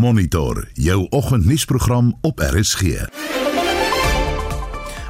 Monitor 0.00 0.68
jou 0.72 1.06
oggendnuusprogram 1.10 2.18
op 2.20 2.38
RSG. 2.38 2.82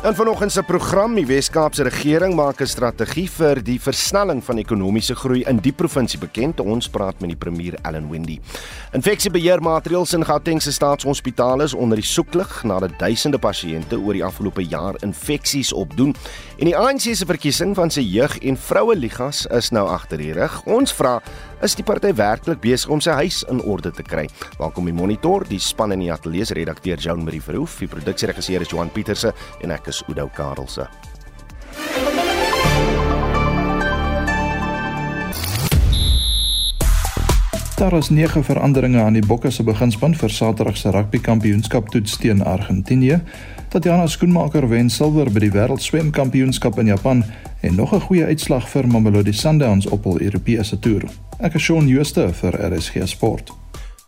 In 0.01 0.15
vanoggend 0.15 0.53
se 0.53 0.63
program, 0.63 1.15
die 1.15 1.27
Wes-Kaapse 1.27 1.83
regering 1.83 2.35
maak 2.35 2.61
'n 2.61 2.67
strategie 2.67 3.30
vir 3.30 3.62
die 3.62 3.80
versnelling 3.80 4.45
van 4.45 4.58
ekonomiese 4.58 5.14
groei 5.14 5.42
in 5.42 5.58
die 5.58 5.72
provinsie 5.72 6.18
bekend. 6.18 6.61
Ons 6.61 6.88
praat 6.88 7.21
met 7.21 7.29
die 7.29 7.37
premier 7.37 7.74
Allan 7.82 8.11
Wendy. 8.11 8.40
Infeksiebeheermaatreëls 8.92 10.12
in 10.12 10.24
Gauteng 10.24 10.62
se 10.62 10.73
staatshospitale 10.73 11.64
is 11.64 11.75
onder 11.75 11.96
die 11.96 12.07
soeklig 12.07 12.62
nadat 12.64 12.98
duisende 12.98 13.38
pasiënte 13.38 13.98
oor 13.98 14.12
die 14.12 14.25
afgelope 14.25 14.64
jaar 14.64 14.95
infeksies 15.02 15.72
opdoen. 15.72 16.14
En 16.59 16.64
die 16.64 16.77
ANC 16.77 17.00
se 17.00 17.27
verkiesing 17.27 17.75
van 17.75 17.91
sy 17.91 18.00
jeug- 18.00 18.38
en 18.38 18.57
vroue 18.57 18.96
ligas 18.96 19.46
is 19.46 19.70
nou 19.70 19.88
agter 19.88 20.18
die 20.18 20.32
rug. 20.32 20.62
Ons 20.64 20.93
vra 20.93 21.22
is 21.62 21.74
die 21.77 21.84
party 21.84 22.12
werklik 22.16 22.61
besig 22.62 22.90
om 22.92 23.00
sy 23.04 23.12
huis 23.20 23.42
in 23.52 23.60
orde 23.68 23.92
te 23.92 24.04
kry. 24.06 24.27
Welkom 24.59 24.88
by 24.88 24.95
Monitor, 24.96 25.45
die 25.48 25.60
span 25.60 25.92
in 25.92 26.04
die 26.04 26.12
ateljee 26.12 26.48
se 26.48 26.56
redakteur 26.56 27.01
Joan 27.01 27.24
Marie 27.24 27.42
Verhoef, 27.45 27.78
die 27.82 27.91
produksieregisseur 27.91 28.64
is 28.64 28.73
Johan 28.73 28.92
Pieterse 28.95 29.34
en 29.60 29.74
ek 29.74 29.92
is 29.92 30.02
Udo 30.09 30.28
Karelse. 30.37 30.88
Daar 37.80 37.96
is 37.96 38.10
9 38.12 38.45
veranderinge 38.45 39.01
aan 39.01 39.16
die 39.16 39.24
Bokke 39.24 39.51
se 39.51 39.65
beginspan 39.65 40.12
vir 40.15 40.32
Saterdag 40.32 40.77
se 40.77 40.90
rugby 40.92 41.20
kampioenskap 41.24 41.88
toets 41.88 42.18
teen 42.20 42.42
Argentinië. 42.45 43.23
Tatiana 43.73 44.06
Skoenmaker 44.06 44.68
wen 44.68 44.90
silwer 44.92 45.30
by 45.32 45.46
die 45.46 45.52
wêreld 45.54 45.80
swemkampioenskap 45.80 46.77
in 46.82 46.92
Japan 46.92 47.24
en 47.60 47.74
nog 47.74 47.95
'n 47.95 48.01
goeie 48.01 48.24
uitslag 48.24 48.68
vir 48.68 48.87
Mamelodi 48.87 49.32
Sundowns 49.32 49.87
op 49.87 50.04
hul 50.04 50.20
Europese 50.20 50.79
toer. 50.79 51.09
Ek 51.41 51.55
is 51.57 51.65
Shaun 51.65 51.87
Schuster 51.89 52.35
vir 52.37 52.53
RSG 52.69 53.07
Sport. 53.09 53.49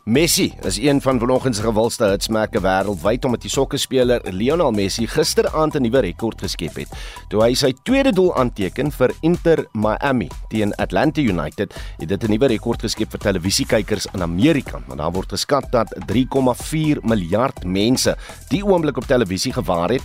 Messi 0.04 0.50
is 0.68 0.76
een 0.82 0.98
van 1.00 1.16
vanoggend 1.18 1.56
se 1.56 1.62
gewildste 1.62 2.10
hitsmerke 2.10 2.60
wêreldwyd 2.60 3.24
omdat 3.24 3.44
die 3.46 3.52
sokkespeler 3.52 4.20
Lionel 4.34 4.74
Messi 4.76 5.06
gisteraand 5.06 5.78
'n 5.78 5.82
nuwe 5.82 6.00
rekord 6.04 6.42
geskep 6.42 6.76
het. 6.76 6.92
Toe 7.28 7.40
hy 7.42 7.54
sy 7.54 7.72
tweede 7.82 8.12
doel 8.12 8.34
aanteken 8.36 8.92
vir 8.92 9.14
Inter 9.22 9.64
Miami 9.72 10.28
teen 10.48 10.74
Atlanta 10.74 11.20
United, 11.20 11.72
het 11.98 12.08
dit 12.08 12.22
'n 12.24 12.30
nuwe 12.30 12.46
rekord 12.46 12.82
geskep 12.82 13.10
vir 13.10 13.20
televisiekykers 13.20 14.06
in 14.12 14.22
Amerika. 14.22 14.82
Want 14.86 15.00
daar 15.00 15.12
word 15.12 15.28
geskat 15.28 15.72
dat 15.72 15.88
3,4 16.06 16.98
miljard 17.02 17.64
mense 17.64 18.16
die 18.48 18.64
oomblik 18.66 18.96
op 18.96 19.06
televisie 19.06 19.52
gewaar 19.52 19.90
het 19.90 20.02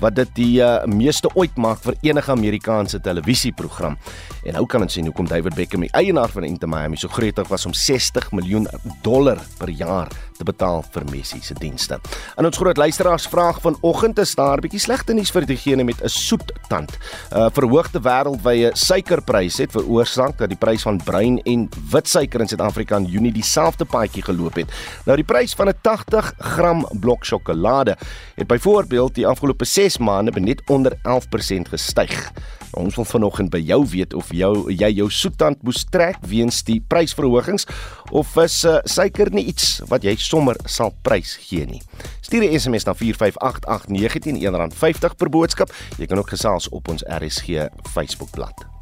wat 0.00 0.16
dit 0.18 0.34
die 0.38 0.54
uh, 0.64 0.84
meeste 0.88 1.30
ooit 1.34 1.56
maak 1.60 1.82
vir 1.84 1.98
enige 2.10 2.32
Amerikaanse 2.32 3.00
televisieprogram. 3.04 3.98
En 4.44 4.56
nou 4.56 4.66
kan 4.66 4.84
ons 4.84 4.92
sien 4.92 5.06
hoekom 5.06 5.28
David 5.30 5.54
Beckham, 5.58 5.84
die 5.86 5.92
eienaar 5.96 6.32
van 6.32 6.48
Inter 6.48 6.70
Miami, 6.70 6.98
so 7.00 7.08
gretig 7.12 7.48
was 7.52 7.66
om 7.68 7.76
60 7.76 8.32
miljoen 8.32 8.68
dollar 9.04 9.40
per 9.58 9.70
jaar 9.70 10.08
te 10.40 10.48
betaal 10.48 10.82
vir 10.94 11.04
Messi 11.12 11.40
se 11.44 11.54
dienste. 11.58 12.00
In 12.40 12.48
ons 12.48 12.60
groot 12.60 12.78
luisteraars 12.80 13.28
vraag 13.30 13.60
vanoggend 13.60 14.18
is 14.18 14.34
daar 14.34 14.58
'n 14.58 14.64
bietjie 14.64 14.80
slegte 14.80 15.14
nuus 15.14 15.30
vir 15.30 15.46
diegene 15.46 15.84
met 15.84 16.02
'n 16.02 16.08
soet 16.08 16.52
tand. 16.68 16.90
uh, 17.32 17.48
Verhoogde 17.52 18.00
wêreldwye 18.00 18.70
suikerpryse 18.74 19.62
het 19.62 19.72
veroorsaak 19.72 20.38
dat 20.38 20.48
die 20.48 20.58
prys 20.58 20.82
van 20.82 20.96
bruin 21.04 21.38
en 21.44 21.68
wit 21.90 22.08
suiker 22.08 22.40
in 22.40 22.48
Suid-Afrika 22.48 22.96
in 22.96 23.04
Junie 23.04 23.32
dieselfde 23.32 23.84
paadjie 23.84 24.22
geloop 24.22 24.54
het. 24.54 24.70
Nou 25.04 25.16
die 25.16 25.24
prys 25.24 25.54
van 25.54 25.68
'n 25.68 25.78
80 25.82 26.34
gram 26.38 26.86
blok 27.00 27.24
sjokolade 27.24 27.96
het 28.34 28.46
byvoorbeeld 28.46 29.14
die 29.14 29.26
afgelope 29.26 29.64
6 29.64 29.98
maande 29.98 30.40
net 30.40 30.62
onder 30.66 30.98
11% 31.02 31.68
gestyg. 31.68 32.32
Ons 32.78 32.94
wil 32.94 33.04
vanoggend 33.04 33.50
by 33.50 33.58
jou 33.58 33.80
weet 33.90 34.14
of 34.14 34.30
jou 34.34 34.52
jy 34.70 34.90
jou 34.94 35.08
soettand 35.10 35.62
moes 35.66 35.84
trek 35.90 36.20
weens 36.26 36.62
die 36.66 36.78
prysverhogings 36.80 37.66
of 38.10 38.36
is 38.42 38.60
uh, 38.64 38.78
suiker 38.84 39.32
nie 39.34 39.48
iets 39.50 39.80
wat 39.90 40.06
jy 40.06 40.14
sommer 40.20 40.58
sal 40.66 40.94
prys 41.02 41.36
gee 41.48 41.66
nie. 41.66 41.82
Stuur 42.22 42.46
'n 42.46 42.58
SMS 42.58 42.86
na 42.86 42.94
45889 42.94 44.22
teen 44.22 44.38
R1.50 44.38 45.16
per 45.16 45.28
boodskap. 45.28 45.72
Jy 45.98 46.06
kan 46.06 46.18
ook 46.18 46.30
gesels 46.30 46.68
op 46.68 46.88
ons 46.88 47.02
RSG 47.06 47.70
Facebookblad. 47.94 48.79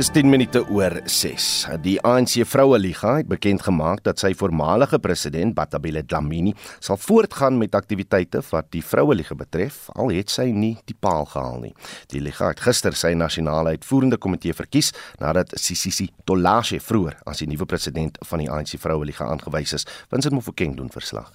Dis 0.00 0.08
10 0.08 0.30
minute 0.32 0.62
oor 0.72 0.94
6. 1.04 1.46
Die 1.84 1.98
ANC 2.08 2.38
Vroue 2.48 2.78
Liga 2.80 3.18
het 3.18 3.26
bekend 3.28 3.60
gemaak 3.66 4.00
dat 4.06 4.16
sy 4.22 4.30
voormalige 4.32 4.96
president 4.96 5.52
Batabile 5.52 6.00
Dlamini 6.08 6.54
sal 6.80 6.96
voortgaan 6.96 7.58
met 7.60 7.74
aktiwiteite 7.76 8.40
wat 8.48 8.70
die 8.72 8.80
Vroue 8.80 9.12
Liga 9.18 9.36
betref, 9.36 9.90
al 9.92 10.08
het 10.16 10.32
sy 10.32 10.46
nie 10.56 10.70
die 10.88 10.96
paal 10.96 11.28
gehaal 11.28 11.60
nie. 11.66 11.74
Die 12.14 12.22
liga 12.24 12.48
het 12.48 12.62
gister 12.64 12.96
sy 12.96 13.10
nasionale 13.12 13.74
uitvoerende 13.76 14.16
komitee 14.16 14.56
verkies 14.56 14.88
nadat 15.20 15.52
Sisisi 15.60 16.08
Tolashe 16.24 16.80
vroeër 16.80 17.18
as 17.28 17.44
die 17.44 17.50
nuwe 17.52 17.68
president 17.68 18.16
van 18.30 18.40
die 18.40 18.48
ANC 18.48 18.78
Vroue 18.80 19.04
Liga 19.04 19.28
aangewys 19.28 19.76
is. 19.76 19.84
Vincent 20.08 20.32
Mofokeng 20.32 20.78
doen 20.80 20.88
verslag. 20.88 21.28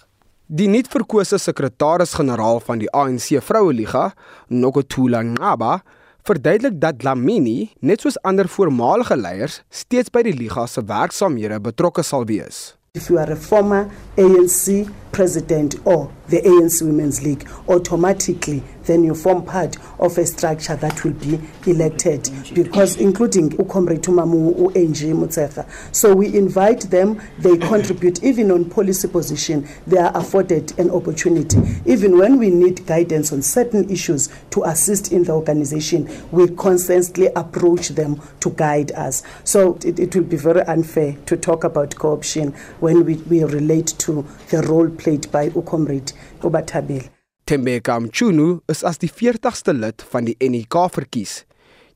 Die 0.50 0.72
nuutverkose 0.74 1.38
sekretaris-generaal 1.38 2.64
van 2.66 2.82
die 2.82 2.90
ANC 2.90 3.30
Vroue 3.46 3.78
Liga, 3.78 4.08
Nokuthula 4.50 5.22
Ngaba, 5.22 5.84
verduidelik 6.26 6.80
dat 6.82 6.98
Dlamini, 7.00 7.70
net 7.86 8.02
soos 8.02 8.18
ander 8.26 8.48
voormalige 8.50 9.18
leiers, 9.18 9.60
steeds 9.70 10.10
by 10.10 10.24
die 10.26 10.34
liga 10.34 10.66
se 10.70 10.82
werksamehede 10.82 11.60
betrokke 11.62 12.04
sal 12.04 12.26
wees. 12.26 12.74
If 12.98 13.10
you 13.12 13.20
are 13.20 13.34
a 13.34 13.38
former 13.38 13.90
ANC 14.18 14.88
president 15.16 15.76
or 15.86 16.12
the 16.28 16.42
ANC 16.42 16.82
Women's 16.82 17.24
League, 17.24 17.48
automatically 17.70 18.62
then 18.86 19.04
you 19.04 19.16
form 19.16 19.44
part 19.46 19.78
of 20.00 20.18
a 20.18 20.26
structure 20.26 20.76
that 20.76 21.04
will 21.04 21.14
be 21.14 21.40
elected 21.66 22.30
because 22.54 22.98
including 22.98 23.50
Ukomre 23.52 23.98
Tumamu, 24.00 24.68
UNG 24.76 25.16
Mutsefa. 25.18 25.68
So 25.96 26.14
we 26.14 26.36
invite 26.36 26.82
them, 26.90 27.22
they 27.40 27.58
contribute 27.58 28.24
even 28.24 28.52
on 28.52 28.70
policy 28.70 29.08
position, 29.08 29.68
they 29.88 29.98
are 29.98 30.16
afforded 30.16 30.78
an 30.80 30.92
opportunity. 30.92 31.58
Even 31.86 32.18
when 32.18 32.38
we 32.38 32.50
need 32.50 32.86
guidance 32.86 33.32
on 33.34 33.42
certain 33.42 33.90
issues 33.90 34.30
to 34.52 34.64
assist 34.64 35.12
in 35.12 35.24
the 35.24 35.32
organization, 35.32 36.10
we 36.32 36.48
constantly 36.50 37.28
approach 37.36 37.90
them 37.90 38.22
to 38.40 38.52
guide 38.52 38.92
us. 38.94 39.24
So 39.44 39.78
it, 39.84 40.00
it 40.00 40.16
will 40.16 40.24
be 40.24 40.38
very 40.38 40.62
unfair 40.62 41.14
to 41.26 41.38
talk 41.38 41.64
about 41.64 41.96
co-option 41.96 42.52
when 42.80 43.06
we, 43.06 43.16
we 43.16 43.44
relate 43.44 43.88
to 44.00 44.26
the 44.50 44.62
role 44.64 44.90
played 45.06 45.32
by 45.32 45.50
Ukomrade 45.50 46.14
Obatabile. 46.42 47.10
Tembeka 47.46 48.00
Mchunu 48.00 48.62
is 48.68 48.84
as 48.84 48.98
die 48.98 49.10
40ste 49.10 49.74
lid 49.74 50.02
van 50.10 50.26
die 50.26 50.36
NEK 50.50 50.78
verkies. 50.96 51.44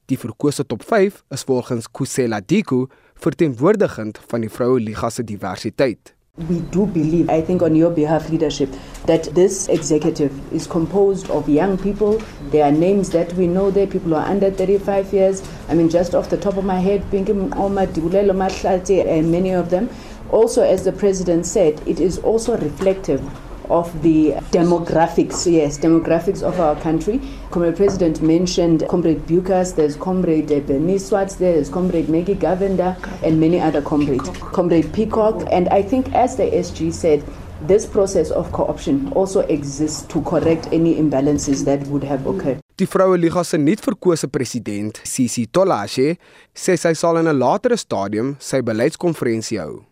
Die 0.05 0.17
verkose 0.17 0.65
top 0.65 0.83
5 0.85 1.23
is 1.33 1.43
volgens 1.43 1.89
Kusela 1.91 2.39
Diku 2.41 2.85
verteenwoordigend 3.17 4.21
van 4.29 4.45
die 4.45 4.49
vroue 4.49 4.79
liga 4.79 5.09
se 5.09 5.23
diversiteit. 5.25 6.13
We 6.47 6.61
do 6.71 6.85
believe, 6.85 7.29
I 7.29 7.41
think, 7.41 7.61
on 7.61 7.75
your 7.75 7.91
behalf, 7.91 8.29
leadership, 8.29 8.69
that 9.07 9.23
this 9.35 9.67
executive 9.67 10.31
is 10.53 10.67
composed 10.67 11.29
of 11.29 11.49
young 11.49 11.77
people. 11.77 12.21
There 12.51 12.63
are 12.63 12.71
names 12.71 13.09
that 13.09 13.33
we 13.33 13.45
know 13.45 13.71
there, 13.71 13.87
people 13.87 14.11
who 14.11 14.15
are 14.15 14.29
under 14.29 14.49
35 14.49 15.11
years. 15.11 15.41
I 15.67 15.73
mean, 15.73 15.89
just 15.89 16.15
off 16.15 16.29
the 16.29 16.37
top 16.37 16.55
of 16.55 16.63
my 16.63 16.79
head, 16.79 17.03
Pinky 17.11 17.33
Omar, 17.33 17.87
Dibulelo 17.87 18.31
Mahlate, 18.31 19.05
and 19.05 19.31
many 19.31 19.51
of 19.51 19.69
them. 19.69 19.89
Also, 20.31 20.61
as 20.61 20.83
the 20.83 20.91
president 20.91 21.45
said, 21.45 21.81
it 21.87 21.99
is 21.99 22.19
also 22.19 22.57
reflective 22.57 23.21
of 23.69 24.01
the 24.01 24.31
demographics, 24.51 25.51
yes, 25.51 25.77
demographics 25.77 26.41
of 26.41 26.59
our 26.59 26.75
country. 26.81 27.21
Comrade 27.51 27.75
President 27.75 28.21
mentioned 28.21 28.83
Comrade 28.89 29.25
Bukas, 29.27 29.75
there's 29.75 29.95
Comrade 29.95 30.65
Bernie 30.65 30.97
Swartz, 30.97 31.35
there's 31.35 31.69
Comrade 31.69 32.09
Maggie 32.09 32.35
Govender, 32.35 32.97
and 33.23 33.39
many 33.39 33.59
other 33.59 33.81
comrades. 33.81 34.29
Comrade 34.53 34.91
Peacock, 34.91 35.47
and 35.51 35.67
I 35.69 35.81
think 35.81 36.13
as 36.13 36.35
the 36.35 36.43
SG 36.43 36.91
said, 36.93 37.23
this 37.67 37.85
process 37.85 38.31
of 38.31 38.51
co-option 38.51 39.11
also 39.13 39.41
exists 39.41 40.03
to 40.07 40.21
correct 40.21 40.67
any 40.71 40.95
imbalances 40.95 41.65
that 41.65 41.85
would 41.87 42.03
have 42.03 42.25
occurred. 42.25 42.59
Die 42.77 42.85
Vroue 42.85 43.17
Liga 43.17 43.43
se 43.43 43.57
nuutverkose 43.57 44.29
president, 44.31 45.01
Sisi 45.03 45.45
Tolashe, 45.45 46.17
sê 46.55 46.77
sy 46.77 46.93
sal 46.93 47.17
in 47.17 47.27
'n 47.27 47.37
latere 47.37 47.77
stadium 47.77 48.37
sy 48.39 48.61
beleidskonferensie 48.61 49.59
hou. 49.59 49.88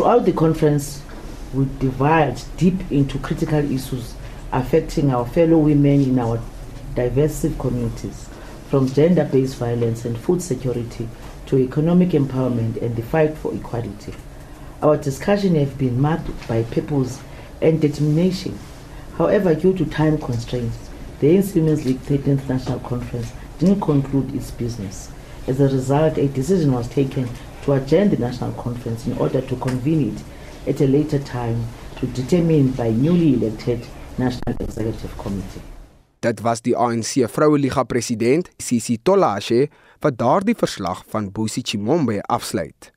Throughout 0.00 0.24
the 0.24 0.32
conference, 0.32 1.02
we 1.52 1.66
divide 1.78 2.40
deep 2.56 2.90
into 2.90 3.18
critical 3.18 3.58
issues 3.70 4.14
affecting 4.50 5.10
our 5.10 5.26
fellow 5.26 5.58
women 5.58 6.00
in 6.00 6.18
our 6.18 6.40
diverse 6.94 7.44
communities, 7.58 8.26
from 8.70 8.88
gender 8.88 9.28
based 9.30 9.56
violence 9.56 10.06
and 10.06 10.16
food 10.16 10.40
security 10.40 11.06
to 11.44 11.58
economic 11.58 12.08
empowerment 12.12 12.80
and 12.80 12.96
the 12.96 13.02
fight 13.02 13.36
for 13.36 13.52
equality. 13.54 14.14
Our 14.80 14.96
discussion 14.96 15.54
has 15.56 15.68
been 15.68 16.00
marked 16.00 16.48
by 16.48 16.62
purpose 16.62 17.20
and 17.60 17.78
determination. 17.78 18.58
However, 19.18 19.54
due 19.54 19.74
to 19.74 19.84
time 19.84 20.16
constraints, 20.16 20.78
the 21.18 21.36
ANC 21.36 21.54
Women's 21.54 21.84
League 21.84 22.00
13th 22.00 22.48
National 22.48 22.80
Conference 22.80 23.32
didn't 23.58 23.82
conclude 23.82 24.34
its 24.34 24.50
business. 24.50 25.10
As 25.46 25.60
a 25.60 25.64
result, 25.64 26.16
a 26.16 26.28
decision 26.28 26.72
was 26.72 26.88
taken 26.88 27.28
to 27.64 27.72
adjourn 27.72 28.10
the 28.10 28.16
national 28.16 28.52
conference 28.52 29.06
in 29.06 29.16
order 29.18 29.40
to 29.40 29.56
convene 29.56 30.12
it 30.12 30.22
at 30.68 30.80
a 30.80 30.86
later 30.86 31.18
time 31.18 31.58
to 32.00 32.06
determine 32.06 32.70
by 32.72 32.90
newly 32.90 33.34
elected 33.34 33.86
National 34.18 34.56
Executive 34.60 35.16
Committee. 35.16 35.62
Dit 36.20 36.42
was 36.44 36.60
die 36.60 36.76
ANC 36.76 37.24
Vroue 37.32 37.58
Liga 37.58 37.84
president, 37.88 38.50
Sisi 38.60 38.98
Tolashe, 39.02 39.68
wat 40.04 40.18
daardie 40.20 40.56
verslag 40.56 41.00
van 41.08 41.30
Bosi 41.32 41.62
Chimombe 41.64 42.18
afsluit. 42.28 42.90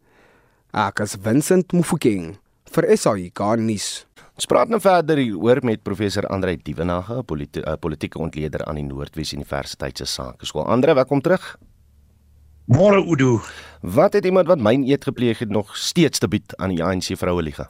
Ek 0.74 1.00
is 1.06 1.16
Vincent 1.24 1.72
Mufokeng 1.72 2.34
vir 2.74 2.90
SAI 2.98 3.30
Garnis. 3.38 4.04
Ons 4.34 4.50
praat 4.50 4.72
nou 4.72 4.80
verder 4.82 5.22
hieroor 5.22 5.62
met 5.64 5.84
professor 5.86 6.26
Andre 6.34 6.58
Dievenage, 6.58 7.22
politi 7.30 7.62
politieke 7.80 8.20
ontleder 8.20 8.66
aan 8.68 8.82
die 8.82 8.88
Noordwes 8.88 9.36
Universiteit 9.38 10.02
se 10.02 10.10
Sakeskool. 10.10 10.66
Andre, 10.66 10.96
welkom 10.98 11.22
terug. 11.24 11.54
Môre 12.66 13.04
Udo. 13.04 13.42
Wat 13.82 14.14
het 14.14 14.26
iemand 14.26 14.48
wat 14.48 14.62
myn 14.64 14.86
eet 14.88 15.04
gepleeg 15.04 15.40
het 15.44 15.50
nog 15.50 15.78
steeds 15.78 16.20
te 16.20 16.28
bied 16.28 16.56
aan 16.56 16.72
die 16.72 16.84
ANC 16.84 17.12
vroue 17.20 17.44
liga? 17.44 17.68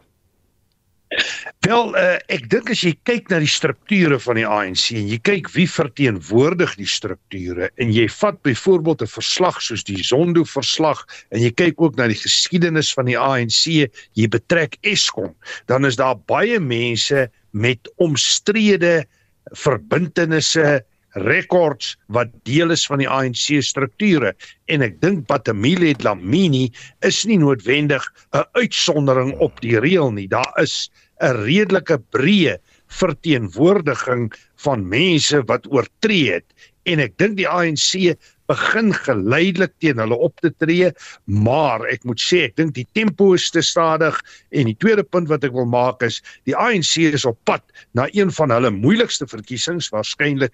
Wel, 1.66 1.96
uh, 1.98 2.18
ek 2.34 2.46
dink 2.50 2.70
as 2.74 2.84
jy 2.86 2.92
kyk 3.08 3.32
na 3.32 3.40
die 3.42 3.50
strukture 3.50 4.20
van 4.22 4.38
die 4.38 4.46
ANC 4.46 4.92
en 4.98 5.10
jy 5.10 5.18
kyk 5.26 5.50
wie 5.56 5.66
verteenwoordig 5.70 6.76
die 6.78 6.90
strukture 6.90 7.72
en 7.82 7.94
jy 7.94 8.06
vat 8.20 8.38
byvoorbeeld 8.46 9.02
'n 9.02 9.14
verslag 9.16 9.62
soos 9.62 9.84
die 9.88 10.04
Zondo 10.04 10.44
verslag 10.44 11.02
en 11.32 11.42
jy 11.42 11.52
kyk 11.52 11.82
ook 11.82 11.98
na 11.98 12.08
die 12.08 12.20
geskiedenis 12.20 12.94
van 12.94 13.10
die 13.10 13.18
ANC, 13.18 13.90
jy 14.14 14.28
betrek 14.30 14.78
Eskom, 14.82 15.34
dan 15.66 15.86
is 15.86 15.98
daar 15.98 16.18
baie 16.18 16.60
mense 16.60 17.30
met 17.52 17.90
omstrede 17.98 19.06
verbintenisse 19.54 20.84
rekords 21.14 21.94
wat 22.08 22.32
deel 22.48 22.72
is 22.72 22.86
van 22.90 23.04
die 23.04 23.10
ANC 23.10 23.62
strukture 23.66 24.34
en 24.74 24.86
ek 24.86 25.00
dink 25.02 25.28
Batamile 25.30 25.94
Dlamini 26.00 26.72
is 27.06 27.24
nie 27.30 27.38
noodwendig 27.38 28.04
'n 28.34 28.46
uitsondering 28.54 29.34
op 29.40 29.62
die 29.62 29.80
reël 29.80 30.12
nie. 30.12 30.28
Daar 30.28 30.54
is 30.62 30.90
'n 31.22 31.46
redelike 31.46 32.00
breë 32.12 32.58
verteenwoordiging 32.88 34.34
van 34.56 34.88
mense 34.88 35.44
wat 35.46 35.66
oortree 35.72 36.32
het 36.32 36.46
en 36.86 37.00
ek 37.00 37.18
dink 37.18 37.38
die 37.38 37.48
ANC 37.48 38.18
begin 38.52 38.92
geleidelik 38.94 39.72
teen 39.80 40.02
hulle 40.02 40.18
op 40.20 40.36
te 40.44 40.52
tree, 40.60 40.92
maar 41.26 41.86
ek 41.92 42.04
moet 42.08 42.20
sê 42.20 42.44
ek 42.50 42.58
dink 42.60 42.74
die 42.76 42.88
tempo 42.98 43.32
is 43.38 43.48
te 43.54 43.64
stadig 43.64 44.18
en 44.52 44.68
die 44.68 44.78
tweede 44.84 45.06
punt 45.08 45.32
wat 45.32 45.46
ek 45.48 45.56
wil 45.56 45.70
maak 45.70 46.04
is 46.04 46.20
die 46.50 46.56
ANC 46.56 46.98
is 47.14 47.26
op 47.30 47.40
pad 47.48 47.64
na 47.96 48.10
een 48.12 48.34
van 48.36 48.52
hulle 48.52 48.74
moeilikste 48.76 49.28
verkiesings 49.32 49.90
waarskynlik 49.96 50.54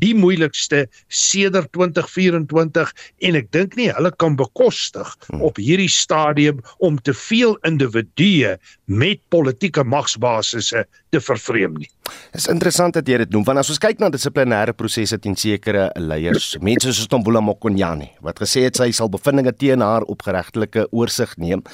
die 0.00 0.14
moeilikste 0.18 0.86
sedert 1.08 1.70
2024 1.76 2.92
en 3.28 3.38
ek 3.38 3.50
dink 3.54 3.76
nie 3.78 3.88
hulle 3.94 4.12
kan 4.20 4.36
bekostig 4.38 5.12
hmm. 5.28 5.42
op 5.46 5.60
hierdie 5.62 5.90
stadium 5.92 6.62
om 6.84 6.98
te 6.98 7.14
veel 7.14 7.56
individue 7.68 8.56
met 8.86 9.22
politieke 9.32 9.84
magsbasisse 9.86 10.84
te 11.14 11.22
vervreem 11.22 11.76
nie. 11.80 11.90
Dit 12.32 12.42
is 12.42 12.48
interessant 12.50 12.94
dat 12.94 13.08
jy 13.08 13.20
dit 13.24 13.32
noem 13.34 13.46
want 13.46 13.62
as 13.62 13.70
ons 13.72 13.82
kyk 13.82 14.02
na 14.02 14.10
dissiplinêre 14.12 14.74
prosesse 14.76 15.18
teen 15.22 15.36
sekere 15.38 15.88
leiers, 15.98 16.54
mense 16.62 16.92
soos 16.92 17.10
Tombula 17.10 17.42
Mokonyane 17.44 18.12
wat 18.24 18.42
gesê 18.42 18.66
het 18.66 18.78
sy 18.78 18.90
sal 18.94 19.10
bevindinge 19.12 19.54
teen 19.56 19.84
haar 19.84 20.06
op 20.06 20.26
geregtelike 20.26 20.86
oorsig 20.92 21.34
neem. 21.42 21.64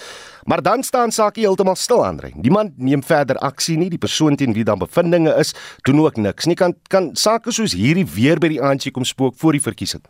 Maar 0.44 0.62
dan 0.62 0.82
staan 0.82 1.12
sake 1.12 1.40
heeltemal 1.40 1.76
stil 1.76 2.04
aan 2.04 2.18
ry. 2.18 2.32
Niemand 2.34 2.78
neem 2.78 3.02
verder 3.02 3.36
aksie 3.36 3.76
nie. 3.78 3.90
Die 3.90 3.98
persoon 3.98 4.36
teen 4.36 4.52
wie 4.52 4.64
dan 4.64 4.78
bevindinge 4.78 5.34
is, 5.38 5.54
doen 5.86 6.00
ook 6.00 6.16
niks 6.16 6.48
nie. 6.50 6.56
Kan 6.58 6.74
kan 6.90 7.12
sake 7.16 7.52
soos 7.52 7.76
hierdie 7.78 8.06
weer 8.14 8.42
by 8.42 8.50
die 8.52 8.62
ANC 8.62 8.90
kom 8.92 9.04
spook 9.04 9.38
voor 9.38 9.58
die 9.58 9.62
verkiesing? 9.62 10.02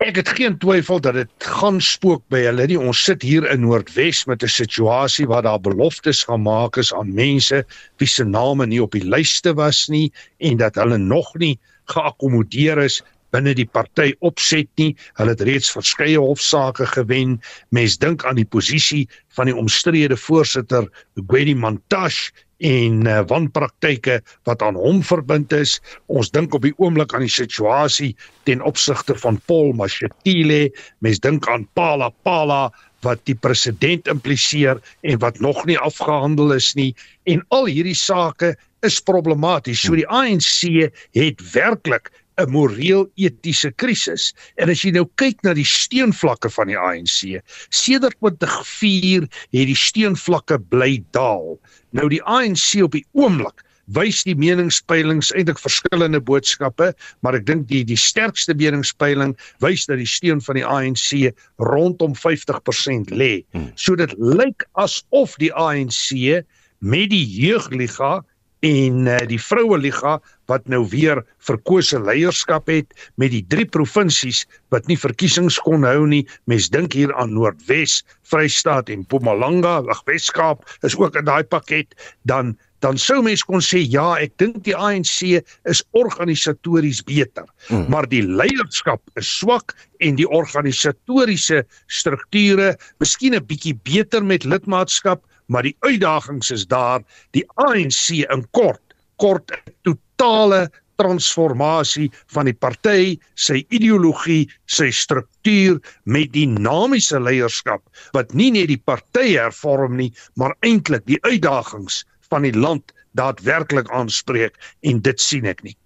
Ek 0.00 0.16
het 0.16 0.30
geen 0.32 0.54
twyfel 0.56 1.00
dat 1.04 1.18
dit 1.18 1.44
gaan 1.44 1.76
spook 1.84 2.22
by 2.32 2.40
hulle 2.46 2.64
nie. 2.70 2.78
Ons 2.80 3.02
sit 3.04 3.20
hier 3.22 3.44
in 3.52 3.60
Noordwes 3.60 4.24
met 4.24 4.42
'n 4.42 4.48
situasie 4.48 5.26
waar 5.28 5.42
daar 5.42 5.60
beloftes 5.60 6.24
gemaak 6.24 6.76
is 6.76 6.94
aan 6.94 7.12
mense 7.14 7.64
wie 7.98 8.08
se 8.08 8.24
name 8.24 8.66
nie 8.66 8.82
op 8.82 8.92
die 8.92 9.04
lyste 9.04 9.52
was 9.54 9.88
nie 9.88 10.12
en 10.38 10.56
dat 10.56 10.74
hulle 10.74 10.98
nog 10.98 11.34
nie 11.34 11.58
geakkommodeer 11.84 12.78
is 12.78 13.02
binne 13.34 13.54
die 13.56 13.68
party 13.68 14.12
opset 14.26 14.68
nie. 14.80 14.92
Hulle 15.18 15.34
het 15.34 15.44
reeds 15.46 15.72
verskeie 15.74 16.20
hofsaake 16.20 16.86
gewen. 16.94 17.38
Mens 17.74 17.98
dink 17.98 18.24
aan 18.24 18.40
die 18.40 18.48
posisie 18.48 19.06
van 19.36 19.50
die 19.50 19.56
omstrede 19.56 20.16
voorsitter 20.18 20.88
Gwedi 21.26 21.54
Mantashe 21.54 22.32
en 22.60 23.06
uh, 23.08 23.22
wanpraktyke 23.28 24.18
wat 24.48 24.62
aan 24.62 24.76
hom 24.76 25.00
verbind 25.06 25.52
is. 25.56 25.78
Ons 26.12 26.30
dink 26.34 26.54
op 26.54 26.66
die 26.66 26.74
oomblik 26.76 27.14
aan 27.16 27.24
die 27.24 27.32
situasie 27.32 28.12
ten 28.48 28.60
opsigte 28.60 29.16
van 29.22 29.40
Paul 29.48 29.72
Mashatile. 29.78 30.68
Mens 31.00 31.22
dink 31.24 31.48
aan 31.48 31.66
Pala 31.78 32.10
Pala 32.26 32.68
wat 33.04 33.22
die 33.24 33.36
president 33.36 34.08
impliseer 34.12 34.80
en 35.08 35.20
wat 35.22 35.40
nog 35.40 35.64
nie 35.64 35.78
afgehandel 35.80 36.52
is 36.52 36.74
nie 36.76 36.92
en 37.24 37.40
al 37.48 37.70
hierdie 37.70 37.96
sake 37.96 38.52
is 38.84 39.00
problematies. 39.00 39.80
So 39.84 39.96
die 39.96 40.08
ANC 40.08 40.92
het 41.16 41.40
werklik 41.52 42.10
'n 42.40 42.50
moreel 42.50 43.06
etiese 43.16 43.70
krisis. 43.76 44.32
En 44.56 44.70
as 44.70 44.84
jy 44.84 44.92
nou 44.96 45.06
kyk 45.20 45.42
na 45.44 45.54
die 45.54 45.66
steunvlakke 45.66 46.50
van 46.50 46.70
die 46.72 46.78
ANC, 46.78 47.40
sedert 47.68 48.16
2004 48.20 49.26
het 49.56 49.66
die 49.72 49.78
steunvlakke 49.78 50.60
bly 50.72 51.02
daal. 51.16 51.58
Nou 51.92 52.08
die 52.08 52.22
ANC 52.22 52.82
op 52.82 52.92
die 52.96 53.06
oomblik 53.12 53.64
wys 53.90 54.22
die 54.26 54.36
meningspeilings 54.38 55.32
eintlik 55.34 55.58
verskillende 55.58 56.20
boodskappe, 56.22 56.92
maar 57.26 57.34
ek 57.38 57.46
dink 57.48 57.66
die 57.70 57.82
die 57.86 57.98
sterkste 57.98 58.54
meningspeiling 58.54 59.34
wys 59.64 59.86
dat 59.90 59.98
die 59.98 60.08
steun 60.08 60.42
van 60.46 60.60
die 60.60 60.66
ANC 60.66 61.34
rondom 61.58 62.14
50% 62.14 63.10
lê. 63.10 63.42
Hmm. 63.50 63.70
So 63.74 63.98
dit 63.98 64.14
lyk 64.18 64.66
asof 64.78 65.34
die 65.42 65.52
ANC 65.52 66.44
met 66.80 67.10
die 67.12 67.24
jeugliga 67.26 68.20
en 68.66 69.06
uh, 69.08 69.16
die 69.28 69.40
vroue 69.40 69.78
liga 69.80 70.18
wat 70.50 70.66
nou 70.68 70.82
weer 70.92 71.22
verkose 71.46 72.00
leierskap 72.02 72.68
het 72.68 72.94
met 73.20 73.32
die 73.32 73.44
drie 73.48 73.66
provinsies 73.66 74.44
wat 74.74 74.88
nie 74.90 74.98
verkiesings 75.00 75.58
kon 75.64 75.86
hou 75.86 76.06
nie. 76.06 76.24
Mens 76.50 76.68
dink 76.72 76.96
hier 76.96 77.12
aan 77.16 77.32
Noordwes, 77.34 78.00
Vrystaat 78.28 78.90
en 78.92 79.04
Mpumalanga, 79.06 79.80
ag 79.90 80.02
Weskaap 80.08 80.66
is 80.86 80.98
ook 80.98 81.16
in 81.16 81.28
daai 81.28 81.44
pakket. 81.44 81.94
Dan 82.28 82.56
dan 82.80 82.96
sou 82.96 83.18
mens 83.20 83.42
kon 83.44 83.60
sê 83.60 83.82
ja, 83.84 84.14
ek 84.24 84.38
dink 84.40 84.62
die 84.64 84.72
ANC 84.72 85.44
is 85.68 85.82
organisatories 85.96 87.02
beter, 87.04 87.44
hmm. 87.68 87.84
maar 87.92 88.08
die 88.08 88.22
leierskap 88.24 89.02
is 89.20 89.28
swak 89.28 89.74
en 90.00 90.16
die 90.16 90.24
organisatoriese 90.24 91.60
strukture 91.92 92.72
miskien 93.02 93.36
'n 93.36 93.44
bietjie 93.44 93.76
beter 93.84 94.24
met 94.24 94.48
lidmaatskap, 94.48 95.20
maar 95.50 95.66
die 95.66 95.76
uitdagings 95.82 96.52
is 96.54 96.66
daar 96.70 97.02
die 97.36 97.44
ANC 97.58 98.22
in 98.22 98.46
kort 98.56 98.82
kort 99.20 99.52
totale 99.84 100.68
transformasie 101.00 102.10
van 102.34 102.48
die 102.50 102.56
party, 102.56 103.16
sy 103.38 103.62
ideologie, 103.72 104.44
sy 104.68 104.90
struktuur 104.92 105.78
met 106.04 106.32
dinamiese 106.34 107.20
leierskap 107.22 107.82
wat 108.16 108.34
nie 108.36 108.50
net 108.56 108.68
die 108.72 108.80
party 108.80 109.32
hervorm 109.32 109.96
nie, 110.00 110.10
maar 110.36 110.56
eintlik 110.66 111.06
die 111.08 111.20
uitdagings 111.24 112.02
van 112.28 112.44
die 112.44 112.56
land 112.56 112.92
daadwerklik 113.18 113.88
aanspreek 113.96 114.58
en 114.86 115.00
dit 115.04 115.20
sien 115.20 115.48
ek 115.50 115.64
nie. 115.66 115.76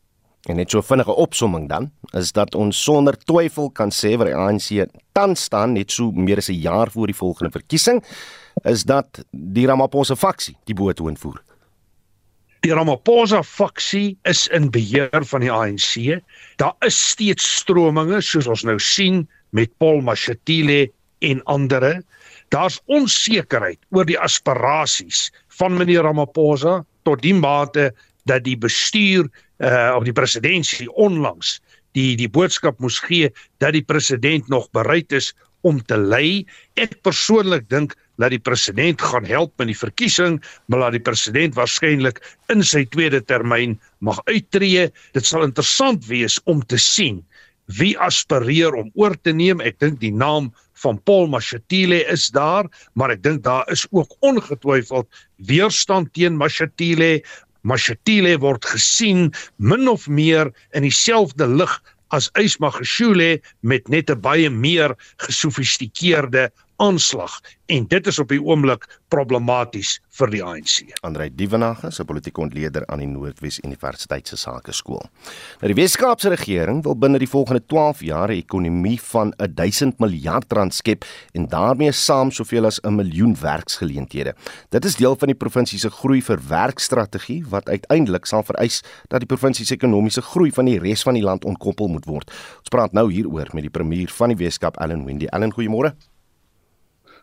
En 0.51 0.59
net 0.61 0.75
so 0.75 0.85
vinnige 0.85 1.15
opsomming 1.17 1.71
dan 1.71 1.89
is 2.13 2.35
dat 2.37 2.55
ons 2.59 2.77
sonder 2.77 3.17
twyfel 3.25 3.71
kan 3.73 3.95
sê 3.95 4.13
waar 4.19 4.29
die 4.29 4.37
ANC 4.37 4.91
tans 5.17 5.47
staan 5.49 5.79
net 5.79 5.95
so 5.95 6.11
meer 6.13 6.43
as 6.43 6.51
'n 6.51 6.61
jaar 6.61 6.91
voor 6.91 7.07
die 7.07 7.17
volgende 7.17 7.51
verkiesing 7.55 8.03
is 8.65 8.85
dat 8.89 9.23
die 9.31 9.67
Ramaphosa 9.69 10.17
faksie 10.17 10.57
die 10.69 10.77
boetoon 10.77 11.17
voer. 11.21 11.41
Die 12.65 12.73
Ramaphosa 12.73 13.43
faksie 13.45 14.17
is 14.25 14.47
in 14.57 14.71
beheer 14.73 15.25
van 15.29 15.45
die 15.45 15.53
ANC. 15.53 16.21
Daar 16.57 16.73
is 16.87 16.97
steeds 17.11 17.45
strominge 17.61 18.23
soos 18.25 18.49
ons 18.49 18.65
nou 18.65 18.79
sien 18.81 19.27
met 19.53 19.73
Paul 19.79 20.01
Mashatile 20.01 20.89
en 21.25 21.43
ander. 21.45 22.01
Daar's 22.49 22.81
onsekerheid 22.89 23.81
oor 23.93 24.09
die 24.09 24.19
aspirasies 24.21 25.29
van 25.61 25.77
meneer 25.77 26.09
Ramaphosa 26.09 26.81
tot 27.05 27.23
die 27.23 27.37
mate 27.37 27.91
dat 28.25 28.47
die 28.49 28.57
bestuur 28.57 29.29
uh 29.63 29.95
of 29.95 30.03
die 30.09 30.17
presidentskap 30.17 30.89
onlangs 30.99 31.59
die 31.95 32.15
die 32.19 32.29
boodskap 32.31 32.81
moes 32.83 32.99
gee 33.05 33.31
dat 33.63 33.77
die 33.77 33.85
president 33.87 34.49
nog 34.49 34.71
bereid 34.75 35.13
is 35.13 35.33
om 35.65 35.81
te 35.83 35.97
lei. 35.97 36.45
Ek 36.81 36.97
persoonlik 37.07 37.69
dink 37.73 37.95
dat 38.23 38.31
die 38.31 38.43
president 38.43 39.03
gaan 39.03 39.27
help 39.27 39.53
met 39.59 39.71
die 39.71 39.79
verkiesing, 39.79 40.39
maar 40.67 40.87
dat 40.87 40.99
die 40.99 41.05
president 41.05 41.55
waarskynlik 41.59 42.21
in 42.53 42.63
sy 42.63 42.85
tweede 42.95 43.21
termyn 43.25 43.79
mag 43.99 44.21
uittreë. 44.31 44.91
Dit 45.17 45.27
sal 45.27 45.47
interessant 45.47 46.07
wees 46.07 46.39
om 46.45 46.63
te 46.63 46.79
sien 46.79 47.23
wie 47.79 47.95
aspireer 47.99 48.75
om 48.77 48.91
oor 48.95 49.17
te 49.23 49.33
neem. 49.33 49.63
Ek 49.65 49.79
dink 49.81 50.01
die 50.03 50.13
naam 50.13 50.53
van 50.83 50.99
Paul 51.09 51.31
Mashatile 51.33 52.03
is 52.13 52.29
daar, 52.35 52.69
maar 52.95 53.15
ek 53.15 53.23
dink 53.25 53.45
daar 53.47 53.65
is 53.73 53.87
ook 53.91 54.13
ongetwyfeld 54.21 55.09
weerstand 55.49 56.13
teen 56.15 56.37
Mashatile. 56.37 57.23
Mashatile 57.65 58.37
word 58.43 58.67
gesien 58.69 59.31
min 59.57 59.89
of 59.89 60.09
meer 60.09 60.53
in 60.77 60.85
dieselfde 60.85 61.49
lig 61.49 61.73
as 62.15 62.29
Ysma 62.39 62.71
Geshule 62.71 63.41
met 63.63 63.89
net 63.89 64.11
'n 64.11 64.21
baie 64.21 64.51
meer 64.51 64.95
gesofistikeerde 65.25 66.51
aanslag 66.77 67.41
en 67.67 67.87
dit 67.89 68.07
is 68.07 68.19
op 68.19 68.29
die 68.29 68.41
oomblik 68.43 68.85
problematies 69.09 69.97
vir 70.19 70.31
die 70.33 70.43
ANC. 70.45 70.91
Andrei 71.07 71.31
Dievenage, 71.33 71.89
'n 71.89 72.05
politieke 72.05 72.41
ontleder 72.41 72.87
aan 72.87 72.99
die 72.99 73.07
Noordwes 73.07 73.61
Universiteit 73.65 74.29
se 74.29 74.37
Sakeskool. 74.37 75.03
Nou 75.61 75.73
die 75.73 75.83
Wes-Kaapse 75.83 76.29
regering 76.29 76.83
wil 76.83 76.97
binne 76.97 77.19
die 77.19 77.29
volgende 77.29 77.63
12 77.67 78.03
jaar 78.03 78.29
'n 78.29 78.37
ekonomie 78.37 79.01
van 79.01 79.33
1000 79.37 79.99
miljard 79.99 80.53
rand 80.53 80.75
skep 80.75 81.05
en 81.33 81.47
daarmee 81.47 81.93
saam 81.93 82.31
soveel 82.31 82.67
as 82.67 82.81
'n 82.83 82.95
miljoen 82.95 83.37
werksgeleenthede. 83.41 84.35
Dit 84.71 84.85
is 84.85 84.97
deel 84.97 85.17
van 85.17 85.29
die 85.29 85.37
provinsie 85.37 85.79
se 85.79 85.91
groei 85.91 86.23
vir 86.23 86.39
werkstrategie 86.49 87.45
wat 87.49 87.69
uiteindelik 87.69 88.27
sal 88.27 88.43
vereis 88.43 88.83
dat 89.09 89.21
die 89.21 89.27
provinsie 89.27 89.67
se 89.67 89.75
ekonomiese 89.75 90.23
groei 90.23 90.51
van 90.51 90.65
die 90.65 90.79
res 90.79 91.03
van 91.03 91.15
die 91.15 91.23
land 91.23 91.45
ontkoppel 91.45 91.89
moet 91.89 92.05
word. 92.05 92.31
Ons 92.59 92.69
praat 92.69 92.93
nou 92.93 93.13
hieroor 93.13 93.49
met 93.53 93.63
die 93.63 93.71
premier 93.71 94.09
van 94.09 94.29
die 94.29 94.37
Wes-Kaap, 94.37 94.77
Allan 94.77 95.05
Wendy. 95.05 95.27
Allan, 95.27 95.53
goeiemôre. 95.53 96.14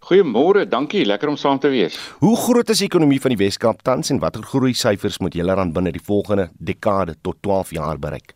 Goeiemôre, 0.02 0.64
dankie, 0.66 1.04
lekker 1.06 1.30
om 1.30 1.36
saam 1.38 1.60
te 1.62 1.70
wees. 1.70 1.94
Hoe 2.24 2.34
groot 2.34 2.70
is 2.74 2.80
die 2.82 2.88
ekonomie 2.88 3.20
van 3.22 3.36
die 3.36 3.38
Wes-Kaap 3.38 3.84
tans 3.86 4.10
en 4.10 4.18
watter 4.24 4.42
groei 4.42 4.74
syfers 4.74 5.20
moet 5.22 5.36
julle 5.38 5.54
dan 5.60 5.74
binne 5.76 5.92
die 5.94 6.02
volgende 6.02 6.48
dekade 6.58 7.14
tot 7.22 7.38
12 7.46 7.76
jaar 7.78 8.02
bereik? 8.02 8.34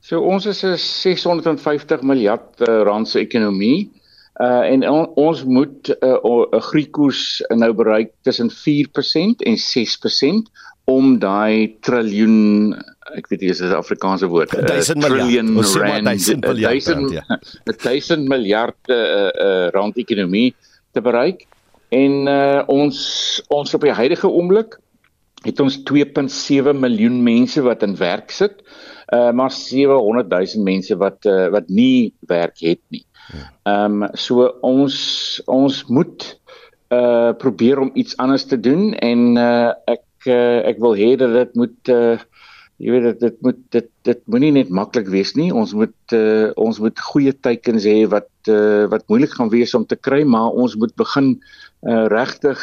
So 0.00 0.22
ons 0.24 0.46
is 0.48 0.64
'n 0.64 0.78
650 0.80 2.00
miljard 2.02 2.64
uh, 2.64 2.80
rand 2.88 3.08
se 3.08 3.20
ekonomie. 3.20 3.90
Uh 4.40 4.64
en 4.72 4.88
on, 4.88 5.06
ons 5.20 5.44
moet 5.44 5.90
'n 5.90 6.16
uh, 6.16 6.60
groeikoers 6.70 7.42
nou 7.50 7.72
bereik 7.74 8.14
tussen 8.22 8.48
4% 8.48 9.44
en 9.44 9.56
6% 9.56 10.48
om 10.86 11.18
daai 11.18 11.76
triljoen 11.80 12.72
ek 13.16 13.28
weet 13.30 13.40
nie 13.40 13.50
is 13.50 13.62
dit 13.62 13.70
'n 13.70 13.78
Afrikaanse 13.78 14.26
woord 14.26 14.50
1000 14.50 14.98
miljard. 14.98 15.56
ons 15.56 15.76
sê 15.76 15.80
maar 15.80 16.02
1000 16.02 16.44
miljard 16.46 16.84
1000 17.64 18.28
miljard 18.34 18.92
uh, 18.92 19.30
uh, 19.30 19.68
rand 19.72 19.96
ekonomie 19.96 20.54
te 20.92 21.00
bereik. 21.00 21.46
En 21.88 22.28
uh, 22.28 22.62
ons 22.66 22.98
ons 23.48 23.74
op 23.74 23.80
die 23.80 23.92
huidige 23.92 24.28
oomblik 24.28 24.78
het 25.46 25.60
ons 25.60 25.78
2.7 25.86 26.74
miljoen 26.74 27.22
mense 27.22 27.62
wat 27.62 27.82
in 27.82 27.96
werk 27.96 28.30
sit 28.30 28.62
uh, 29.14 29.30
maar 29.30 29.50
700 29.50 30.28
000 30.28 30.64
mense 30.64 30.96
wat 30.96 31.24
uh, 31.24 31.48
wat 31.48 31.68
nie 31.68 32.14
werk 32.20 32.58
het 32.60 32.80
nie. 32.88 33.04
Ehm 33.62 34.02
um, 34.02 34.08
so 34.16 34.48
ons 34.60 34.96
ons 35.46 35.84
moet 35.86 36.24
uh 36.88 37.32
probeer 37.36 37.78
om 37.78 37.90
iets 37.94 38.16
anders 38.16 38.44
te 38.44 38.60
doen 38.60 38.94
en 38.94 39.36
uh 39.36 39.72
ek 39.84 40.04
uh, 40.26 40.64
ek 40.70 40.80
wil 40.80 40.96
hê 40.96 41.16
dat 41.20 41.32
dit 41.32 41.54
moet 41.54 41.92
uh 41.92 42.16
jy 42.78 42.94
weet 42.94 43.06
dit 43.08 43.22
dit 43.26 43.38
moet 43.42 43.60
dit 43.74 43.88
dit 44.06 44.20
moenie 44.30 44.52
net 44.54 44.68
maklik 44.70 45.08
wees 45.10 45.34
nie. 45.38 45.50
Ons 45.54 45.74
moet 45.74 46.14
uh, 46.16 46.50
ons 46.56 46.78
moet 46.82 47.06
goeie 47.10 47.34
teikens 47.34 47.86
hê 47.88 48.04
wat 48.10 48.30
uh, 48.50 48.86
wat 48.92 49.06
moeilik 49.10 49.34
gaan 49.34 49.50
wees 49.52 49.74
om 49.74 49.86
te 49.86 49.98
kry, 49.98 50.22
maar 50.24 50.54
ons 50.54 50.76
moet 50.78 50.94
begin 50.98 51.32
uh, 51.34 52.06
regtig 52.12 52.62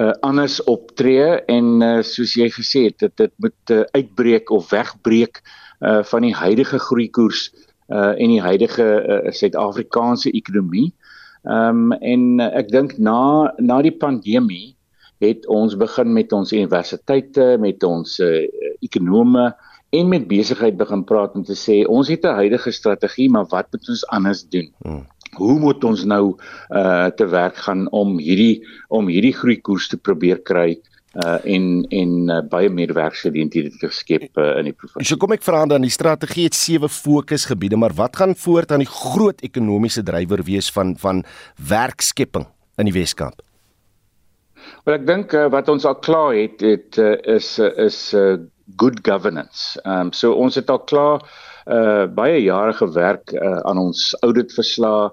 uh, 0.00 0.12
anders 0.24 0.58
optree 0.72 1.36
en 1.52 1.84
uh, 1.84 1.98
soos 2.06 2.36
jy 2.38 2.48
gesê 2.54 2.86
het, 2.88 2.98
dit 3.04 3.16
dit 3.20 3.34
moet 3.44 3.74
uh, 3.76 3.84
uitbreek 3.92 4.50
of 4.56 4.72
wegbreek 4.72 5.42
uh, 5.44 6.00
van 6.08 6.24
die 6.24 6.34
huidige 6.34 6.80
groeikoers 6.88 7.50
uh, 7.92 8.14
en 8.16 8.32
die 8.32 8.42
huidige 8.42 8.88
Suid-Afrikaanse 9.36 10.30
uh, 10.32 10.36
ekonomie. 10.40 10.90
Ehm 11.42 11.90
um, 11.90 11.92
en 11.92 12.38
uh, 12.40 12.52
ek 12.56 12.70
dink 12.70 12.96
na 13.02 13.50
na 13.58 13.80
die 13.82 13.92
pandemie 13.92 14.76
het 15.22 15.46
ons 15.46 15.76
begin 15.78 16.12
met 16.12 16.32
ons 16.34 16.52
universiteite, 16.52 17.56
met 17.62 17.84
ons 17.86 18.18
uh, 18.20 18.42
ekonome 18.82 19.52
en 19.92 20.08
met 20.08 20.28
besigheid 20.28 20.76
begin 20.76 21.04
praat 21.04 21.34
om 21.38 21.44
te 21.44 21.56
sê 21.58 21.82
ons 21.86 22.08
het 22.08 22.24
'n 22.24 22.38
huidige 22.40 22.72
strategie, 22.72 23.30
maar 23.30 23.46
wat 23.50 23.66
moet 23.72 23.88
ons 23.88 24.06
anders 24.06 24.48
doen? 24.48 24.72
Hmm. 24.82 25.06
Hoe 25.32 25.58
moet 25.58 25.84
ons 25.84 26.04
nou 26.04 26.36
uh 26.70 27.08
te 27.16 27.26
werk 27.26 27.56
gaan 27.56 27.90
om 27.90 28.18
hierdie 28.18 28.64
om 28.88 29.08
hierdie 29.08 29.32
groeikoers 29.32 29.88
te 29.88 29.96
probeer 29.96 30.38
kry 30.38 30.80
uh 31.14 31.38
en 31.44 31.84
en 31.88 32.10
uh, 32.28 32.40
baie 32.48 32.68
meer 32.68 32.92
werksgeleenthede 32.92 33.70
te 33.78 33.88
skep 33.88 34.36
uh, 34.36 34.58
in 34.58 34.64
die 34.64 34.72
provinsie. 34.72 35.08
So 35.08 35.16
kom 35.16 35.32
ek 35.32 35.44
vra 35.44 35.66
dan 35.66 35.82
die 35.84 35.92
strategie 35.92 36.44
het 36.44 36.54
sewe 36.54 36.88
fokusgebiede, 36.88 37.76
maar 37.76 37.92
wat 37.92 38.16
gaan 38.16 38.34
voort 38.34 38.72
aan 38.72 38.84
die 38.84 38.92
groot 38.92 39.40
ekonomiese 39.40 40.02
drywer 40.02 40.42
wees 40.42 40.72
van 40.72 40.96
van 40.96 41.24
werkskepping 41.56 42.46
in 42.76 42.88
die 42.88 42.96
Weskaap? 42.96 43.42
Wel 44.84 44.98
ek 44.98 45.06
dink 45.06 45.34
uh, 45.34 45.48
wat 45.52 45.68
ons 45.68 45.84
al 45.88 45.98
klaar 46.04 46.34
het, 46.34 46.60
het 46.60 46.98
uh, 46.98 47.14
is 47.36 47.58
uh, 47.58 47.70
is 47.86 47.98
uh, 48.14 48.36
good 48.76 49.02
governance. 49.02 49.80
Ehm 49.84 50.08
um, 50.08 50.12
so 50.12 50.32
ons 50.34 50.54
het 50.54 50.70
al 50.70 50.84
klaar 50.84 51.22
uh 51.70 52.06
baie 52.10 52.40
jare 52.42 52.72
gewerk 52.74 53.32
uh, 53.32 53.60
aan 53.70 53.78
ons 53.78 54.08
auditverslae 54.26 55.12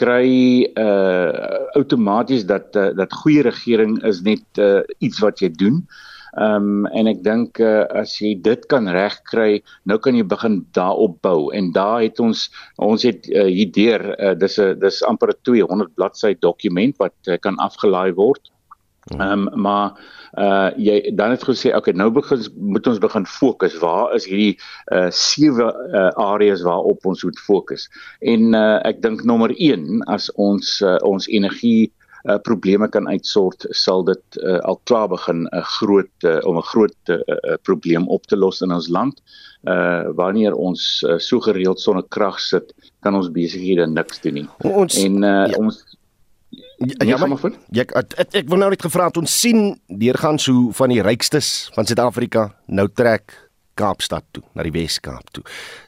kry 0.00 0.64
uh 0.80 1.66
outomaties 1.76 2.46
dat 2.48 2.76
uh, 2.76 2.90
dat 2.96 3.12
goeie 3.22 3.42
regering 3.44 3.98
is 4.08 4.22
net 4.24 4.44
uh, 4.58 4.80
iets 4.98 5.20
wat 5.20 5.40
jy 5.44 5.50
doen. 5.52 5.84
Ehm 6.38 6.86
um, 6.86 6.86
en 6.94 7.10
ek 7.10 7.22
dink 7.26 7.58
uh, 7.58 7.84
as 8.00 8.14
jy 8.22 8.36
dit 8.38 8.66
kan 8.70 8.86
regkry, 8.88 9.62
nou 9.84 9.98
kan 9.98 10.14
jy 10.14 10.22
begin 10.22 10.60
daarop 10.76 11.18
bou 11.26 11.50
en 11.50 11.72
daar 11.74 12.04
het 12.04 12.20
ons 12.22 12.46
ons 12.78 13.02
het 13.02 13.26
uh, 13.34 13.48
hierdeur 13.50 14.04
uh, 14.14 14.34
dis 14.38 14.58
'n 14.58 14.78
dis 14.78 15.02
amper 15.10 15.34
'n 15.34 15.42
200 15.42 15.94
bladsy 15.98 16.36
dokument 16.38 16.96
wat 17.02 17.16
uh, 17.26 17.36
kan 17.36 17.58
afgelaai 17.58 18.14
word. 18.14 18.52
Ehm 19.18 19.48
um, 19.48 19.60
maar 19.60 19.98
uh 20.38 20.70
jy 20.78 21.10
dan 21.18 21.30
het 21.34 21.42
gesê 21.42 21.72
okay 21.74 21.92
nou 21.92 22.10
begin 22.14 22.44
moet 22.54 22.86
ons 22.86 22.98
begin 23.02 23.26
fokus. 23.26 23.78
Waar 23.82 24.14
is 24.14 24.26
hierdie 24.30 24.58
uh 24.94 25.08
sewe 25.10 25.66
uh, 25.90 26.10
areas 26.14 26.62
waarop 26.62 27.06
ons 27.06 27.24
moet 27.26 27.38
fokus? 27.38 27.88
En 28.20 28.54
uh 28.54 28.78
ek 28.86 29.02
dink 29.02 29.24
nommer 29.26 29.50
1 29.56 30.04
as 30.06 30.30
ons 30.38 30.78
uh, 30.86 30.98
ons 31.02 31.26
energie 31.26 31.90
uh 32.28 32.38
probleme 32.46 32.86
kan 32.88 33.08
uitsort 33.08 33.66
sal 33.74 34.04
dit 34.04 34.40
uh, 34.44 34.60
al 34.62 34.80
klaar 34.84 35.08
begin 35.08 35.48
'n 35.48 35.64
groot 35.80 36.14
uh, 36.24 36.38
om 36.46 36.56
'n 36.56 36.70
groot 36.70 36.96
uh, 37.08 37.18
probleem 37.62 38.08
op 38.08 38.26
te 38.26 38.36
los 38.36 38.60
in 38.60 38.72
ons 38.72 38.88
land. 38.88 39.22
Uh 39.66 40.06
wanneer 40.14 40.54
ons 40.54 41.02
uh, 41.08 41.18
so 41.18 41.40
gereeld 41.40 41.80
sonnekrag 41.80 42.40
sit 42.40 42.74
kan 43.00 43.14
ons 43.14 43.30
besighede 43.30 43.86
niks 43.86 44.20
doen 44.20 44.34
nie. 44.34 44.48
Ons, 44.62 45.02
en 45.04 45.22
uh 45.22 45.48
ja. 45.50 45.56
ons 45.58 45.98
Ja, 46.80 47.04
ja 47.04 47.16
maar 47.20 47.36
ek, 47.76 47.92
ek 47.92 48.34
ek 48.40 48.48
wil 48.48 48.62
nou 48.62 48.70
net 48.72 48.80
gevra 48.80 49.10
het 49.10 49.18
ons 49.20 49.32
sien 49.42 49.74
deurgaan 50.00 50.38
so 50.40 50.70
van 50.78 50.92
die 50.92 51.02
rykstes 51.04 51.68
van 51.74 51.88
Suid-Afrika 51.88 52.46
nou 52.72 52.86
trek 52.88 53.34
Kaapstad 53.80 54.24
toe 54.36 54.42
na 54.56 54.64
die 54.66 54.72
Wes-Kaap 54.74 55.30
toe. 55.36 55.44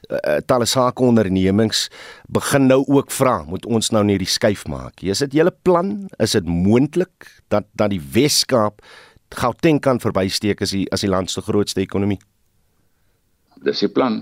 Uh, 0.07 0.37
talle 0.49 0.65
sake 0.69 1.03
ondernemings 1.05 1.87
begin 2.33 2.67
nou 2.69 2.81
ook 2.87 3.11
vra, 3.13 3.39
moet 3.49 3.65
ons 3.69 3.91
nou 3.93 4.03
net 4.07 4.21
die 4.23 4.29
skuif 4.29 4.65
maak. 4.71 5.03
Is 5.05 5.21
dit 5.25 5.39
julle 5.39 5.53
plan? 5.65 5.95
Is 6.23 6.37
dit 6.37 6.47
moontlik 6.49 7.29
dat 7.53 7.69
dat 7.77 7.93
die 7.93 8.01
Wes-Kaap 8.13 8.81
Gauteng 9.33 9.79
kan 9.81 9.97
verbysteek 9.97 10.61
as 10.61 10.75
die 10.75 10.85
as 10.93 11.01
die 11.01 11.09
land 11.09 11.31
se 11.33 11.41
grootste 11.41 11.81
ekonomie? 11.81 12.19
Dis 13.63 13.79
die 13.85 13.91
plan. 13.91 14.21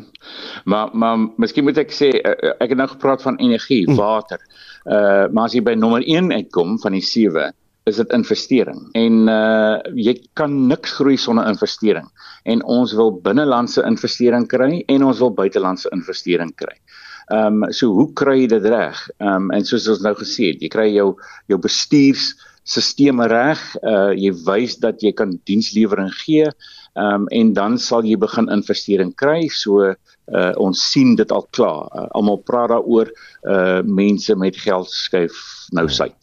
Maar 0.66 0.90
maar 0.94 1.28
miskien 1.42 1.66
moet 1.66 1.78
ek 1.82 1.94
sê 1.96 2.12
ek 2.22 2.70
het 2.70 2.78
nou 2.78 2.88
gepraat 2.92 3.22
van 3.26 3.40
energie, 3.42 3.86
hm. 3.86 3.96
water. 3.98 4.40
Hmm 4.42 4.70
Uh 4.86 5.30
maar 5.30 5.46
as 5.46 5.54
jy 5.54 5.62
by 5.62 5.76
nommer 5.78 6.02
1 6.02 6.32
uitkom 6.34 6.80
van 6.82 6.96
die 6.98 7.06
7 7.06 7.52
is 7.90 7.98
dit 8.02 8.14
investering. 8.18 8.82
En 8.98 9.28
uh 9.30 9.78
jy 9.94 10.16
kan 10.34 10.56
niks 10.68 10.96
groei 10.98 11.18
sonder 11.18 11.48
investering. 11.50 12.08
En 12.50 12.64
ons 12.66 12.94
wil 12.98 13.14
binnelandse 13.22 13.84
investering 13.86 14.48
kry 14.50 14.82
en 14.88 15.06
ons 15.06 15.22
wil 15.22 15.34
buitelandse 15.38 15.90
investering 15.94 16.54
kry. 16.58 16.74
Ehm 17.30 17.64
um, 17.64 17.70
so 17.72 17.94
hoe 17.94 18.10
kry 18.18 18.40
jy 18.42 18.48
dit 18.56 18.66
reg? 18.66 18.98
Ehm 19.20 19.50
um, 19.50 19.52
en 19.54 19.66
soos 19.66 19.88
ons 19.88 20.02
nou 20.02 20.16
gesê 20.18 20.50
het, 20.52 20.66
jy 20.66 20.72
kry 20.74 20.88
jou 20.96 21.14
jou 21.48 21.60
bestuurs 21.62 22.34
sisteme 22.64 23.28
reg. 23.28 23.60
Uh 23.82 24.12
jy 24.14 24.34
wys 24.46 24.78
dat 24.78 25.02
jy 25.02 25.12
kan 25.12 25.40
dienslewering 25.50 26.12
gee. 26.24 26.48
Ehm 26.94 27.24
um, 27.24 27.28
en 27.28 27.54
dan 27.54 27.78
sal 27.80 28.04
jy 28.04 28.18
begin 28.18 28.50
investering 28.52 29.14
kry. 29.16 29.48
So 29.48 29.94
uh, 30.32 30.52
ons 30.60 30.92
sien 30.92 31.16
dit 31.16 31.32
al 31.32 31.48
klaar. 31.56 31.88
Uh, 31.92 32.08
Almal 32.18 32.42
praat 32.48 32.72
daaroor 32.74 33.12
uh 33.48 33.82
mense 33.84 34.36
met 34.36 34.58
geld 34.58 34.90
skuif 34.90 35.38
nou 35.72 35.88
suid. 35.90 36.16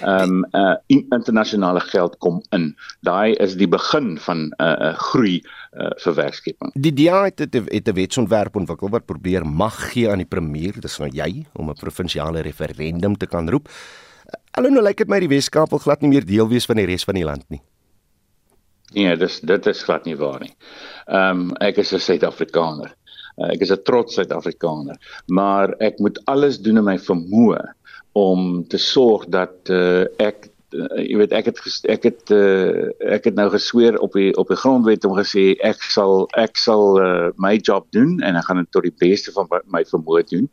Ehm 0.00 0.44
um, 0.44 0.44
uh 0.56 0.76
internasionale 0.86 1.80
geld 1.80 2.18
kom 2.18 2.42
in. 2.56 2.74
Daai 3.00 3.34
is 3.40 3.56
die 3.56 3.68
begin 3.68 4.18
van 4.18 4.38
'n 4.48 4.52
uh, 4.58 4.90
uh, 4.90 4.94
groei 4.94 5.40
uh 5.72 5.90
vir 6.04 6.14
werkskeping. 6.14 6.72
Die 6.74 6.92
DA 6.92 7.24
het 7.24 7.38
het, 7.38 7.54
het 7.54 7.88
'n 7.88 7.94
wetsontwerp 7.94 8.56
ontwikkel 8.56 8.88
wat 8.88 9.06
probeer 9.06 9.46
mag 9.46 9.92
gee 9.92 10.10
aan 10.10 10.22
die 10.24 10.28
premier, 10.28 10.80
dis 10.80 10.98
nou 10.98 11.10
jy 11.12 11.46
om 11.52 11.70
'n 11.70 11.80
provinsiale 11.80 12.40
referendum 12.40 13.16
te 13.16 13.26
kan 13.26 13.48
roep. 13.50 13.68
Alhoewel 14.52 14.80
nou 14.80 14.84
lyk 14.84 15.02
dit 15.02 15.08
my 15.08 15.20
die 15.22 15.30
Weskaap 15.30 15.70
wil 15.70 15.82
glad 15.82 16.02
nie 16.02 16.10
meer 16.12 16.26
deel 16.26 16.48
wees 16.50 16.66
van 16.68 16.80
die 16.80 16.86
res 16.90 17.06
van 17.08 17.18
die 17.18 17.24
land 17.24 17.46
nie. 17.48 17.62
Nee, 18.94 19.16
dis 19.16 19.38
dit 19.46 19.66
is 19.70 19.82
glad 19.86 20.06
nie 20.08 20.16
waar 20.18 20.40
nie. 20.42 20.54
Ehm 21.06 21.50
um, 21.50 21.56
ek 21.62 21.78
is 21.78 21.92
'n 21.94 22.02
Suid-Afrikaner. 22.02 22.94
Uh, 23.38 23.52
ek 23.54 23.62
is 23.62 23.70
'n 23.70 23.82
trots 23.84 24.14
Suid-Afrikaner, 24.18 24.98
maar 25.28 25.74
ek 25.78 25.98
moet 25.98 26.18
alles 26.26 26.58
doen 26.58 26.78
in 26.78 26.84
my 26.84 26.98
vermoë 26.98 27.62
om 28.12 28.66
te 28.68 28.78
sorg 28.78 29.28
dat 29.30 29.70
uh, 29.70 30.04
ek 30.18 30.49
jy 30.70 31.16
weet 31.18 31.32
ek 31.34 31.50
het 31.50 31.60
ek 31.90 32.04
het 32.06 32.32
uh, 32.34 32.90
ek 33.16 33.26
het 33.30 33.38
nou 33.38 33.48
gesweer 33.50 33.98
op 34.02 34.14
die 34.14 34.30
op 34.38 34.50
die 34.52 34.58
grondwet 34.60 35.04
om 35.08 35.16
gesê 35.18 35.54
ek 35.66 35.82
sal 35.82 36.28
ek 36.38 36.60
sal 36.60 37.00
uh, 37.02 37.30
my 37.42 37.56
job 37.58 37.88
doen 37.96 38.20
en 38.22 38.38
ek 38.38 38.46
gaan 38.46 38.62
dit 38.62 38.70
tot 38.74 38.86
die 38.86 38.94
beste 39.02 39.34
van 39.34 39.50
my 39.66 39.82
vermoë 39.88 40.24
doen. 40.30 40.46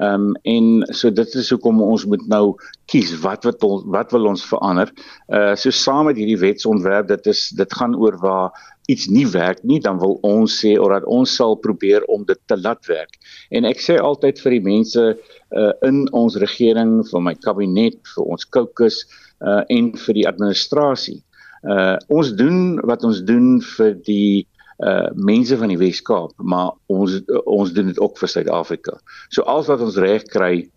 Ehm 0.00 0.28
um, 0.28 0.36
en 0.48 0.94
so 0.96 1.10
dit 1.10 1.34
is 1.40 1.50
hoekom 1.52 1.82
ons 1.84 2.04
moet 2.08 2.26
nou 2.28 2.56
kies 2.92 3.14
wat 3.24 3.48
wat 3.48 3.64
ons 3.64 3.88
wat 3.96 4.12
wil 4.12 4.28
ons 4.32 4.44
verander. 4.50 4.92
Uh 5.32 5.54
so 5.56 5.70
saam 5.70 6.08
met 6.10 6.20
hierdie 6.20 6.40
wetsontwerp 6.40 7.08
dit 7.08 7.32
is 7.32 7.48
dit 7.56 7.78
gaan 7.80 7.96
oor 7.96 8.20
waar 8.20 8.52
iets 8.90 9.06
nie 9.06 9.28
werk 9.30 9.60
nie, 9.62 9.78
dan 9.80 10.00
wil 10.02 10.16
ons 10.26 10.56
sê 10.58 10.74
of 10.74 10.90
dat 10.90 11.04
ons 11.06 11.30
sal 11.38 11.54
probeer 11.56 12.02
om 12.10 12.24
dit 12.26 12.38
te 12.50 12.56
laat 12.58 12.82
werk. 12.90 13.14
En 13.54 13.64
ek 13.64 13.78
sê 13.80 13.94
altyd 14.00 14.40
vir 14.42 14.58
die 14.58 14.64
mense 14.68 15.04
uh 15.52 15.72
in 15.86 16.06
ons 16.16 16.36
regering, 16.40 17.02
vir 17.06 17.22
my 17.22 17.34
kabinet, 17.44 18.00
vir 18.16 18.32
ons 18.36 18.48
caucus 18.48 19.04
uh 19.04 19.31
en 19.68 19.92
vir 19.98 20.18
die 20.18 20.26
administrasie. 20.28 21.20
Uh 21.62 21.96
ons 22.10 22.32
doen 22.38 22.80
wat 22.88 23.04
ons 23.06 23.22
doen 23.26 23.60
vir 23.76 23.94
die 24.06 24.46
uh 24.82 25.08
mense 25.14 25.56
van 25.58 25.70
die 25.70 25.78
Wes-Kaap, 25.78 26.34
maar 26.42 26.72
ons 26.90 27.20
ons 27.46 27.72
doen 27.72 27.90
dit 27.92 28.00
ook 28.02 28.18
vir 28.18 28.28
Suid-Afrika. 28.28 28.96
So 29.30 29.46
alles 29.46 29.70
wat 29.70 29.84
ons 29.84 29.98
reg 30.02 30.26
kry 30.30 30.68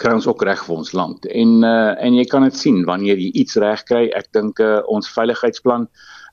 kry 0.00 0.14
ons 0.16 0.26
ook 0.26 0.42
reg 0.46 0.62
vir 0.66 0.76
ons 0.76 0.92
land. 0.96 1.26
En 1.26 1.56
uh 1.66 1.94
en 1.98 2.18
jy 2.18 2.26
kan 2.30 2.46
dit 2.46 2.56
sien 2.56 2.84
wanneer 2.86 3.18
jy 3.18 3.32
iets 3.42 3.58
reg 3.62 3.82
kry. 3.90 4.06
Ek 4.14 4.30
dink 4.36 4.62
uh, 4.62 4.82
ons 4.86 5.10
veiligheidsplan 5.16 5.88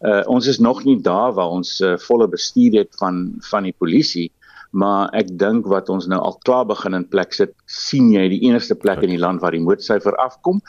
uh 0.06 0.22
ons 0.30 0.48
is 0.48 0.60
nog 0.60 0.84
nie 0.86 0.98
daar 1.02 1.34
waar 1.38 1.54
ons 1.58 1.80
uh, 1.82 1.98
volle 2.08 2.30
bestuur 2.30 2.80
het 2.84 2.96
van 3.02 3.28
van 3.50 3.70
die 3.70 3.76
polisie 3.78 4.30
maar 4.72 5.10
ek 5.18 5.34
dink 5.40 5.68
wat 5.68 5.90
ons 5.92 6.08
nou 6.08 6.20
al 6.24 6.38
klaar 6.48 6.66
begin 6.70 6.96
in 6.96 7.08
plek 7.12 7.36
sit 7.36 7.52
sien 7.68 8.10
jy 8.14 8.24
die 8.32 8.42
enigste 8.48 8.78
plek 8.80 9.04
in 9.04 9.12
die 9.12 9.20
land 9.20 9.44
waar 9.44 9.56
die 9.56 9.64
moordsyfer 9.64 10.16
afkom. 10.24 10.62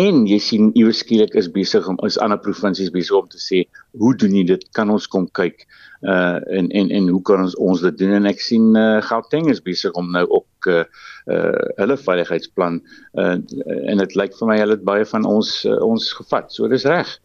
En 0.00 0.24
jy 0.30 0.38
sien 0.40 0.70
iewes 0.78 1.02
skielik 1.02 1.34
is 1.36 1.50
besig 1.52 1.86
om 1.90 1.98
is 2.06 2.18
ander 2.22 2.40
provinsies 2.40 2.92
besig 2.94 3.16
om 3.18 3.28
te 3.28 3.40
sê 3.42 3.64
hoe 3.98 4.14
doen 4.16 4.36
jy 4.38 4.46
dit? 4.54 4.66
Kan 4.76 4.92
ons 4.92 5.08
kom 5.10 5.28
kyk? 5.36 5.66
Uh 6.00 6.40
en 6.56 6.70
en 6.72 6.92
en 6.96 7.08
hoe 7.12 7.22
kan 7.28 7.44
ons 7.44 7.56
ons 7.60 7.82
dit 7.84 7.98
doen? 8.00 8.16
En 8.20 8.30
ek 8.30 8.40
sien 8.40 8.70
uh, 8.78 9.02
Gauteng 9.04 9.50
is 9.52 9.60
besig 9.60 9.92
om 9.98 10.08
nou 10.14 10.24
ook 10.28 10.70
uh, 10.72 10.84
uh 11.28 11.64
hulle 11.82 11.98
veiligheidsplan 12.00 12.80
uh 13.20 13.34
en 13.36 14.04
dit 14.04 14.16
lyk 14.16 14.38
vir 14.38 14.48
my 14.48 14.60
hulle 14.62 14.78
het 14.78 14.86
baie 14.88 15.04
van 15.12 15.28
ons 15.28 15.58
uh, 15.68 15.76
ons 15.84 16.12
gevat. 16.22 16.48
So 16.54 16.70
dis 16.72 16.88
reg 16.88 17.18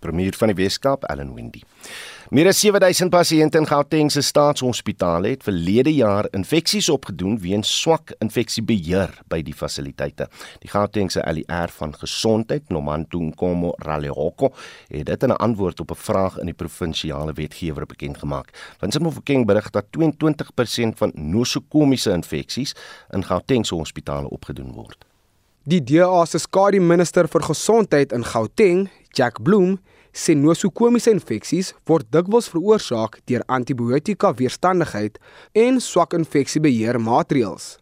Premier 0.00 0.34
van 0.36 0.48
die 0.48 0.56
Weskaap, 0.56 1.04
Allan 1.04 1.34
Windy. 1.34 1.62
Meer 2.34 2.48
as 2.50 2.58
7000 2.58 3.12
pasiënte 3.14 3.60
in 3.60 3.68
Gauteng 3.70 4.08
se 4.10 4.22
staatshospitale 4.26 5.30
het 5.36 5.44
verlede 5.46 5.92
jaar 5.94 6.26
infeksies 6.34 6.88
opgedoen 6.90 7.36
weens 7.38 7.70
swak 7.70 8.10
infeksiebeheer 8.18 9.12
by 9.30 9.38
die 9.46 9.54
fasiliteite. 9.54 10.26
Die 10.64 10.70
Gautengse 10.72 11.22
ALR 11.22 11.70
van 11.78 11.94
Gesondheid, 11.94 12.66
Nomantu 12.74 13.20
Nkomo 13.28 13.72
Ralehoko, 13.78 14.50
het 14.90 15.06
dit 15.06 15.22
in 15.22 15.30
'n 15.30 15.38
antwoord 15.38 15.80
op 15.80 15.90
'n 15.90 16.02
vraag 16.08 16.38
in 16.38 16.46
die 16.46 16.54
provinsiale 16.54 17.32
wetgewer 17.32 17.86
bekend 17.86 18.18
gemaak. 18.18 18.50
Vincent 18.80 19.04
Mofokeng 19.04 19.46
berig 19.46 19.70
dat 19.70 19.86
22% 19.90 20.98
van 20.98 21.12
nosokomiese 21.14 22.10
infeksies 22.10 22.74
in 23.10 23.24
Gautengse 23.24 23.74
hospitale 23.74 24.28
opgedoen 24.28 24.72
word. 24.72 25.04
Die 25.66 25.80
DA 25.82 26.24
se 26.24 26.38
skadu 26.38 26.78
minister 26.78 27.26
vir 27.26 27.42
gesondheid 27.42 28.12
in 28.12 28.24
Gauteng, 28.24 28.84
Jack 29.16 29.40
Bloem, 29.40 29.78
sê 30.12 30.34
nosokomiese 30.36 31.10
infeksies 31.12 31.72
word 31.88 32.06
dikwels 32.12 32.50
veroorsaak 32.52 33.18
deur 33.28 33.42
antibiotika 33.56 34.32
weerstandigheid 34.36 35.18
en 35.64 35.80
swak 35.80 36.16
infeksiebeheermaatreëls. 36.20 37.76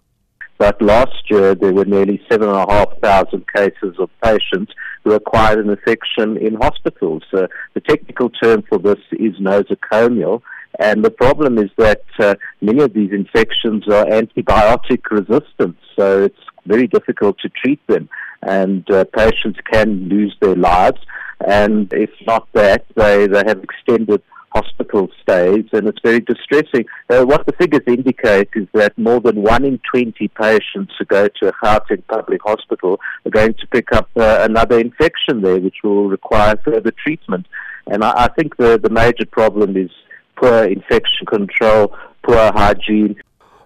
But 0.58 0.80
last 0.80 1.30
year 1.30 1.54
there 1.54 1.74
were 1.74 1.84
nearly 1.84 2.20
7,500 2.30 3.44
cases 3.54 3.98
of 3.98 4.08
patients 4.22 4.72
who 5.02 5.12
acquired 5.12 5.58
an 5.58 5.70
infection 5.70 6.36
in 6.36 6.54
hospitals. 6.54 7.24
Uh, 7.32 7.46
the 7.74 7.80
technical 7.80 8.30
term 8.30 8.62
for 8.68 8.78
this 8.78 9.02
is 9.12 9.34
nosocomial. 9.40 10.42
And 10.80 11.04
the 11.04 11.10
problem 11.10 11.58
is 11.58 11.70
that 11.78 12.02
uh, 12.18 12.34
many 12.60 12.82
of 12.82 12.94
these 12.94 13.12
infections 13.12 13.86
are 13.88 14.06
antibiotic 14.06 15.02
resistant, 15.10 15.76
so 15.96 16.24
it's 16.24 16.44
very 16.66 16.88
difficult 16.88 17.38
to 17.42 17.48
treat 17.48 17.84
them. 17.86 18.08
And 18.42 18.88
uh, 18.90 19.04
patients 19.16 19.58
can 19.72 20.08
lose 20.08 20.36
their 20.40 20.56
lives. 20.56 20.98
And 21.40 21.92
if 21.92 22.10
not 22.26 22.48
that, 22.54 22.84
they, 22.96 23.26
they 23.26 23.42
have 23.46 23.62
extended 23.62 24.22
hospital 24.54 25.08
stays, 25.20 25.64
and 25.72 25.88
it's 25.88 25.98
very 26.02 26.20
distressing. 26.20 26.84
Uh, 27.10 27.24
what 27.24 27.44
the 27.46 27.52
figures 27.52 27.82
indicate 27.86 28.48
is 28.54 28.68
that 28.72 28.96
more 28.96 29.20
than 29.20 29.42
1 29.42 29.64
in 29.64 29.80
20 29.90 30.28
patients 30.28 30.92
who 30.98 31.04
go 31.06 31.28
to 31.40 31.48
a 31.48 31.52
Gauteng 31.52 32.06
public 32.08 32.40
hospital 32.42 33.00
are 33.26 33.30
going 33.30 33.54
to 33.54 33.66
pick 33.66 33.92
up 33.92 34.08
uh, 34.16 34.38
another 34.48 34.78
infection 34.78 35.42
there, 35.42 35.58
which 35.58 35.78
will 35.82 36.08
require 36.08 36.54
further 36.64 36.92
treatment. 37.04 37.46
And 37.86 38.04
I, 38.04 38.12
I 38.24 38.28
think 38.28 38.56
the, 38.56 38.78
the 38.80 38.90
major 38.90 39.26
problem 39.26 39.76
is 39.76 39.90
poor 40.36 40.64
infection 40.64 41.26
control, 41.26 41.92
poor 42.22 42.52
hygiene. 42.54 43.16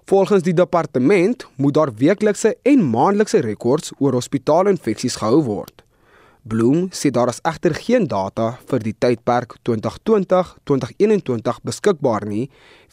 Volgens 0.08 0.42
die 0.42 0.54
departement 0.56 1.44
moet 1.56 1.74
daar 1.74 1.90
weeklikse 1.96 2.54
en 2.62 2.80
maandelikse 2.90 3.42
rekords 3.44 3.92
oor 3.98 4.16
hospitaalinfeksies 4.16 5.18
gehou 5.20 5.42
word. 5.44 5.84
Bloem 6.48 6.88
sê 6.96 7.10
daar 7.12 7.28
is 7.28 7.40
egter 7.50 7.74
geen 7.76 8.06
data 8.08 8.46
vir 8.70 8.80
die 8.86 8.94
tydperk 9.04 9.58
2020-2021 9.68 11.58
beskikbaar 11.68 12.24
nie 12.28 12.46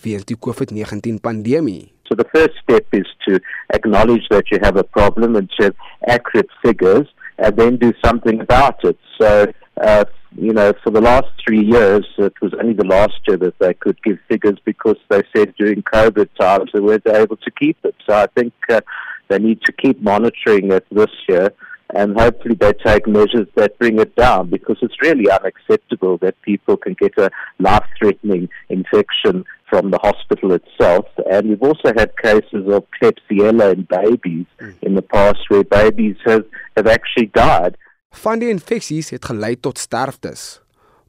weens 0.03 0.25
die 0.27 0.35
COVID-19 0.47 1.21
pandemie. 1.23 1.91
So 2.07 2.15
the 2.19 2.27
first 2.33 2.59
step 2.63 2.85
is 2.91 3.07
to 3.25 3.39
acknowledge 3.77 4.27
that 4.29 4.51
you 4.51 4.59
have 4.61 4.77
a 4.77 4.83
problem 4.97 5.35
and 5.39 5.49
to 5.59 5.71
accurate 6.07 6.51
figures 6.65 7.07
and 7.37 7.55
then 7.57 7.77
do 7.77 7.93
something 8.03 8.41
about 8.41 8.83
it. 8.83 8.99
So 9.19 9.47
uh, 9.81 10.05
you 10.37 10.51
know, 10.51 10.73
for 10.83 10.91
the 10.91 11.01
last 11.01 11.31
three 11.45 11.63
years, 11.63 12.05
it 12.17 12.33
was 12.41 12.53
only 12.59 12.73
the 12.73 12.85
last 12.85 13.19
year 13.25 13.37
that 13.37 13.57
they 13.59 13.73
could 13.73 14.01
give 14.03 14.17
figures 14.27 14.59
because 14.65 14.97
they 15.09 15.23
said 15.33 15.55
during 15.55 15.81
COVID 15.81 16.27
times 16.39 16.71
they 16.73 16.81
weren't 16.81 17.07
able 17.07 17.37
to 17.37 17.51
keep 17.51 17.77
it. 17.83 17.95
So 18.05 18.15
I 18.15 18.27
think 18.35 18.53
uh, 18.69 18.81
they 19.29 19.39
need 19.39 19.61
to 19.63 19.71
keep 19.71 20.01
monitoring 20.01 20.71
it 20.71 20.85
this 20.91 21.15
year 21.29 21.53
and 21.93 22.19
hopefully 22.19 22.55
they 22.55 22.73
take 22.73 23.07
measures 23.07 23.47
that 23.55 23.77
bring 23.77 23.99
it 23.99 24.15
down 24.15 24.49
because 24.49 24.77
it's 24.81 25.01
really 25.01 25.29
unacceptable 25.29 26.17
that 26.19 26.41
people 26.41 26.77
can 26.77 26.95
get 26.99 27.17
a 27.17 27.29
life-threatening 27.59 28.49
infection 28.69 29.45
from 29.69 29.91
the 29.91 29.99
hospital 30.01 30.53
itself. 30.53 31.05
And 31.31 31.49
we've 31.49 31.61
also 31.61 31.93
had 31.95 32.11
cases 32.17 32.67
of 32.67 32.85
Klebsiella 32.95 33.73
in 33.73 33.83
babies 33.83 34.45
mm. 34.59 34.75
in 34.81 34.95
the 34.95 35.01
past 35.01 35.39
where 35.49 35.63
babies 35.63 36.17
have, 36.25 36.45
have 36.75 36.87
actually 36.87 37.29
died. 37.33 37.77
Van 38.15 38.39
die 38.39 38.49
infeksies 38.49 39.09
het 39.11 39.25
gelei 39.25 39.55
tot 39.59 39.77
sterftes. 39.77 40.61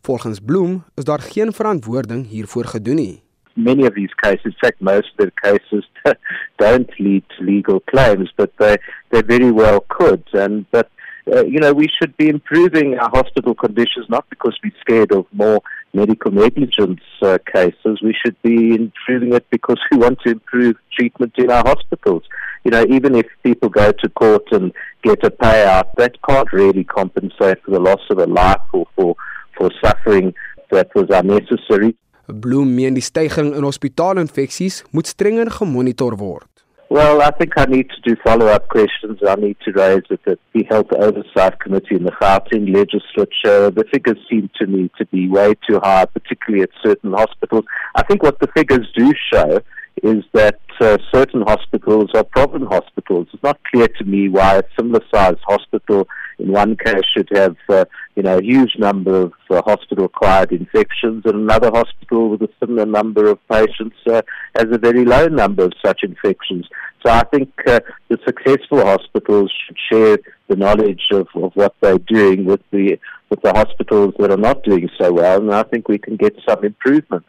Volgens 0.02 0.40
Bloem 0.40 0.84
is 0.94 1.04
daar 1.04 1.22
geen 1.22 1.52
verantwoording 1.52 2.26
hiervoor 2.26 2.64
gedoen 2.64 2.94
nie. 2.94 3.25
Many 3.56 3.86
of 3.86 3.94
these 3.94 4.10
cases, 4.22 4.46
in 4.46 4.54
fact 4.60 4.80
most 4.80 5.08
of 5.18 5.26
the 5.26 5.32
cases 5.42 5.84
don't 6.58 6.90
lead 7.00 7.24
to 7.36 7.44
legal 7.44 7.80
claims, 7.80 8.30
but 8.36 8.52
they 8.58 8.76
they 9.10 9.22
very 9.22 9.50
well 9.50 9.80
could 9.88 10.24
and 10.32 10.70
but 10.70 10.90
uh, 11.32 11.44
you 11.44 11.58
know, 11.58 11.72
we 11.72 11.88
should 11.88 12.16
be 12.16 12.28
improving 12.28 12.96
our 12.98 13.10
hospital 13.10 13.54
conditions 13.54 14.06
not 14.08 14.28
because 14.30 14.56
we're 14.62 14.72
scared 14.80 15.10
of 15.10 15.26
more 15.32 15.60
medical 15.92 16.30
negligence 16.30 17.00
uh, 17.20 17.38
cases. 17.52 18.00
We 18.00 18.14
should 18.24 18.40
be 18.42 18.76
improving 18.76 19.32
it 19.32 19.44
because 19.50 19.78
we 19.90 19.98
want 19.98 20.20
to 20.20 20.32
improve 20.32 20.76
treatment 20.92 21.32
in 21.36 21.50
our 21.50 21.64
hospitals. 21.66 22.22
You 22.64 22.70
know, 22.70 22.84
even 22.88 23.16
if 23.16 23.26
people 23.42 23.68
go 23.68 23.90
to 23.90 24.08
court 24.10 24.44
and 24.52 24.72
get 25.02 25.24
a 25.24 25.30
payout, 25.30 25.94
that 25.96 26.22
can't 26.22 26.52
really 26.52 26.84
compensate 26.84 27.62
for 27.64 27.72
the 27.72 27.80
loss 27.80 28.02
of 28.10 28.18
a 28.18 28.26
life 28.26 28.60
or 28.72 28.86
for, 28.94 29.16
for 29.56 29.70
suffering 29.84 30.32
that 30.70 30.94
was 30.94 31.06
unnecessary. 31.10 31.96
Bloem 32.26 32.74
meen 32.74 32.94
die 32.94 33.02
stygings 33.02 33.56
in 33.56 33.62
hospitaalinfeksies 33.62 34.84
moet 34.90 35.06
strenger 35.06 35.50
gemonitor 35.50 36.16
word. 36.18 36.50
Well, 36.88 37.20
I 37.20 37.30
think 37.38 37.58
I 37.58 37.64
need 37.64 37.90
to 37.90 38.00
do 38.00 38.14
follow-up 38.22 38.68
questions. 38.68 39.18
I 39.26 39.34
need 39.34 39.56
to 39.64 39.72
raise 39.72 40.04
it 40.08 40.20
at 40.26 40.38
the 40.54 40.64
Health 40.68 40.92
Oversight 40.92 41.58
Committee 41.58 41.96
in 41.96 42.04
the 42.04 42.12
Gauteng 42.12 42.72
legislature. 42.72 43.70
The 43.70 43.84
figures 43.92 44.18
seem 44.30 44.48
to 44.58 44.66
me 44.68 44.88
to 44.98 45.04
be 45.06 45.28
way 45.28 45.54
too 45.68 45.80
high, 45.82 46.04
particularly 46.04 46.62
at 46.62 46.70
certain 46.84 47.12
hospitals. 47.12 47.64
I 47.96 48.04
think 48.04 48.22
what 48.22 48.38
the 48.38 48.46
figures 48.54 48.86
do 48.96 49.12
show 49.32 49.60
is 50.04 50.22
that 50.32 50.60
uh, 50.80 50.98
certain 51.12 51.42
hospitals 51.42 52.10
are 52.14 52.22
problem 52.22 52.66
hospitals. 52.66 53.28
It's 53.32 53.42
not 53.42 53.58
clear 53.72 53.88
to 53.88 54.04
me 54.04 54.28
why 54.28 54.58
a 54.58 54.62
similar-sized 54.78 55.40
hospital 55.44 56.06
in 56.38 56.52
one 56.52 56.76
case 56.76 57.04
should 57.16 57.28
have 57.34 57.56
uh, 57.68 57.84
you 58.14 58.22
know 58.22 58.38
a 58.38 58.42
huge 58.42 58.74
number 58.78 59.22
of 59.22 59.32
uh, 59.50 59.62
hospital-acquired 59.62 60.52
infections, 60.52 61.22
and 61.24 61.34
another 61.34 61.70
hospital 61.70 62.30
with 62.30 62.42
a 62.42 62.48
similar 62.60 62.86
number 62.86 63.28
of 63.28 63.38
patients 63.48 63.96
uh, 64.06 64.22
has 64.56 64.66
a 64.70 64.78
very 64.78 65.04
low 65.04 65.26
number 65.26 65.64
of 65.64 65.72
such 65.84 66.00
infections. 66.02 66.66
So 67.04 67.12
I 67.12 67.24
think 67.24 67.52
uh, 67.66 67.80
the 68.08 68.18
successful 68.26 68.84
hospitals 68.84 69.52
should 69.66 69.78
share 69.90 70.18
the 70.48 70.56
knowledge 70.56 71.02
of, 71.12 71.28
of 71.34 71.52
what 71.54 71.74
they're 71.80 71.98
doing 71.98 72.44
with 72.44 72.60
the 72.70 72.98
with 73.30 73.40
the 73.42 73.52
hospitals 73.52 74.14
that 74.18 74.30
are 74.30 74.36
not 74.36 74.62
doing 74.62 74.88
so 75.00 75.12
well, 75.12 75.40
and 75.40 75.52
I 75.52 75.64
think 75.64 75.88
we 75.88 75.98
can 75.98 76.16
get 76.16 76.36
some 76.48 76.64
improvements. 76.64 77.28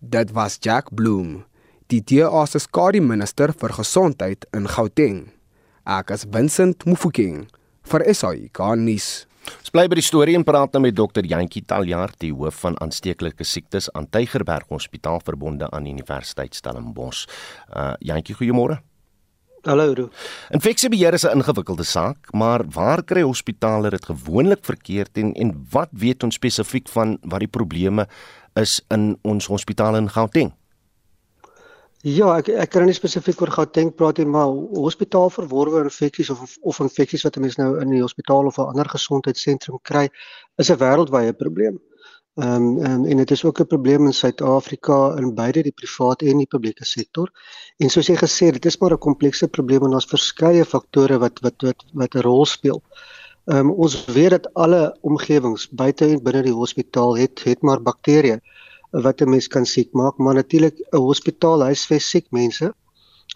That 0.00 0.32
was 0.32 0.58
Jack 0.58 0.90
Bloom, 0.90 1.44
die 1.88 2.00
DA 2.00 2.46
se 2.46 2.58
skadu 2.58 3.00
minister 3.00 3.52
vir 3.52 3.74
gesondheid 3.78 4.46
in 4.52 4.66
Gauteng. 4.66 5.32
Ek 5.86 6.10
is 6.10 6.24
Vincent 6.24 6.84
Mufokeng 6.86 7.48
vir 7.92 8.04
SAI 8.14 8.48
Garnis. 8.56 9.26
Ons 9.42 9.72
bly 9.74 9.84
by 9.90 9.98
die 9.98 10.06
storie 10.06 10.36
en 10.38 10.44
praat 10.46 10.72
nou 10.72 10.84
met 10.84 10.94
dokter 10.96 11.26
Jantjie 11.28 11.64
Taljaard, 11.68 12.14
die 12.22 12.30
hoof 12.32 12.62
van 12.62 12.78
aansteeklike 12.80 13.44
siektes 13.44 13.90
aan 13.98 14.06
Tygerberg 14.14 14.70
Hospitaal 14.70 15.20
verbonde 15.26 15.68
aan 15.74 15.88
Universiteit 15.90 16.56
Stellenbosch. 16.56 17.26
Uh 17.68 17.92
Jantjie, 18.00 18.38
goeiemôre. 18.38 18.78
Hallo 19.66 19.92
Roo. 19.94 20.08
Infeksiebeheer 20.50 21.14
is 21.14 21.26
'n 21.26 21.38
ingewikkelde 21.38 21.84
saak, 21.84 22.32
maar 22.32 22.64
waar 22.66 23.02
kry 23.02 23.22
hospitale 23.22 23.90
dit 23.90 24.04
gewoonlik 24.04 24.64
verkeerd 24.64 25.18
en 25.18 25.34
en 25.34 25.66
wat 25.70 25.90
weet 25.92 26.22
ons 26.22 26.34
spesifiek 26.34 26.88
van 26.88 27.18
wat 27.22 27.40
die 27.40 27.48
probleme 27.58 28.08
is 28.54 28.80
in 28.90 29.18
ons 29.22 29.46
hospitale 29.46 29.98
in 29.98 30.08
Gauteng? 30.08 30.52
Ja, 32.02 32.32
ek 32.40 32.48
ek 32.50 32.70
kan 32.74 32.82
nie 32.90 32.94
spesifiek 32.96 33.38
oor 33.44 33.50
Gauteng 33.54 33.92
praat 33.94 34.18
nie, 34.18 34.24
maar 34.26 34.48
hospitaalverworwe 34.74 35.84
infeksies 35.84 36.32
of 36.34 36.56
of 36.66 36.80
infeksies 36.82 37.22
wat 37.22 37.36
mense 37.38 37.60
nou 37.60 37.76
in 37.78 37.92
die 37.94 38.00
hospitaal 38.02 38.48
of 38.50 38.58
'n 38.58 38.72
ander 38.72 38.88
gesondheidssentrum 38.90 39.78
kry, 39.90 40.08
is 40.58 40.70
'n 40.70 40.80
wêreldwye 40.80 41.32
probleem. 41.42 41.78
Ehm 42.42 42.56
um, 42.56 42.86
um, 42.86 43.04
en 43.06 43.16
dit 43.22 43.30
is 43.30 43.44
ook 43.44 43.60
'n 43.60 43.66
probleem 43.66 44.06
in 44.06 44.12
Suid-Afrika 44.12 45.14
in 45.18 45.34
beide 45.34 45.62
die 45.62 45.72
private 45.80 46.26
en 46.26 46.38
die 46.38 46.46
publieke 46.46 46.84
sektor. 46.84 47.30
En 47.78 47.88
soos 47.88 48.08
jy 48.08 48.16
gesê 48.16 48.46
het, 48.46 48.54
dit 48.54 48.66
is 48.66 48.78
maar 48.80 48.92
'n 48.92 48.98
komplekse 48.98 49.48
probleem 49.48 49.84
en 49.84 49.94
ons 49.94 50.12
verskeie 50.14 50.64
faktore 50.64 51.18
wat 51.18 51.38
wat 51.40 51.62
wat 51.62 51.84
wat 51.92 52.14
'n 52.14 52.22
rol 52.26 52.44
speel. 52.46 52.82
Ehm 53.46 53.58
um, 53.58 53.70
ons 53.70 54.04
weet 54.06 54.30
dat 54.30 54.54
alle 54.54 54.96
omgewings 55.02 55.68
buite 55.70 56.06
en 56.06 56.22
binne 56.22 56.42
die 56.42 56.58
hospitaal 56.62 57.16
het 57.16 57.44
het 57.44 57.62
maar 57.62 57.80
bakterieë 57.80 58.40
wat 58.92 59.20
'n 59.20 59.30
mens 59.30 59.48
kan 59.48 59.66
siek 59.66 59.92
maak, 59.92 60.18
maar 60.18 60.34
natuurlik 60.34 60.76
'n 60.92 60.96
hospitaal 60.96 61.62
huisves 61.62 62.10
siek 62.10 62.26
mense 62.30 62.74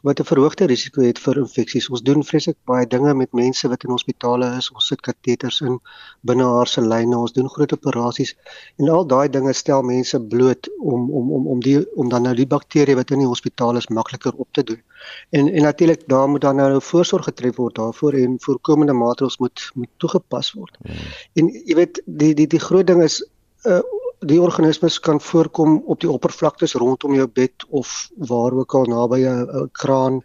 wat 0.03 0.21
'n 0.21 0.25
verhoogde 0.25 0.64
risiko 0.66 1.01
het 1.03 1.19
vir 1.19 1.38
infeksies. 1.38 1.88
Ons 1.88 2.03
doen 2.03 2.25
vreeslik 2.25 2.57
baie 2.64 2.87
dinge 2.87 3.14
met 3.14 3.33
mense 3.33 3.69
wat 3.69 3.85
in 3.85 3.90
hospitale 3.90 4.57
is. 4.57 4.71
Ons 4.71 4.87
sit 4.87 5.01
kateters 5.01 5.61
in 5.61 5.81
binne 6.21 6.45
haar 6.45 6.66
se 6.66 6.81
lyne. 6.81 7.16
Ons 7.19 7.33
doen 7.33 7.49
groot 7.49 7.73
operasies 7.73 8.35
en 8.77 8.88
al 8.88 9.07
daai 9.07 9.29
dinge 9.29 9.53
stel 9.53 9.83
mense 9.83 10.21
bloot 10.21 10.69
om 10.81 11.11
om 11.11 11.33
om 11.33 11.47
om 11.47 11.61
die 11.61 11.79
om 11.95 12.09
dan 12.09 12.23
nou 12.23 12.35
die 12.35 12.47
bakterieë 12.47 12.97
wat 12.97 13.11
in 13.11 13.19
die 13.19 13.33
hospitaal 13.35 13.77
is 13.77 13.88
makliker 13.88 14.33
op 14.37 14.49
te 14.53 14.62
doen. 14.62 14.83
En 15.31 15.49
en 15.49 15.62
natuurlik 15.62 16.09
daar 16.09 16.29
moet 16.29 16.40
dan 16.40 16.57
nou 16.57 16.81
voorsorg 16.81 17.25
getref 17.25 17.57
word 17.57 17.75
daarvoor 17.75 18.12
en 18.12 18.37
voorkomende 18.40 18.92
maatreëls 18.92 19.38
moet 19.38 19.71
moet 19.75 19.90
toegepas 19.97 20.53
word. 20.53 20.77
Hmm. 20.83 20.95
En 21.33 21.53
jy 21.64 21.75
weet 21.75 22.03
die 22.05 22.35
die 22.35 22.47
die 22.47 22.61
groot 22.69 22.87
ding 22.87 23.03
is 23.03 23.25
uh, 23.64 23.81
die 24.19 24.41
organismes 24.41 25.01
kan 25.01 25.21
voorkom 25.21 25.83
op 25.87 26.01
die 26.01 26.11
oppervlaktes 26.11 26.75
rondom 26.75 27.15
jou 27.15 27.27
bed 27.29 27.67
of 27.69 28.11
waar 28.17 28.53
ook 28.53 28.75
al 28.75 28.85
naby 28.85 29.21
'n 29.27 29.69
kraan 29.73 30.23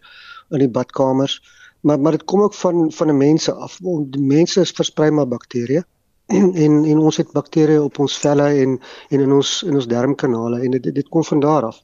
in 0.49 0.59
die 0.59 0.69
badkamers. 0.69 1.41
Maar 1.81 1.99
maar 1.99 2.11
dit 2.11 2.23
kom 2.23 2.41
ook 2.41 2.53
van 2.53 2.91
van 2.91 3.07
'n 3.07 3.17
mense 3.17 3.53
af. 3.53 3.77
Die 3.81 4.21
mense 4.21 4.61
is 4.61 4.71
versprei 4.71 5.11
maar 5.11 5.27
bakterieë 5.27 5.83
en 6.63 6.85
en 6.85 6.97
ons 6.97 7.17
het 7.17 7.31
bakterieë 7.31 7.81
op 7.81 7.99
ons 7.99 8.17
velle 8.17 8.47
en 8.47 8.79
en 9.09 9.19
in 9.19 9.31
ons 9.31 9.63
in 9.63 9.75
ons 9.75 9.87
darmkanale 9.87 10.59
en 10.59 10.71
dit 10.71 10.95
dit 10.95 11.09
kom 11.09 11.23
van 11.23 11.39
daar 11.39 11.63
af. 11.63 11.81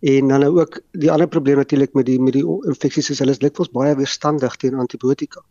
En 0.00 0.28
dan 0.28 0.40
nou 0.40 0.60
ook 0.60 0.80
die 0.90 1.10
ander 1.10 1.28
probleem 1.28 1.56
natuurlik 1.56 1.92
met 1.92 2.06
die 2.06 2.20
met 2.20 2.32
die 2.32 2.46
infeksies 2.66 3.10
is 3.10 3.18
hulle 3.18 3.30
is 3.30 3.38
dikwels 3.38 3.70
baie 3.70 3.96
weerstandig 3.96 4.56
teen 4.56 4.74
antibiotika 4.74 5.42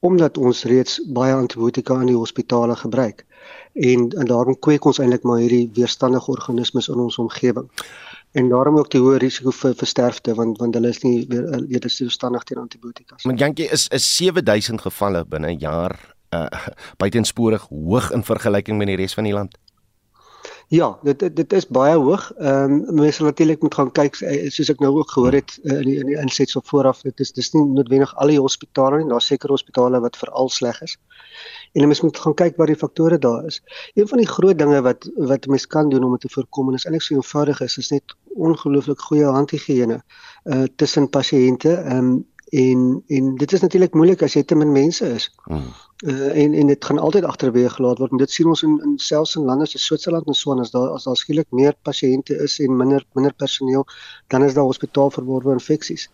omdat 0.00 0.38
ons 0.38 0.64
reeds 0.64 1.00
baie 1.12 1.34
antibiotika 1.34 2.00
in 2.00 2.06
die 2.06 2.18
hospitale 2.18 2.76
gebruik 2.76 3.24
en 3.76 4.10
en 4.10 4.26
daarom 4.26 4.58
kweek 4.58 4.84
ons 4.84 4.98
eintlik 4.98 5.22
maar 5.22 5.38
hierdie 5.42 5.70
weerstandige 5.74 6.30
organismes 6.30 6.88
in 6.88 7.00
ons 7.02 7.18
omgewing. 7.18 7.68
En 8.32 8.48
daarom 8.48 8.78
ook 8.78 8.90
die 8.90 9.00
hoë 9.00 9.20
risiko 9.20 9.52
vir 9.52 9.74
vir 9.76 9.88
sterfte 9.88 10.34
want 10.34 10.58
want 10.58 10.74
hulle 10.74 10.88
is 10.88 11.02
nie 11.04 11.26
weer 11.28 11.48
weet 11.68 11.84
is 11.84 11.98
weerstandig 12.00 12.44
teen 12.44 12.58
antibiotika. 12.58 13.16
Maar 13.24 13.34
Jantjie 13.34 13.68
is 13.68 13.88
is 13.88 14.16
7000 14.16 14.80
gevalle 14.80 15.24
binne 15.24 15.52
'n 15.52 15.58
jaar 15.58 15.96
uh 16.34 16.46
buitensporig 16.96 17.68
hoog 17.68 18.10
in 18.12 18.24
vergelyking 18.24 18.78
met 18.78 18.86
die 18.86 18.96
res 18.96 19.14
van 19.14 19.24
die 19.24 19.32
land. 19.32 19.58
Ja, 20.68 20.98
dit 21.02 21.36
dit 21.36 21.52
is 21.52 21.66
baie 21.66 21.94
hoog. 21.94 22.32
Ehm 22.42 22.72
um, 22.72 22.94
mense 22.94 23.22
natuurlik 23.22 23.62
moet 23.62 23.74
gaan 23.74 23.92
kyk 23.92 24.16
eh, 24.20 24.50
soos 24.50 24.70
ek 24.72 24.80
nou 24.82 24.96
ook 24.98 25.12
gehoor 25.14 25.36
het 25.38 25.58
uh, 25.62 25.76
in 25.76 25.86
die 25.86 25.94
in 26.00 26.10
die 26.10 26.16
insetsel 26.18 26.62
vooraf. 26.64 27.04
Dit 27.06 27.22
is 27.22 27.30
dis 27.32 27.52
nie 27.54 27.62
noodwendig 27.62 28.14
al 28.16 28.32
die 28.34 28.40
hospitale 28.40 28.98
nie. 28.98 29.06
Daar's 29.06 29.30
sekere 29.30 29.54
hospitale 29.54 30.00
wat 30.02 30.18
veral 30.18 30.50
sleg 30.50 30.80
is. 30.82 30.96
En 31.72 31.86
mense 31.86 32.04
moet 32.04 32.18
gaan 32.18 32.34
kyk 32.34 32.58
wat 32.58 32.72
die 32.72 32.78
faktore 32.82 33.18
daar 33.18 33.46
is. 33.46 33.60
Een 33.94 34.08
van 34.10 34.18
die 34.18 34.26
groot 34.26 34.58
dinge 34.58 34.82
wat 34.82 35.06
wat 35.30 35.46
mense 35.46 35.70
kan 35.70 35.88
doen 35.88 36.04
om 36.04 36.18
dit 36.18 36.26
te 36.26 36.34
voorkom 36.34 36.68
en 36.68 36.80
is 36.80 36.88
eintlik 36.90 37.06
so 37.06 37.14
eenvoudig 37.14 37.60
is, 37.60 37.78
is 37.78 37.94
net 37.94 38.16
ongelooflik 38.34 39.00
goeie 39.00 39.30
handhigiëne 39.38 40.02
uh 40.50 40.64
tussen 40.76 41.10
pasiënte. 41.10 41.78
Ehm 41.78 42.10
um, 42.10 42.24
en 42.50 43.02
en 43.06 43.34
dit 43.36 43.52
is 43.52 43.60
natuurlik 43.60 43.94
moeilik 43.94 44.22
as 44.22 44.34
jy 44.34 44.42
te 44.42 44.58
min 44.58 44.72
mense 44.72 45.14
is. 45.14 45.30
Hmm. 45.44 45.70
Uh, 46.04 46.36
en 46.42 46.54
en 46.54 46.66
dit 46.66 46.84
gaan 46.84 46.98
altyd 46.98 47.24
agterweë 47.24 47.68
gelaat 47.72 48.00
word 48.02 48.12
en 48.12 48.20
dit 48.20 48.30
sien 48.30 48.48
ons 48.52 48.62
in, 48.66 48.74
in 48.84 48.98
selfs 49.00 49.38
in 49.38 49.46
lande 49.48 49.64
soos 49.64 49.86
Switserland 49.88 50.26
en 50.28 50.36
so 50.36 50.52
aan 50.52 50.60
as 50.60 50.74
daar 50.74 50.90
as 50.92 51.06
daar 51.08 51.16
skielik 51.16 51.48
meer 51.56 51.72
pasiënte 51.88 52.36
is 52.44 52.58
en 52.60 52.76
minder 52.76 53.06
minder 53.16 53.32
personeel 53.32 53.86
dan 54.34 54.44
is 54.44 54.52
daar 54.58 54.68
hospitaalverworwe 54.68 55.54
infeksies. 55.56 56.04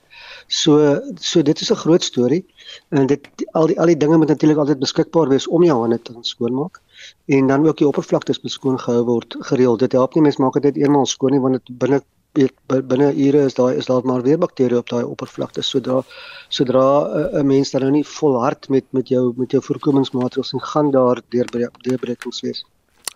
So 0.47 1.01
so 1.19 1.43
dit 1.43 1.61
is 1.67 1.73
'n 1.73 1.81
groot 1.83 2.05
storie 2.05 2.45
en 2.91 3.07
dit 3.07 3.27
al 3.53 3.67
die 3.67 3.81
al 3.81 3.91
die 3.91 3.97
dinge 3.97 4.17
moet 4.23 4.29
natuurlik 4.29 4.63
altyd 4.63 4.79
beskikbaar 4.79 5.29
wees 5.35 5.49
om 5.49 5.65
jou 5.65 5.81
hande 5.81 6.03
te 6.03 6.15
skoonmaak 6.21 6.79
en 7.27 7.47
dan 7.47 7.67
ook 7.67 7.79
die 7.79 7.87
oppervlaktes 7.87 8.41
beskoon 8.41 8.79
gehou 8.79 9.05
word 9.05 9.37
gereeld. 9.51 9.79
Dit 9.79 9.93
help 9.93 10.15
nie 10.15 10.23
mens 10.23 10.37
maak 10.37 10.63
dit 10.63 10.77
eenmaal 10.77 11.07
skoon 11.07 11.33
nie 11.33 11.41
want 11.41 11.59
dit 11.59 11.79
binne 11.79 12.03
binne 12.33 13.13
ure 13.13 13.45
is 13.45 13.55
daai 13.55 13.77
is 13.77 13.87
daar 13.87 14.05
maar 14.09 14.23
weer 14.23 14.39
bakterieë 14.41 14.81
op 14.81 14.89
daai 14.89 15.05
oppervlakte 15.05 15.63
sodra 15.63 16.03
sodra 16.49 16.85
eh, 17.07 17.41
'n 17.41 17.47
mens 17.47 17.71
dan 17.71 17.83
nou 17.83 17.93
nie 17.93 18.05
volhard 18.05 18.69
met 18.69 18.85
met 18.91 19.09
jou 19.09 19.33
met 19.37 19.51
jou 19.51 19.63
voorkomingsmaatreëls 19.63 20.53
en 20.53 20.61
gaan 20.61 20.91
daar 20.91 21.21
deurbrekings 21.29 22.41
wees. 22.41 22.65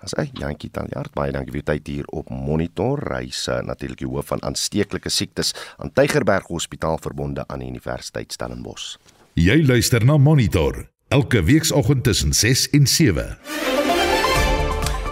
As 0.03 0.13
hy 0.17 0.31
Jantjie 0.33 0.71
Taljaard 0.71 1.15
baie 1.15 1.33
dankie 1.33 1.53
vir 1.53 1.65
tyd 1.65 1.87
hier 1.87 2.05
op 2.13 2.29
monitor 2.29 3.01
reise 3.01 3.63
natuurlik 3.65 3.99
die 3.99 4.09
hoof 4.09 4.27
van 4.27 4.43
aansteeklike 4.43 5.09
siektes 5.09 5.55
aan 5.79 5.93
Tygerberg 5.93 6.47
Hospitaal 6.47 6.99
verbonde 6.99 7.45
aan 7.49 7.59
die 7.65 7.69
Universiteit 7.69 8.33
Stellenbosch. 8.33 8.97
Jy 9.35 9.65
luister 9.67 10.05
na 10.05 10.17
Monitor 10.17 10.89
elke 11.09 11.43
weekoggend 11.43 12.05
tussen 12.05 12.33
6 12.33 12.71
en 12.71 12.87
7. 12.87 13.39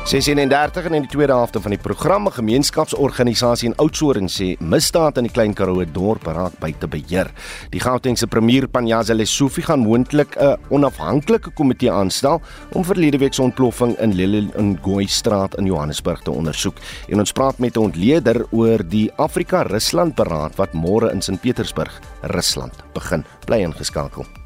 36 0.05 0.85
en 0.85 0.95
in 0.99 1.07
die 1.07 1.09
tweede 1.09 1.33
helfte 1.33 1.61
van 1.65 1.73
die 1.73 1.81
program 1.81 2.27
gemeenskapsorganisasie 2.29 3.71
in 3.71 3.77
Oudtshoorn 3.81 4.29
sê 4.29 4.51
misdaad 4.61 5.17
in 5.17 5.25
die 5.25 5.33
Klein 5.33 5.55
Karoo 5.57 5.81
dorp 5.89 6.29
raak 6.29 6.59
buite 6.61 6.91
beheer. 6.93 7.31
Die 7.73 7.81
Gautengse 7.81 8.29
premier 8.29 8.67
Panyaza 8.69 9.17
Lesufi 9.17 9.65
gaan 9.65 9.81
moontlik 9.81 10.37
'n 10.37 10.61
onafhanklike 10.69 11.55
komitee 11.57 11.91
aanstel 11.91 12.43
om 12.75 12.85
verlede 12.85 13.19
week 13.19 13.35
se 13.35 13.43
ontploffing 13.43 13.97
in 13.99 14.13
Lilongwe 14.13 15.09
straat 15.09 15.57
in 15.57 15.65
Johannesburg 15.65 16.21
te 16.23 16.31
ondersoek. 16.31 16.77
En 17.09 17.19
ons 17.19 17.33
praat 17.33 17.59
met 17.59 17.77
'n 17.77 17.81
ontleder 17.81 18.47
oor 18.51 18.89
die 18.89 19.11
Afrika-Rusland 19.17 20.15
beraad 20.15 20.57
wat 20.57 20.73
môre 20.75 21.13
in 21.13 21.23
Sint 21.23 21.41
Petersburg, 21.41 22.01
Rusland 22.21 22.75
begin. 22.93 23.25
Bly 23.47 23.63
ingeskakel. 23.63 24.44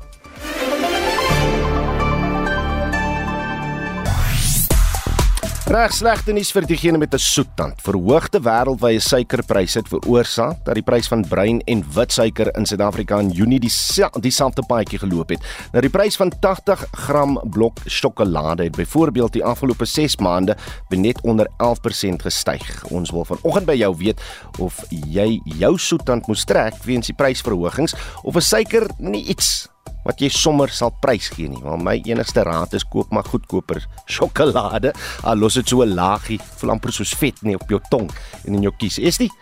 Reg 5.68 5.92
slegte 5.92 6.33
nuus 6.33 6.48
vir 6.57 6.64
diegene 6.64 6.96
met 6.96 7.12
'n 7.12 7.18
soettand. 7.20 7.83
Verhoogde 7.85 8.40
wêreldwye 8.40 8.98
suikerpryse 8.98 9.78
het 9.78 9.88
veroorsaak 9.88 10.64
dat 10.64 10.74
die 10.74 10.83
prys 10.83 11.09
van 11.09 11.28
bruin 11.28 11.61
en 11.66 11.85
wit 11.92 12.12
suiker 12.12 12.57
in 12.57 12.66
Suid-Afrika 12.66 13.18
in 13.18 13.31
Junie 13.31 13.61
dieselfde 13.61 14.62
paadjie 14.66 14.98
geloop 14.98 15.28
het. 15.28 15.40
Nou 15.72 15.81
die 15.81 15.90
prys 15.90 16.16
van 16.16 16.33
80 16.40 16.87
gram 16.92 17.40
blok 17.50 17.78
sjokolade 17.87 18.62
het 18.62 18.76
byvoorbeeld 18.76 19.33
die 19.33 19.44
afgelope 19.44 19.85
6 19.85 20.16
maande 20.16 20.57
net 20.88 21.20
onder 21.20 21.46
11% 21.59 22.22
gestyg. 22.22 22.85
Ons 22.90 23.11
wil 23.11 23.24
vanoggend 23.24 23.66
by 23.66 23.74
jou 23.74 23.96
weet 23.96 24.20
of 24.59 24.85
jy 24.88 25.40
jou 25.44 25.78
soettand 25.78 26.26
moes 26.26 26.44
trek 26.44 26.74
weens 26.85 27.07
die 27.07 27.14
prysverhogings 27.14 27.94
of 28.22 28.37
'n 28.37 28.40
suiker 28.40 28.87
nie 28.98 29.24
iets 29.24 29.68
wat 30.05 30.21
jy 30.21 30.29
sommer 30.29 30.69
sal 30.69 30.93
prys 31.01 31.29
gee 31.35 31.49
nie. 31.49 31.63
Want 31.63 31.83
my 31.83 32.01
enigste 32.05 32.43
raad 32.43 32.75
is 32.75 32.85
koop 32.85 33.11
maar 33.11 33.25
goedkoper 33.25 33.83
sjokolade. 34.15 34.93
Al 35.23 35.37
los 35.39 35.55
dit 35.55 35.69
so 35.69 35.83
'n 35.83 35.95
laagie, 35.95 36.41
voel 36.59 36.71
amper 36.71 36.93
soos 36.93 37.15
vet 37.15 37.43
nie 37.43 37.55
op 37.55 37.69
jou 37.69 37.81
tong 37.91 38.11
en 38.45 38.55
in 38.55 38.63
jou 38.63 38.73
kies. 38.79 38.99
Is 38.99 39.19
dit? 39.19 39.33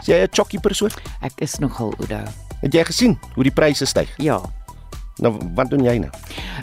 Is 0.00 0.06
jy 0.06 0.22
'n 0.22 0.28
chokkie 0.32 0.60
persoon? 0.60 0.90
Ek 1.22 1.32
is 1.40 1.58
nogal 1.58 1.94
Oudo. 1.98 2.24
Het 2.60 2.72
jy 2.74 2.84
gesien 2.84 3.18
hoe 3.34 3.44
die 3.44 3.52
pryse 3.52 3.86
styg? 3.86 4.08
Ja. 4.18 4.40
Nou 5.22 5.30
wat 5.54 5.70
doen 5.70 5.84
jy 5.86 5.94
nou? 6.02 6.10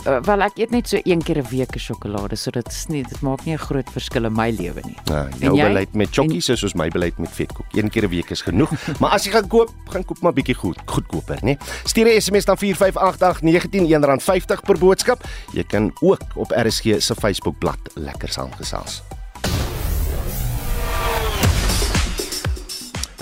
Uh, 0.04 0.18
wel 0.26 0.44
ek 0.44 0.58
eet 0.60 0.72
net 0.74 0.90
so 0.90 1.00
een 1.08 1.22
keer 1.24 1.38
'n 1.40 1.48
week 1.48 1.72
sjokolade, 1.78 2.36
so 2.36 2.50
dit 2.50 2.66
is 2.68 2.86
nie 2.88 3.02
dit 3.02 3.20
maak 3.22 3.44
nie 3.44 3.54
'n 3.54 3.58
groot 3.58 3.88
verskil 3.90 4.24
in 4.24 4.32
my 4.32 4.50
lewe 4.50 4.80
nie. 4.84 4.96
Ja, 5.04 5.28
jou 5.38 5.56
beleid 5.56 5.94
met 5.94 6.08
chokkies 6.12 6.48
is 6.48 6.58
soos 6.60 6.74
my 6.74 6.88
beleid 6.88 7.18
met 7.18 7.30
vetkoek. 7.30 7.66
Een 7.72 7.88
keer 7.88 8.04
'n 8.04 8.10
week 8.10 8.30
is 8.30 8.42
genoeg. 8.42 8.70
maar 9.00 9.10
as 9.10 9.24
jy 9.24 9.30
gaan 9.30 9.48
koop, 9.48 9.70
gaan 9.88 10.04
koop 10.04 10.20
maar 10.20 10.32
bietjie 10.32 10.54
goed, 10.54 10.78
goedkoper, 10.84 11.38
né? 11.42 11.56
Stuur 11.84 12.06
'n 12.06 12.20
SMS 12.20 12.44
dan 12.44 12.58
4588191 12.58 14.20
R50 14.20 14.60
per 14.64 14.78
boodskap. 14.78 15.24
Jy 15.52 15.64
kan 15.64 15.92
ook 16.00 16.20
op 16.34 16.50
RSG 16.50 17.00
se 17.00 17.14
Facebookblad 17.14 17.78
lekker 17.94 18.28
saamgesels. 18.28 19.02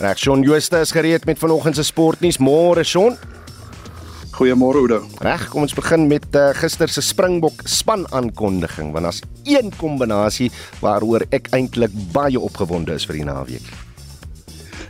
Reg, 0.00 0.18
Shaun 0.18 0.42
Jooste 0.42 0.80
is 0.80 0.90
gereed 0.90 1.24
met 1.24 1.38
vanoggend 1.38 1.74
se 1.76 1.82
sportnuus. 1.82 2.38
Môre, 2.38 2.82
Shaun. 2.84 3.16
Goeiemôre 4.40 4.80
Oudo. 4.80 5.02
Reg, 5.20 5.42
kom 5.52 5.66
ons 5.66 5.74
begin 5.76 6.06
met 6.08 6.24
uh, 6.32 6.46
gister 6.56 6.88
se 6.88 7.02
Springbok 7.04 7.60
span 7.68 8.06
aankondiging 8.08 8.88
want 8.94 9.04
daar's 9.04 9.18
een 9.44 9.68
kombinasie 9.76 10.48
waaroor 10.80 11.26
ek 11.28 11.50
eintlik 11.52 11.92
baie 12.14 12.40
opgewonde 12.40 12.96
is 12.96 13.04
vir 13.04 13.18
die 13.18 13.26
naweek. 13.28 13.66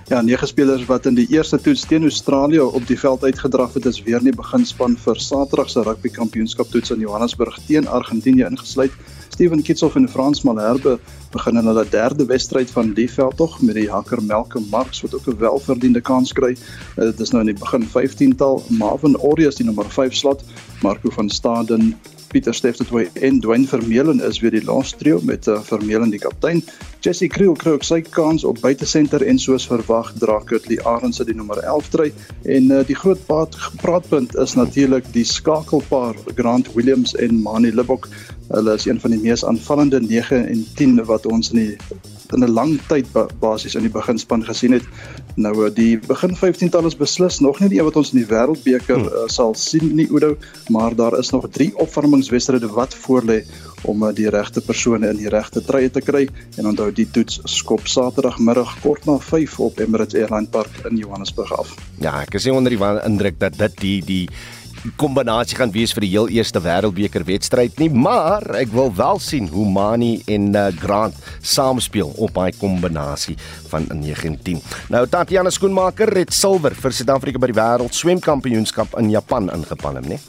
Ja, 0.06 0.20
nege 0.22 0.46
spelers 0.46 0.86
wat 0.86 1.08
in 1.10 1.18
die 1.18 1.26
eerste 1.34 1.58
toets 1.58 1.82
teen 1.90 2.06
Australië 2.06 2.62
op 2.62 2.86
die 2.86 2.98
veld 2.98 3.26
uitgedraf 3.26 3.74
het, 3.74 3.90
is 3.90 3.98
weer 4.06 4.22
in 4.22 4.30
die 4.30 4.38
beginspan 4.38 4.94
vir 5.02 5.18
Saterdag 5.18 5.74
se 5.74 5.82
rugby 5.82 6.14
kampioenskap 6.14 6.70
toets 6.70 6.94
in 6.94 7.02
Johannesburg 7.02 7.58
teen 7.66 7.90
Argentinië 7.90 8.46
ingesluit. 8.52 8.94
Steven 9.40 9.62
Kitshoff 9.62 9.94
en 9.96 10.08
Frans 10.08 10.42
Malherbe 10.42 10.98
begin 11.32 11.56
in 11.56 11.64
hulle 11.64 11.86
derde 11.88 12.26
wedstryd 12.28 12.70
van 12.70 12.90
die 12.92 13.06
veldtog 13.08 13.54
met 13.64 13.78
die 13.78 13.86
hakker 13.88 14.20
Melke 14.20 14.60
Marx 14.68 15.00
wat 15.00 15.14
ook 15.16 15.30
'n 15.32 15.38
welverdiende 15.40 16.00
kans 16.00 16.32
kry. 16.36 16.50
Eh, 16.50 17.04
dit 17.04 17.20
is 17.20 17.30
nou 17.30 17.40
in 17.40 17.54
die 17.54 17.60
begin 17.60 17.88
15-tal. 17.88 18.62
Marvin 18.68 19.16
Orius 19.16 19.56
die 19.56 19.64
nommer 19.64 19.88
5 19.90 20.14
slot, 20.14 20.44
Marco 20.82 21.10
van 21.10 21.30
Staden 21.30 21.96
Pieter 22.28 22.54
Steftetoe 22.54 23.08
en 23.14 23.40
Dwayne 23.40 23.66
Vermeulen 23.66 24.20
is 24.20 24.40
weer 24.40 24.50
die 24.50 24.64
laaste 24.64 24.98
trio 24.98 25.20
met 25.22 25.46
uh, 25.46 25.60
Vermeulen 25.62 26.10
die 26.10 26.20
kaptein. 26.20 26.62
Jesse 27.00 27.30
Kriel 27.32 27.54
kry 27.56 27.72
ook 27.72 27.84
sy 27.86 28.02
kans 28.04 28.42
op 28.44 28.58
buitesenter 28.60 29.22
en 29.24 29.38
soos 29.40 29.64
verwag 29.70 30.10
dra 30.20 30.34
Kurtley 30.44 30.76
Arends 30.84 31.16
se 31.16 31.24
die 31.24 31.36
nommer 31.36 31.62
11 31.64 31.88
try 31.94 32.08
en 32.44 32.66
uh, 32.68 32.82
die 32.84 32.96
groot 32.98 33.22
paat, 33.24 33.56
praatpunt 33.80 34.36
is 34.42 34.52
natuurlik 34.58 35.08
die 35.14 35.24
skakelpaar 35.24 36.18
Grant 36.36 36.68
Williams 36.76 37.14
en 37.16 37.40
Mani 37.40 37.72
Libok. 37.72 38.10
Hulle 38.50 38.76
is 38.76 38.84
een 38.84 39.00
van 39.00 39.14
die 39.16 39.20
mees 39.22 39.46
aanvallende 39.48 40.02
9 40.04 40.44
en 40.44 40.66
10 40.76 41.00
wat 41.08 41.24
ons 41.24 41.54
in 41.54 41.62
die 41.62 42.00
in 42.34 42.44
'n 42.44 42.52
lang 42.52 42.76
tyd 42.88 43.06
basies 43.40 43.74
in 43.74 43.86
die 43.88 43.96
beginspan 43.96 44.44
gesien 44.44 44.76
het. 44.76 44.84
Nou 45.36 45.66
eh, 45.66 45.72
die 45.74 45.98
begin 45.98 46.36
15tal 46.36 46.86
is 46.86 46.96
beslis 46.96 47.40
nog 47.40 47.60
nie 47.60 47.68
die 47.68 47.78
een 47.78 47.88
wat 47.88 47.96
ons 47.96 48.12
in 48.12 48.20
die 48.20 48.28
wêreldbeker 48.28 49.00
hmm. 49.00 49.08
uh, 49.08 49.26
sal 49.26 49.54
sien 49.54 49.94
nie 49.96 50.08
Oudo, 50.10 50.36
maar 50.68 50.94
daar 50.96 51.18
is 51.18 51.30
nog 51.30 51.48
3 51.50 51.72
opwarmingswedstryde 51.76 52.68
wat 52.68 52.94
voorlê 52.94 53.40
om 53.88 54.04
uh, 54.04 54.12
die 54.14 54.28
regte 54.30 54.60
persone 54.64 55.10
in 55.10 55.20
die 55.20 55.30
regte 55.32 55.62
trye 55.64 55.90
te 55.90 56.02
kry 56.04 56.26
en 56.58 56.70
onthou 56.72 56.90
die 56.94 57.08
toets 57.10 57.40
skop 57.50 57.88
Saterdagmiddag 57.90 58.76
kort 58.84 59.06
na 59.08 59.18
5 59.18 59.58
op 59.60 59.80
Emirates 59.80 60.18
Airline 60.18 60.50
Park 60.50 60.82
in 60.90 61.00
Johannesburg 61.00 61.52
af. 61.58 61.74
Ja, 62.00 62.20
ek 62.22 62.38
is 62.38 62.48
nie 62.48 62.56
onder 62.56 62.74
die 62.74 62.80
indruk 63.04 63.38
dat 63.40 63.58
dit 63.58 63.80
die 63.80 63.98
die 64.06 64.24
kombinasie 64.96 65.58
gaan 65.58 65.72
wees 65.74 65.92
vir 65.92 66.04
die 66.06 66.12
heel 66.14 66.30
eerste 66.32 66.60
wêreldbeker 66.64 67.24
wedstryd 67.28 67.78
nie, 67.82 67.90
maar 67.92 68.44
ek 68.56 68.72
wil 68.72 68.92
wel 68.96 69.20
sien 69.20 69.48
hoe 69.52 69.66
Mani 69.68 70.12
en 70.30 70.50
uh, 70.56 70.68
Grant 70.80 71.16
saamspeel 71.42 72.14
op 72.16 72.34
daai 72.36 72.56
kombinasie 72.56 73.36
van 73.72 73.88
19. 73.92 74.62
Nou 74.94 75.04
Tatiana 75.10 75.52
Skoenmaker 75.52 76.14
het 76.16 76.32
silwer 76.32 76.76
vir 76.76 76.96
Suid-Afrika 76.96 77.42
by 77.42 77.52
die 77.52 77.60
wêreld 77.60 77.96
swemkampioenskap 77.96 78.96
in 79.00 79.12
Japan 79.12 79.50
ingepalm, 79.52 80.06
né? 80.08 80.20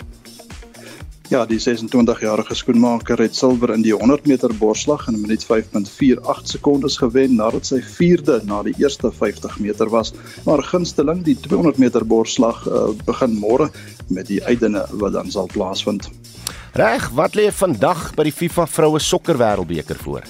Ja, 1.31 1.45
die 1.47 1.61
26-jarige 1.63 2.55
skoenmaker 2.59 3.21
het 3.23 3.37
silwer 3.39 3.71
in 3.71 3.85
die 3.85 3.93
100 3.95 4.25
meter 4.27 4.51
borsslag 4.59 5.05
in 5.07 5.15
'n 5.15 5.21
minuut 5.21 5.45
5.48 5.47 6.41
sekondes 6.43 6.97
gewen 6.99 7.35
nadat 7.35 7.65
sy 7.65 7.79
4de 7.79 8.41
na 8.43 8.59
die 8.63 8.73
eerste 8.77 9.11
50 9.11 9.59
meter 9.59 9.89
was. 9.89 10.11
Maar 10.43 10.63
gunsteling, 10.63 11.23
die 11.23 11.37
200 11.39 11.77
meter 11.77 12.05
borsslag 12.05 12.67
uh, 12.67 12.89
begin 13.05 13.39
môre 13.39 13.69
met 14.07 14.27
die 14.27 14.43
uitdene 14.43 14.83
wat 14.91 15.13
dan 15.13 15.31
sal 15.31 15.47
plaasvind. 15.53 16.09
Reg, 16.73 17.09
wat 17.15 17.35
lê 17.35 17.47
vandag 17.51 18.11
by 18.15 18.23
die 18.23 18.35
FIFA 18.35 18.67
vroue 18.67 18.99
sokker 18.99 19.37
wêreldbeker 19.37 19.95
voor? 20.03 20.27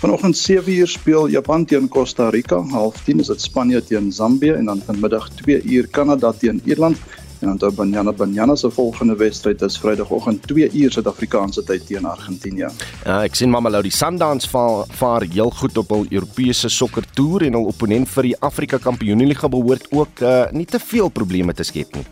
Vanoggend 0.00 0.36
7uur 0.36 0.88
speel 0.88 1.28
Japan 1.28 1.64
teen 1.64 1.88
Costa 1.88 2.28
Rica, 2.28 2.62
0:30 2.64 3.20
is 3.20 3.26
dit 3.26 3.40
Spanje 3.40 3.84
teen 3.84 4.12
Zambië 4.12 4.52
en 4.52 4.64
dan 4.64 4.82
vanmiddag 4.86 5.30
2uur 5.44 5.90
Kanada 5.90 6.32
teen 6.32 6.60
Ierland 6.64 6.96
En 7.38 7.56
dan 7.56 7.74
Banyana 7.74 8.12
Banyana 8.12 8.56
se 8.56 8.70
volgende 8.70 9.16
wedstryd 9.16 9.62
is 9.62 9.78
Vrydagoggend 9.78 10.46
2 10.46 10.70
uur 10.72 10.92
Suid-Afrikaanse 10.92 11.64
tyd 11.64 11.86
teen 11.86 12.04
Argentinië. 12.04 12.68
Ja, 13.04 13.22
ek 13.22 13.34
sien 13.36 13.50
Mamelodi 13.50 13.90
Sundowns 13.90 14.48
vaar 14.48 14.86
vaar 14.96 15.26
heel 15.32 15.50
goed 15.50 15.76
op 15.78 15.88
hul 15.92 16.06
Europese 16.10 16.68
sokker 16.68 17.04
toer 17.14 17.46
en 17.46 17.58
hul 17.58 17.68
opponent 17.68 18.08
vir 18.08 18.30
die 18.30 18.36
Afrika 18.40 18.78
Kampioenligga 18.78 19.48
behoort 19.52 19.90
ook 19.92 20.22
uh, 20.22 20.46
nie 20.52 20.64
te 20.64 20.80
veel 20.80 21.08
probleme 21.08 21.52
te 21.52 21.64
skep 21.64 21.94
nie. 21.94 22.06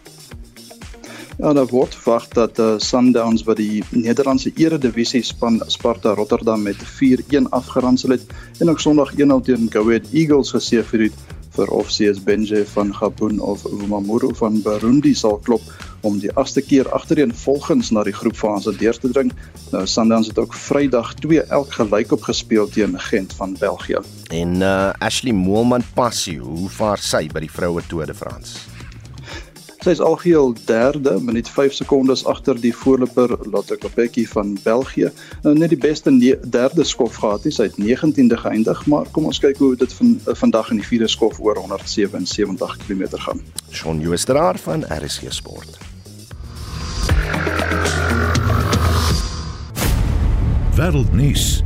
Ja, 1.39 1.53
daar 1.53 1.67
word 1.67 1.95
verwag 1.95 2.29
dat 2.37 2.59
uh, 2.63 2.75
Sundowns 2.79 3.43
by 3.43 3.57
die 3.59 3.83
Nederlandse 3.91 4.53
Eredivisie 4.55 5.23
span 5.27 5.59
Sparta 5.67 6.13
Rotterdam 6.15 6.63
met 6.63 6.79
4-1 6.79 7.49
afgeronsel 7.51 8.15
het 8.15 8.29
en 8.61 8.71
ook 8.71 8.81
Sondag 8.81 9.17
1-0 9.17 9.41
teen 9.43 9.67
Go 9.73 9.89
Ahead 9.89 10.13
Eagles 10.13 10.53
geseëvier 10.55 11.09
het 11.09 11.35
vir 11.55 11.71
of 11.71 11.91
CS 11.93 12.21
Benje 12.25 12.65
van 12.75 12.93
Gabon 12.95 13.41
of 13.41 13.63
Wumamuru 13.63 14.33
van 14.35 14.61
Burundi 14.63 15.15
sal 15.15 15.39
klop 15.47 15.63
om 16.05 16.19
die 16.21 16.33
agste 16.37 16.63
keer 16.63 16.91
agtereen 16.93 17.33
volgens 17.45 17.91
na 17.95 18.05
die 18.05 18.13
groepfase 18.13 18.75
deur 18.77 18.99
te 18.99 19.11
dring. 19.13 19.33
Nou 19.73 19.87
Sundowns 19.87 20.29
het 20.29 20.39
ook 20.39 20.55
Vrydag 20.55 21.15
2 21.23 21.43
elk 21.43 21.73
gelyk 21.79 22.13
op 22.13 22.23
gespeel 22.29 22.69
teen 22.69 22.99
Gent 23.09 23.33
van 23.39 23.57
België. 23.59 24.03
En 24.29 24.61
uh, 24.61 24.93
Ashley 24.99 25.33
Moelman 25.33 25.85
Passie, 25.95 26.39
hoe 26.39 26.69
vaar 26.69 27.01
sy 27.01 27.27
by 27.33 27.47
die 27.47 27.53
vroue 27.53 27.83
Tour 27.89 28.07
de 28.07 28.15
France? 28.15 28.74
Sy 29.85 29.91
is 29.91 30.01
algeheel 30.01 30.55
derde, 30.65 31.19
minuut 31.21 31.49
5 31.49 31.75
sekondes 31.77 32.23
agter 32.25 32.57
die 32.57 32.71
voorloper 32.73 33.35
Lotte 33.53 33.77
Kopecky 33.77 34.23
van 34.27 34.55
België. 34.63 35.11
Nou 35.43 35.53
net 35.59 35.75
die 35.75 35.79
beste 35.79 36.09
derde 36.41 36.87
skof 36.89 37.19
gehad, 37.21 37.45
sy 37.53 37.67
het 37.69 37.77
19de 37.77 38.39
geëindig, 38.41 38.81
maar 38.89 39.11
kom 39.13 39.29
ons 39.29 39.43
kyk 39.45 39.61
hoe 39.61 39.75
dit 39.77 39.93
van 39.99 40.15
vandag 40.41 40.71
in 40.73 40.81
die 40.81 40.87
vierde 40.89 41.11
skof 41.13 41.37
oor 41.37 41.61
177 41.61 42.79
km 42.87 43.05
gaan. 43.27 43.45
Shaun 43.69 44.01
Joostraar 44.01 44.57
van 44.65 44.89
RSG 44.89 45.29
Sport. 45.37 45.77
Wêreldnuus. 50.81 51.61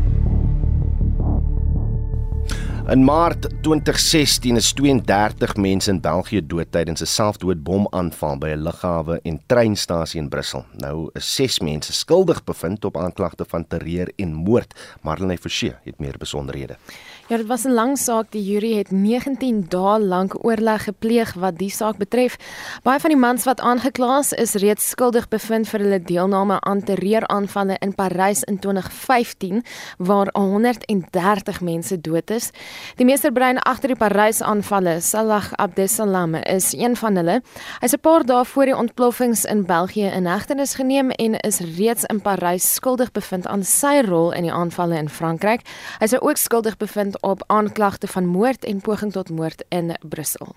In 2.88 3.04
Maart 3.04 3.50
2016 3.60 4.56
is 4.56 4.72
32 4.72 5.56
mense 5.60 5.90
in 5.90 5.98
België 6.00 6.40
dood 6.40 6.70
tydens 6.72 7.02
'n 7.04 7.06
selfdoodbomaanval 7.06 8.38
by 8.38 8.48
'n 8.48 8.62
lughawe 8.64 9.20
en 9.22 9.40
treinstasie 9.46 10.20
in 10.20 10.28
Brussel. 10.28 10.64
Nou 10.72 11.10
is 11.12 11.34
6 11.34 11.60
mense 11.60 11.92
skuldig 11.92 12.44
bevind 12.44 12.84
op 12.84 12.96
aanklagte 12.96 13.44
van 13.48 13.66
terreur 13.66 14.12
en 14.16 14.32
moord. 14.32 14.74
Marlene 15.02 15.38
Forsie 15.38 15.74
het 15.84 15.98
meer 15.98 16.14
besonderhede. 16.18 16.76
Ja, 17.28 17.36
dit 17.36 17.46
was 17.46 17.64
'n 17.64 17.72
lang 17.72 17.98
saak. 17.98 18.30
Die 18.30 18.42
jury 18.42 18.76
het 18.76 18.90
19 18.90 19.64
dae 19.68 20.00
lank 20.00 20.44
oorleg 20.44 20.84
gepleeg 20.84 21.34
wat 21.34 21.58
die 21.58 21.70
saak 21.70 21.96
betref. 21.96 22.36
Baie 22.82 23.00
van 23.00 23.10
die 23.10 23.18
mans 23.18 23.44
wat 23.44 23.60
aangekla 23.60 24.18
is, 24.18 24.32
is 24.32 24.54
reeds 24.54 24.88
skuldig 24.88 25.28
bevind 25.28 25.68
vir 25.68 25.80
hulle 25.80 26.02
deelname 26.02 26.60
aan 26.60 26.82
terreuraanvalle 26.82 27.76
in 27.78 27.94
Parys 27.94 28.42
in 28.42 28.58
2015 28.58 29.62
waar 29.98 30.28
130 30.32 31.60
mense 31.60 32.00
dood 32.00 32.30
is. 32.30 32.50
Die 32.96 33.04
meesterbrein 33.04 33.58
agter 33.58 33.88
die 33.88 33.96
Parys-aanvalle, 33.96 35.00
Salah 35.00 35.52
Abdeslam, 35.52 36.34
is 36.34 36.72
een 36.72 36.96
van 36.96 37.16
hulle. 37.16 37.42
Hy's 37.80 37.92
'n 37.92 38.00
paar 38.00 38.24
dae 38.24 38.44
voor 38.44 38.64
die 38.64 38.76
ontploffings 38.76 39.44
in 39.44 39.66
België 39.66 40.10
in 40.14 40.26
hegtenis 40.26 40.74
geneem 40.74 41.10
en 41.10 41.34
is 41.34 41.60
reeds 41.60 42.04
in 42.04 42.20
Parys 42.20 42.74
skuldig 42.74 43.12
bevind 43.12 43.46
aan 43.46 43.64
sy 43.64 44.00
rol 44.00 44.32
in 44.32 44.42
die 44.42 44.52
aanvalle 44.52 44.96
in 44.96 45.08
Frankryk. 45.08 45.60
Hy's 45.98 46.20
ook 46.20 46.36
skuldig 46.36 46.76
bevind 46.76 47.16
op 47.20 47.42
aanklagte 47.46 48.06
van 48.06 48.26
moord 48.26 48.64
en 48.64 48.80
poging 48.80 49.12
tot 49.12 49.30
moord 49.30 49.64
in 49.68 49.96
Brussel. 50.08 50.54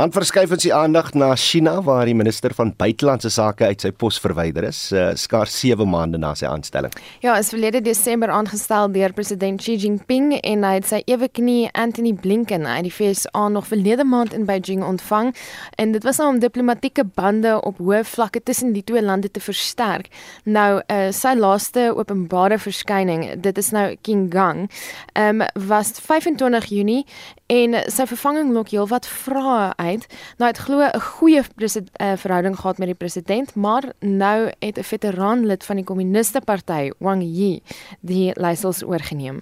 Dan 0.00 0.14
verskuif 0.16 0.48
ons 0.54 0.62
die 0.64 0.70
aandag 0.72 1.10
na 1.12 1.26
China 1.36 1.74
waar 1.84 2.08
die 2.08 2.14
minister 2.16 2.54
van 2.56 2.70
buitelandse 2.72 3.28
sake 3.28 3.66
uit 3.68 3.82
sy 3.84 3.90
pos 3.92 4.16
verwyder 4.24 4.64
is, 4.64 4.78
uh, 4.96 5.10
skaars 5.12 5.52
7 5.60 5.84
maande 5.84 6.16
na 6.16 6.30
sy 6.32 6.46
aanstelling. 6.48 6.94
Ja, 7.20 7.34
is 7.36 7.50
verlede 7.52 7.82
Desember 7.84 8.32
aangestel 8.32 8.88
deur 8.94 9.12
president 9.12 9.60
Xi 9.60 9.74
Jinping 9.82 10.30
en 10.38 10.64
hy 10.64 10.70
het 10.78 10.88
sy 10.88 11.02
eweknie 11.04 11.68
Anthony 11.76 12.14
Blinken 12.16 12.64
uit 12.64 12.86
die 12.86 12.94
VSA 12.96 13.42
nog 13.52 13.68
verlede 13.68 14.06
maand 14.08 14.32
in 14.32 14.46
Beijing 14.48 14.80
ontvang 14.88 15.34
en 15.76 15.92
dit 15.92 16.06
was 16.08 16.22
nou 16.22 16.30
om 16.30 16.40
diplomatieke 16.40 17.04
bande 17.04 17.58
op 17.60 17.82
hoë 17.84 18.00
vlakke 18.08 18.40
tussen 18.40 18.72
die 18.72 18.84
twee 18.88 19.04
lande 19.04 19.28
te 19.28 19.44
versterk. 19.44 20.08
Nou, 20.48 20.80
uh, 20.80 21.10
sy 21.12 21.34
laaste 21.36 21.90
openbare 21.92 22.56
verskyning, 22.56 23.26
dit 23.44 23.60
is 23.60 23.68
nou 23.76 23.84
King 24.00 24.30
Gang, 24.32 24.64
um, 25.12 25.44
was 25.68 25.92
25 26.00 26.72
Junie 26.72 27.04
en 27.50 27.74
sy 27.90 28.06
vervanging 28.06 28.52
lok 28.54 28.70
heelwat 28.70 29.08
vrae 29.10 29.72
uit. 29.76 30.06
Nou 30.38 30.50
het 30.50 30.58
glo 30.58 30.86
'n 30.86 31.00
goeie 31.00 31.42
uh, 31.42 32.12
verhouding 32.16 32.56
gehad 32.56 32.78
met 32.78 32.86
die 32.86 33.00
president, 33.02 33.54
maar 33.54 33.92
nou 33.98 34.50
het 34.58 34.78
'n 34.78 34.82
veteraan 34.82 35.46
lid 35.46 35.64
van 35.64 35.76
die 35.76 35.84
Kommuniste 35.84 36.40
Party, 36.40 36.90
Wang 36.98 37.22
Yi, 37.22 37.62
die 38.00 38.30
leiersels 38.34 38.82
oorgeneem. 38.84 39.40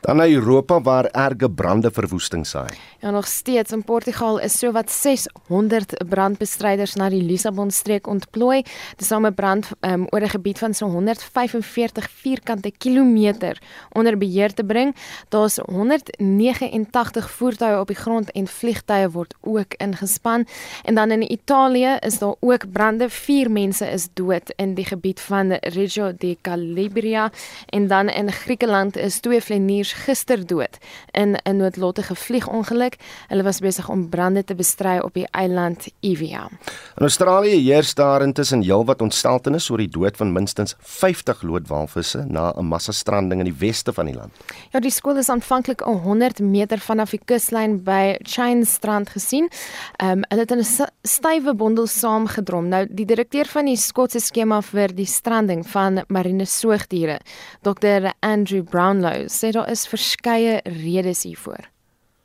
Dan 0.00 0.16
na 0.16 0.28
Europa 0.28 0.80
waar 0.80 1.04
erge 1.04 1.50
brande 1.50 1.90
verwoesting 1.90 2.46
saai. 2.46 2.70
Ja, 2.98 3.10
nog 3.10 3.26
steeds 3.26 3.72
in 3.72 3.84
Portugal 3.84 4.38
is 4.38 4.58
sowat 4.58 4.90
600 4.90 6.08
brandbestryders 6.08 6.94
na 6.94 7.08
die 7.08 7.22
Lissabon 7.22 7.70
streek 7.70 8.06
ontplooi. 8.06 8.62
Dit 8.96 9.00
is 9.00 9.10
'n 9.10 9.34
brand 9.34 9.70
um, 9.80 10.06
oor 10.10 10.20
'n 10.20 10.28
gebied 10.28 10.58
van 10.58 10.74
so 10.74 10.86
145 10.86 12.10
vierkante 12.10 12.72
kilometer 12.78 13.58
onder 13.92 14.18
beheer 14.18 14.54
te 14.54 14.64
bring. 14.64 14.94
Daar's 15.28 15.56
189 15.56 17.30
voertuie 17.30 17.78
op 17.78 17.86
die 17.86 17.96
grond 17.96 18.30
en 18.30 18.46
vliegtuie 18.46 19.08
word 19.08 19.34
ook 19.40 19.74
ingespan. 19.76 20.46
En 20.84 20.94
dan 20.94 21.10
in 21.10 21.32
Italië 21.32 21.96
is 22.00 22.18
daar 22.18 22.34
ook 22.40 22.72
brande. 22.72 23.10
4 23.10 23.50
mense 23.50 23.86
is 23.90 24.08
dood 24.12 24.52
in 24.56 24.74
die 24.74 24.84
gebied 24.84 25.20
van 25.20 25.52
Reggio 25.52 26.12
di 26.18 26.36
Calabria 26.40 27.30
en 27.66 27.86
dan 27.86 28.08
in 28.08 28.32
Griekeland 28.32 28.96
is 28.96 29.20
twee 29.20 29.40
mariniers 29.68 29.92
gister 30.06 30.40
dood 30.46 30.78
in 31.12 31.36
'n 31.44 31.56
noodlottige 31.56 32.14
vliegongeluk. 32.14 32.96
Hulle 33.28 33.42
was 33.42 33.60
besig 33.60 33.88
om 33.88 34.08
brande 34.08 34.44
te 34.44 34.54
bestry 34.54 34.98
op 34.98 35.14
die 35.14 35.26
eiland 35.30 35.88
Evia. 36.00 36.48
In 36.96 37.02
Australië 37.02 37.60
heers 37.62 37.94
daar 37.94 38.22
intussen 38.22 38.62
heelwat 38.62 39.00
ontsteltenis 39.00 39.70
oor 39.70 39.78
die 39.78 39.88
dood 39.88 40.16
van 40.16 40.32
minstens 40.32 40.74
50 40.78 41.42
loodwalvisse 41.42 42.24
na 42.28 42.52
'n 42.56 42.64
massastranding 42.64 43.40
in 43.40 43.52
die 43.52 43.58
weste 43.58 43.92
van 43.92 44.06
die 44.06 44.14
land. 44.14 44.32
Ja, 44.70 44.80
die 44.80 44.90
skool 44.90 45.16
is 45.16 45.28
aanvanklik 45.28 45.80
100 45.80 46.40
meter 46.40 46.78
vanaf 46.78 47.10
die 47.10 47.20
kuslyn 47.24 47.82
by 47.82 48.16
Chain 48.22 48.66
Strand 48.66 49.08
gesien. 49.08 49.48
Ehm 49.96 50.10
um, 50.10 50.24
hulle 50.28 50.40
het 50.40 50.50
'n 50.50 50.86
stywe 51.02 51.54
bondel 51.54 51.86
saamgedrom. 51.86 52.68
Nou 52.68 52.86
die 52.90 53.06
direkteur 53.06 53.46
van 53.46 53.64
die 53.64 53.76
Skotse 53.76 54.20
skema 54.20 54.62
vir 54.62 54.94
die 54.94 55.06
stranding 55.06 55.66
van 55.66 56.04
marine 56.08 56.44
soogdiere, 56.44 57.18
Dr. 57.62 58.12
Andrew 58.20 58.62
Brownlow, 58.62 59.26
sê 59.26 59.50
daar 59.58 59.70
is 59.70 59.88
verskeie 59.88 60.60
redes 60.62 61.22
hiervoor. 61.22 61.64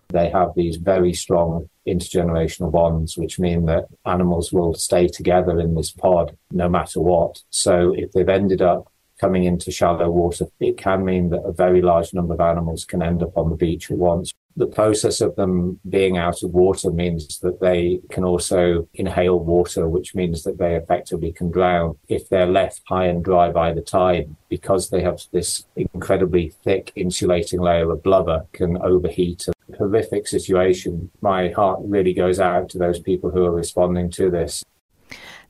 They 0.07 0.29
have 0.29 0.51
these 0.55 0.79
very 0.83 1.13
strong 1.13 1.69
intergenerational 1.83 2.71
bonds, 2.71 3.15
which 3.15 3.39
mean 3.39 3.65
that 3.65 3.85
animals 4.01 4.51
will 4.51 4.73
stay 4.73 5.07
together 5.07 5.59
in 5.59 5.75
this 5.75 5.91
pod 5.91 6.37
no 6.51 6.69
matter 6.69 7.01
what. 7.01 7.43
So 7.49 7.93
if 7.97 8.11
they've 8.11 8.29
ended 8.29 8.61
up 8.61 8.91
coming 9.19 9.43
into 9.45 9.71
shallow 9.71 10.09
water, 10.09 10.45
it 10.59 10.77
can 10.77 11.03
mean 11.03 11.29
that 11.29 11.45
a 11.45 11.51
very 11.51 11.81
large 11.81 12.13
number 12.13 12.33
of 12.33 12.39
animals 12.39 12.85
can 12.85 13.01
end 13.01 13.23
up 13.23 13.37
on 13.37 13.49
the 13.49 13.55
beach 13.55 13.91
at 13.91 13.97
once. 13.97 14.31
The 14.55 14.67
process 14.67 15.19
of 15.19 15.35
them 15.35 15.79
being 15.89 16.17
out 16.17 16.43
of 16.43 16.53
water 16.53 16.91
means 16.91 17.39
that 17.39 17.59
they 17.59 18.01
can 18.11 18.23
also 18.23 18.87
inhale 18.93 19.39
water, 19.39 19.89
which 19.89 20.13
means 20.13 20.43
that 20.43 20.59
they 20.59 20.75
effectively 20.75 21.31
can 21.31 21.49
drown 21.49 21.97
if 22.07 22.29
they're 22.29 22.45
left 22.45 22.81
high 22.87 23.07
and 23.07 23.23
dry 23.23 23.51
by 23.51 23.73
the 23.73 23.81
tide 23.81 24.35
because 24.49 24.89
they 24.89 25.01
have 25.01 25.21
this 25.31 25.65
incredibly 25.75 26.49
thick 26.63 26.91
insulating 26.95 27.61
layer 27.61 27.89
of 27.89 28.03
blubber 28.03 28.45
can 28.51 28.77
overheat 28.77 29.47
a 29.47 29.77
horrific 29.77 30.27
situation. 30.27 31.09
My 31.21 31.49
heart 31.49 31.79
really 31.83 32.13
goes 32.13 32.39
out 32.39 32.69
to 32.69 32.77
those 32.77 32.99
people 32.99 33.31
who 33.31 33.45
are 33.45 33.51
responding 33.51 34.11
to 34.11 34.29
this. 34.29 34.63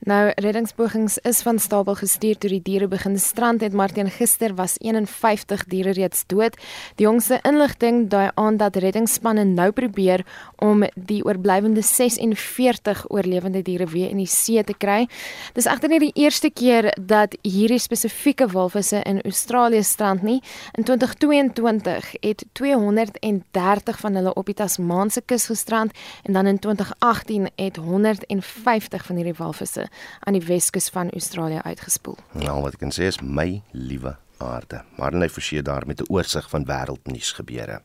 Nou 0.04 0.32
reddingspogings 0.36 1.18
is 1.24 1.38
van 1.42 1.60
stapel 1.64 1.96
gestuur 1.96 2.36
toe 2.36 2.50
die 2.52 2.62
diere 2.64 2.90
begin 2.92 3.14
strand 3.20 3.62
het 3.64 3.72
maar 3.72 3.92
teen 3.96 4.10
gister 4.12 4.52
was 4.58 4.74
51 4.84 5.62
diere 5.72 5.94
reeds 5.96 6.26
dood. 6.28 6.58
Die 7.00 7.06
jongste 7.06 7.38
inligting 7.48 8.10
dui 8.12 8.26
aan 8.36 8.58
dat 8.60 8.76
reddingsspanne 8.76 9.46
nou 9.48 9.70
probeer 9.72 10.26
om 10.60 10.84
die 10.96 11.22
oorblywende 11.24 11.82
46 11.82 13.06
oorlewende 13.08 13.62
diere 13.62 13.88
weer 13.88 14.10
in 14.10 14.20
die 14.20 14.28
see 14.28 14.64
te 14.64 14.76
kry. 14.76 15.08
Dis 15.56 15.70
egter 15.72 15.88
nie 15.94 16.02
die 16.04 16.12
eerste 16.26 16.52
keer 16.52 16.90
dat 17.00 17.38
hierdie 17.48 17.80
spesifieke 17.80 18.50
walvisse 18.52 19.00
in 19.08 19.24
Australië 19.24 19.86
strand 19.88 20.28
nie. 20.28 20.42
In 20.76 20.84
2022 20.84 22.12
het 22.20 22.44
230 22.52 24.04
van 24.04 24.20
hulle 24.20 24.36
op 24.36 24.52
die 24.52 24.60
Tasmaanse 24.60 25.24
kus 25.24 25.48
gestrand 25.48 25.96
en 26.28 26.36
dan 26.36 26.52
in 26.52 26.60
2018 26.60 27.50
het 27.56 27.80
150 27.80 29.06
van 29.06 29.16
hierdie 29.16 29.40
walvisse 29.40 29.88
aan 30.20 30.34
die 30.34 30.46
Weskus 30.46 30.90
van 30.90 31.10
Australië 31.10 31.60
uitgespoel. 31.64 32.18
Nou 32.32 32.62
wat 32.62 32.74
ek 32.74 32.80
kan 32.80 32.92
sê 32.92 33.10
is 33.12 33.22
my 33.22 33.62
liewe 33.72 34.18
aarde. 34.38 34.84
Net 34.98 35.32
verseker 35.32 35.64
daar 35.64 35.88
met 35.88 36.02
'n 36.02 36.14
oorsig 36.14 36.50
van 36.50 36.66
wêreldnuus 36.66 37.32
gebeure. 37.32 37.82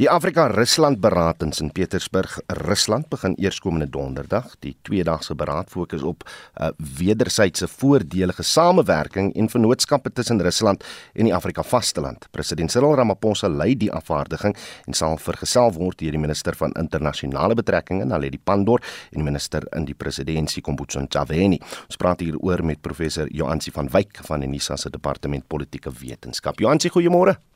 Die 0.00 0.08
Afrika-Rusland 0.08 1.02
beraad 1.04 1.42
in 1.42 1.50
Sint 1.52 1.74
Petersburg, 1.76 2.38
Rusland 2.64 3.10
begin 3.10 3.34
eerskomende 3.36 3.90
donderdag. 3.92 4.54
Die 4.64 4.72
tweedagse 4.82 5.34
beraad 5.34 5.68
fokus 5.68 6.02
op 6.02 6.24
'n 6.24 6.62
uh, 6.64 6.70
wederwysige 6.98 7.68
voordelige 7.68 8.42
samewerking 8.42 9.34
en 9.34 9.48
vennootskappe 9.48 10.12
tussen 10.12 10.40
Rusland 10.42 10.84
en 11.12 11.24
die 11.24 11.34
Afrika-vasteland. 11.34 12.26
President 12.30 12.70
Cyril 12.70 12.94
Ramaphosa 12.94 13.48
lei 13.48 13.76
die 13.76 13.92
afvaardiging 13.92 14.56
en 14.84 14.94
sal 14.94 15.18
vergesel 15.18 15.72
word 15.72 15.98
deur 15.98 16.10
die 16.10 16.20
minister 16.20 16.56
van 16.56 16.72
internasionale 16.72 17.54
betrekkinge, 17.54 18.04
Naledi 18.04 18.38
Pandor, 18.38 18.80
en 19.10 19.20
die 19.20 19.24
minister 19.24 19.62
in 19.76 19.84
die 19.84 19.94
presidentskap, 19.94 20.64
Kombutso 20.64 21.00
Ntshavheni. 21.00 21.60
Ons 21.86 21.96
praat 21.96 22.20
hieroor 22.20 22.64
met 22.64 22.80
professor 22.80 23.28
Joansi 23.28 23.70
van 23.70 23.88
Wyk 23.88 24.18
van 24.24 24.42
Unisa 24.42 24.76
se 24.76 24.90
departement 24.90 25.48
politieke 25.48 25.90
wetenskap. 25.90 26.58
Joansi, 26.58 26.88
goeiemôre. 26.88 27.51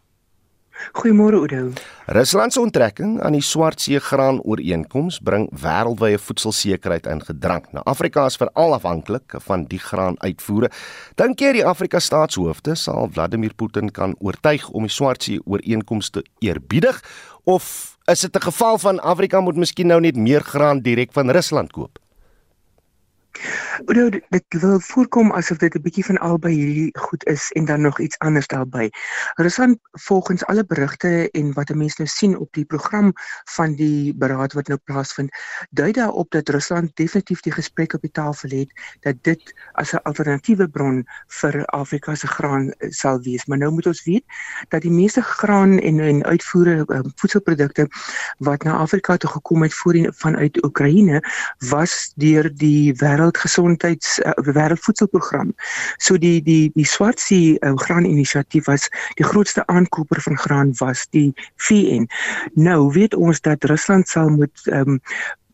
Goeiemôre 0.92 1.36
Oudo. 1.36 1.72
Rusland 2.06 2.52
se 2.52 2.60
onttrekking 2.60 3.20
aan 3.22 3.32
die 3.32 3.42
Swartsee 3.42 4.00
graan 4.00 4.40
ooreenkoms 4.42 5.18
bring 5.24 5.48
wêreldwye 5.62 6.18
voedselsekerheid 6.18 7.06
in 7.10 7.22
gedrang. 7.24 7.66
Nou 7.72 7.84
Afrika 7.84 8.26
is 8.26 8.36
veral 8.36 8.76
afhanklik 8.76 9.36
van 9.48 9.66
die 9.70 9.80
graanuitvoere. 9.82 10.70
Dink 11.14 11.40
jy 11.40 11.52
die 11.58 11.66
Afrika 11.66 12.00
staatshoofde 12.00 12.76
sal 12.76 13.10
Vladimir 13.12 13.54
Putin 13.56 13.90
kan 13.90 14.16
oortuig 14.20 14.68
om 14.70 14.86
die 14.86 14.92
Swartsee 14.92 15.42
ooreenkoms 15.44 16.10
te 16.10 16.24
eerbiedig 16.44 17.02
of 17.44 17.96
is 18.06 18.20
dit 18.20 18.36
'n 18.36 18.46
geval 18.50 18.78
van 18.78 19.00
Afrika 19.00 19.40
moet 19.40 19.56
miskien 19.56 19.86
nou 19.86 20.00
net 20.00 20.16
meer 20.16 20.40
graan 20.40 20.80
direk 20.80 21.12
van 21.12 21.30
Rusland 21.30 21.72
koop? 21.72 21.98
Oor 23.84 24.10
dit 24.28 24.44
wil 24.48 24.80
voorkom 24.80 25.32
asof 25.32 25.58
dit 25.58 25.74
'n 25.74 25.82
bietjie 25.82 26.04
van 26.04 26.18
albei 26.18 26.54
hierdie 26.54 26.98
goed 26.98 27.24
is 27.26 27.52
en 27.52 27.64
dan 27.64 27.80
nog 27.80 28.00
iets 28.00 28.18
anders 28.18 28.46
daarbey. 28.46 28.90
Rusland 29.34 29.78
volgens 29.92 30.44
alle 30.44 30.64
berigte 30.64 31.30
en 31.30 31.52
wat 31.52 31.70
'n 31.70 31.78
mens 31.78 31.96
nou 31.96 32.08
sien 32.08 32.38
op 32.38 32.52
die 32.52 32.64
program 32.64 33.12
van 33.44 33.74
die 33.74 34.14
beraad 34.14 34.52
wat 34.52 34.68
nou 34.68 34.80
plaasvind, 34.84 35.30
dui 35.70 35.92
daarop 35.92 36.30
dat 36.30 36.48
Rusland 36.48 36.96
definitief 36.96 37.40
die 37.40 37.52
gesprek 37.52 37.92
op 37.92 38.00
die 38.00 38.10
tafel 38.10 38.50
het 38.50 38.70
dat 39.00 39.16
dit 39.22 39.54
as 39.72 39.92
'n 39.92 40.02
alternatiewe 40.02 40.68
bron 40.68 41.04
vir 41.26 41.64
Afrika 41.66 42.14
se 42.14 42.26
graan 42.26 42.70
eh, 42.70 42.90
sal 42.90 43.20
wees. 43.20 43.46
Maar 43.46 43.58
nou 43.58 43.72
moet 43.72 43.86
ons 43.86 44.04
weet 44.04 44.24
dat 44.68 44.82
die 44.82 44.90
meeste 44.90 45.22
graan 45.22 45.78
en 45.78 46.00
en 46.00 46.24
uitvoere 46.24 46.84
um, 46.86 47.12
voedselprodukte 47.14 47.88
wat 48.38 48.62
na 48.62 48.72
Afrika 48.72 49.16
toe 49.16 49.30
gekom 49.30 49.62
het 49.62 49.74
voorheen 49.74 50.12
vanuit 50.14 50.64
Oekraïne 50.64 51.22
was 51.58 52.12
deur 52.14 52.54
die 52.54 52.94
wêreldgesondheid 52.94 53.25
gesondheids 53.34 54.18
uh, 54.18 54.32
wêreldvoedselprogram. 54.36 55.54
So 55.98 56.16
die 56.16 56.42
die 56.42 56.70
die 56.74 56.86
Swartsee 56.86 57.56
uh, 57.60 57.74
graan 57.74 58.04
inisiatief 58.04 58.66
was 58.66 58.88
die 59.14 59.24
grootste 59.24 59.66
aankoper 59.66 60.20
van 60.20 60.38
graan 60.38 60.74
was 60.78 61.06
die 61.10 61.34
VN. 61.56 62.06
Nou 62.54 62.92
weet 62.92 63.14
ons 63.14 63.40
dat 63.40 63.64
Rusland 63.64 64.08
sal 64.08 64.28
moet 64.28 64.66
um, 64.66 65.00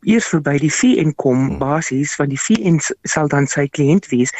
eers 0.02 0.26
verby 0.32 0.56
die 0.58 0.70
VN 0.72 1.12
kom 1.14 1.38
hmm. 1.38 1.58
basies 1.60 2.14
want 2.18 2.32
die 2.32 2.40
VN 2.40 2.80
sal 3.08 3.28
dan 3.30 3.46
sy 3.50 3.68
kliënt 3.70 4.08
wees 4.10 4.32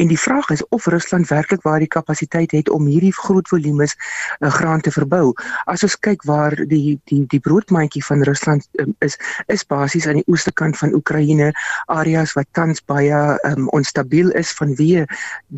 en 0.00 0.08
die 0.08 0.18
vraag 0.18 0.48
is 0.54 0.62
of 0.72 0.86
Rusland 0.92 1.28
werklik 1.28 1.64
waar 1.66 1.80
die 1.82 1.90
kapasiteit 1.90 2.54
het 2.56 2.70
om 2.72 2.88
hierdie 2.88 3.12
groot 3.14 3.48
volumes 3.52 3.96
uh, 4.40 4.48
graan 4.50 4.80
te 4.80 4.92
verbou. 4.94 5.32
As 5.70 5.84
ons 5.84 5.96
kyk 6.00 6.24
waar 6.28 6.56
die 6.70 6.98
die 7.10 7.22
die 7.30 7.40
broodmandjie 7.40 8.02
van 8.04 8.24
Rusland 8.28 8.66
um, 8.80 8.94
is 9.04 9.18
is 9.52 9.64
basies 9.68 10.08
aan 10.08 10.20
die 10.20 10.26
ooste 10.32 10.52
kant 10.52 10.78
van 10.80 10.94
Oekraïne, 10.96 11.50
areas 11.92 12.32
wat 12.38 12.48
tans 12.56 12.80
baie 12.88 13.20
um, 13.48 13.68
onstabiel 13.76 14.32
is 14.40 14.52
vanweë 14.56 15.04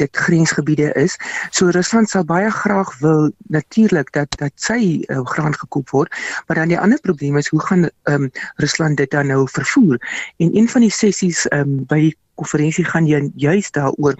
dit 0.02 0.22
grensgebiede 0.26 0.90
is. 0.98 1.16
So 1.50 1.70
Rusland 1.70 2.10
sal 2.10 2.26
baie 2.26 2.50
graag 2.50 2.90
wil 3.00 3.30
natuurlik 3.54 4.12
dat 4.16 4.34
dat 4.42 4.52
sy 4.56 5.04
uh, 5.06 5.22
graan 5.34 5.54
gekoop 5.54 5.94
word, 5.94 6.10
maar 6.46 6.58
dan 6.62 6.72
die 6.74 6.80
ander 6.80 7.00
probleem 7.00 7.38
is 7.38 7.48
hoe 7.54 7.62
gaan 7.68 7.88
um, 8.10 8.30
Rusland 8.62 8.96
dit 8.96 9.10
dan 9.10 9.30
nou 9.30 9.46
vervoer. 9.52 10.00
En 10.36 10.56
een 10.56 10.68
van 10.68 10.80
die 10.80 10.92
sessies 10.92 11.46
ehm 11.48 11.60
um, 11.60 11.86
by 11.86 12.00
die 12.08 12.16
konferensie 12.40 12.84
gaan 12.88 13.06
jy 13.06 13.20
juis 13.36 13.70
daaroor 13.76 14.16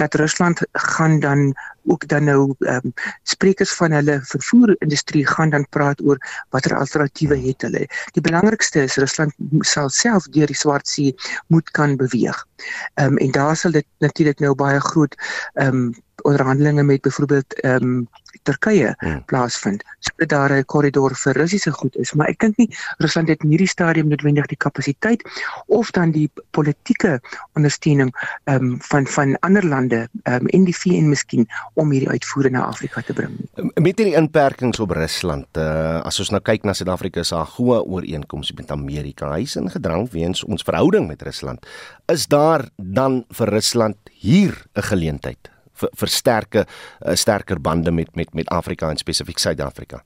dat 0.00 0.14
Rusland 0.20 0.60
gaan 0.72 1.20
dan 1.20 1.54
ook 1.84 2.06
dan 2.08 2.24
nou 2.24 2.54
ehm 2.58 2.80
um, 2.84 2.92
sprekers 3.22 3.72
van 3.74 3.92
hulle 3.92 4.20
vervoerindustrie 4.22 5.26
gaan 5.26 5.50
dan 5.50 5.66
praat 5.68 6.00
oor 6.02 6.18
watter 6.50 6.76
alternatiewe 6.76 7.38
het 7.46 7.62
hulle. 7.62 7.86
Die 8.12 8.22
belangrikste 8.22 8.82
is 8.82 8.96
Rusland 8.96 9.34
sal 9.60 9.88
self 9.88 10.28
deur 10.36 10.46
die 10.46 10.56
Swart 10.56 10.88
See 10.88 11.14
moet 11.46 11.70
kan 11.70 11.96
beweeg. 11.96 12.46
Ehm 12.94 13.12
um, 13.12 13.18
en 13.18 13.30
daar 13.30 13.56
sal 13.56 13.70
dit 13.70 13.86
natuurlik 13.98 14.40
nou 14.40 14.54
baie 14.54 14.80
groot 14.80 15.16
ehm 15.54 15.68
um, 15.68 15.94
onderhandelinge 16.22 16.82
met 16.82 17.00
byvoorbeeld 17.00 17.60
ehm 17.60 17.82
um, 17.82 18.08
Turkye 18.44 18.94
hmm. 18.98 19.22
plaasvind. 19.24 19.84
Sodat 19.98 20.28
daar 20.28 20.52
'n 20.52 20.64
korridor 20.64 21.14
vir 21.14 21.32
Russiese 21.32 21.70
goed 21.70 21.96
is, 21.96 22.12
maar 22.12 22.28
ek 22.28 22.38
dink 22.38 22.56
nie 22.56 22.68
Rusland 22.98 23.28
het 23.28 23.42
in 23.42 23.48
hierdie 23.48 23.68
stadium 23.68 24.08
noodwendig 24.08 24.46
die 24.46 24.56
kapasiteit 24.56 25.22
of 25.66 25.90
dan 25.90 26.10
die 26.10 26.30
politieke 26.50 27.20
ondersteuning 27.54 28.12
ehm 28.44 28.64
um, 28.64 28.76
van 28.80 29.06
van 29.06 29.38
ander 29.38 29.66
lande 29.66 30.08
ehm 30.22 30.40
um, 30.40 30.46
en 30.46 30.64
die 30.64 30.76
VN 30.76 31.08
miskien 31.08 31.46
om 31.74 31.90
hierdie 31.90 32.10
uitvoere 32.10 32.50
na 32.50 32.64
Afrika 32.64 33.00
te 33.00 33.12
bring. 33.12 33.38
Met 33.74 33.98
hierdie 33.98 34.16
inperkings 34.16 34.80
op 34.80 34.90
Rusland, 34.90 35.46
uh, 35.56 36.00
as 36.00 36.18
ons 36.18 36.30
nou 36.30 36.42
kyk 36.42 36.64
na 36.64 36.72
Suid-Afrika 36.72 37.22
se 37.22 37.34
AGOA 37.34 37.80
ooreenkomste 37.80 38.54
met 38.56 38.70
Amerika, 38.70 39.32
hy's 39.32 39.56
in 39.56 39.70
gedrang 39.70 40.10
weens 40.10 40.44
ons 40.44 40.62
verhouding 40.62 41.08
met 41.08 41.22
Rusland. 41.22 41.66
Is 42.06 42.26
daar 42.26 42.68
dan 42.76 43.24
vir 43.30 43.48
Rusland 43.48 43.96
hier 44.12 44.66
'n 44.74 44.82
geleentheid 44.82 45.53
vir 45.74 45.90
versterke 45.94 46.66
uh, 46.66 47.14
sterker 47.14 47.60
bande 47.60 47.90
met 47.90 48.16
met 48.16 48.34
met 48.34 48.48
Afrika 48.48 48.90
en 48.90 48.96
spesifiek 48.96 49.38
Suid-Afrika? 49.38 50.04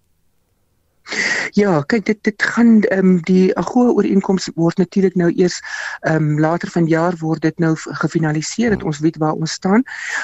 Ja, 1.57 1.81
kyk 1.89 2.05
dit 2.05 2.19
dit 2.23 2.43
gaan 2.53 2.83
ehm 2.93 2.99
um, 2.99 3.13
die 3.25 3.55
AGOA 3.57 3.95
ooreenkoms 3.97 4.51
word 4.55 4.77
natuurlik 4.77 5.15
nou 5.17 5.31
eers 5.33 5.57
ehm 6.01 6.17
um, 6.17 6.41
later 6.41 6.69
vanjaar 6.71 7.17
word 7.21 7.43
dit 7.43 7.59
nou 7.59 7.73
gefinaliseer 7.77 8.75
dat 8.77 8.85
ons 8.85 9.01
weet 9.01 9.17
waar 9.17 9.33
ons 9.33 9.53
staan. 9.53 9.83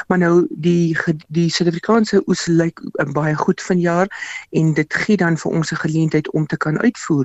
Maar 0.09 0.19
nou 0.19 0.35
die 0.51 0.97
die 1.29 1.49
Suid-Afrikaanse 1.49 2.23
oes 2.29 2.45
lyk 2.47 2.83
uh, 2.85 3.09
baie 3.17 3.35
goed 3.35 3.63
vanjaar 3.63 4.13
en 4.51 4.75
dit 4.75 4.99
gee 5.05 5.17
dan 5.17 5.41
vir 5.41 5.53
ons 5.53 5.73
'n 5.73 5.83
geleentheid 5.87 6.31
om 6.31 6.47
te 6.47 6.57
kan 6.57 6.79
uitvoer. 6.79 7.25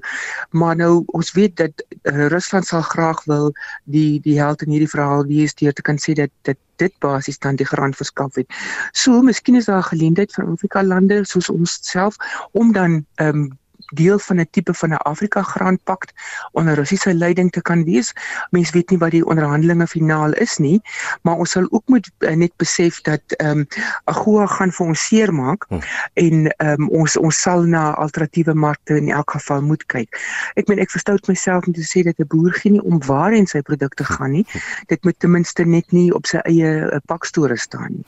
Maar 0.51 0.76
nou 0.76 1.03
ons 1.05 1.32
weet 1.32 1.55
dat 1.57 1.86
uh, 2.03 2.28
Rusland 2.28 2.65
sal 2.65 2.82
graag 2.82 3.24
wil 3.24 3.51
die 3.84 4.20
die 4.22 4.39
held 4.39 4.61
in 4.61 4.72
hierdie 4.72 4.95
verhaal 4.95 5.26
wees 5.26 5.53
deur 5.55 5.74
te 5.74 5.82
kan 5.82 5.97
sê 5.99 6.13
dat 6.13 6.32
dit 6.41 6.57
dit 6.80 6.93
basies 7.03 7.39
dan 7.39 7.59
die 7.59 7.67
grond 7.67 7.95
verskaf 7.99 8.36
het. 8.39 8.47
So 8.91 9.21
miskien 9.21 9.55
is 9.55 9.65
daar 9.65 9.84
'n 9.84 9.91
geleentheid 9.93 10.34
vir 10.34 10.45
Afrika 10.45 10.84
lande 10.84 11.25
soos 11.25 11.49
ons 11.49 11.80
self 11.82 12.15
om 12.51 12.71
dan 12.71 13.05
ehm 13.15 13.36
um, 13.36 13.57
deel 13.93 14.19
van 14.19 14.39
'n 14.39 14.47
tipe 14.51 14.73
van 14.73 14.89
'n 14.89 15.03
Afrika 15.11 15.41
grondpak 15.41 16.03
onder 16.51 16.73
Russiese 16.73 17.13
leiding 17.13 17.51
te 17.51 17.61
kan 17.61 17.83
wees. 17.83 18.13
Mense 18.49 18.71
weet 18.71 18.89
nie 18.89 18.99
wat 18.99 19.11
die 19.11 19.25
onderhandelinge 19.25 19.87
finaal 19.87 20.33
is 20.33 20.57
nie, 20.57 20.81
maar 21.21 21.35
ons 21.35 21.51
sal 21.51 21.67
ook 21.69 21.83
moet 21.85 22.09
uh, 22.19 22.35
net 22.35 22.51
besef 22.55 23.01
dat 23.01 23.21
ehm 23.27 23.59
um, 23.59 23.67
AGOA 24.03 24.45
gaan 24.45 24.71
vir 24.71 24.85
ons 24.87 25.05
seermaak 25.05 25.65
hm. 25.67 25.79
en 26.13 26.47
ehm 26.47 26.81
um, 26.81 26.89
ons 26.89 27.17
ons 27.17 27.41
sal 27.41 27.61
na 27.61 27.93
alternatiewe 27.95 28.53
markte 28.53 28.95
in 28.97 29.09
elk 29.09 29.31
geval 29.31 29.61
moet 29.61 29.85
kyk. 29.85 30.19
Ek 30.55 30.67
meen 30.67 30.79
ek 30.79 30.91
verstout 30.91 31.27
myself 31.27 31.67
om 31.67 31.73
te 31.73 31.85
sê 31.85 32.03
dat 32.03 32.19
'n 32.19 32.27
boer 32.27 32.53
geen 32.53 32.79
nie 32.79 32.83
om 32.83 32.99
waar 33.05 33.33
en 33.35 33.47
sy 33.47 33.61
produkte 33.65 34.05
gaan 34.07 34.31
nie. 34.31 34.45
Dit 34.87 35.03
moet 35.03 35.17
ten 35.19 35.31
minste 35.31 35.65
net 35.65 35.91
nie 35.95 36.09
op 36.15 36.27
sy 36.29 36.41
eie 36.49 36.71
uh, 36.87 36.99
pakstore 37.05 37.57
staan 37.59 37.99
nie. 37.99 38.05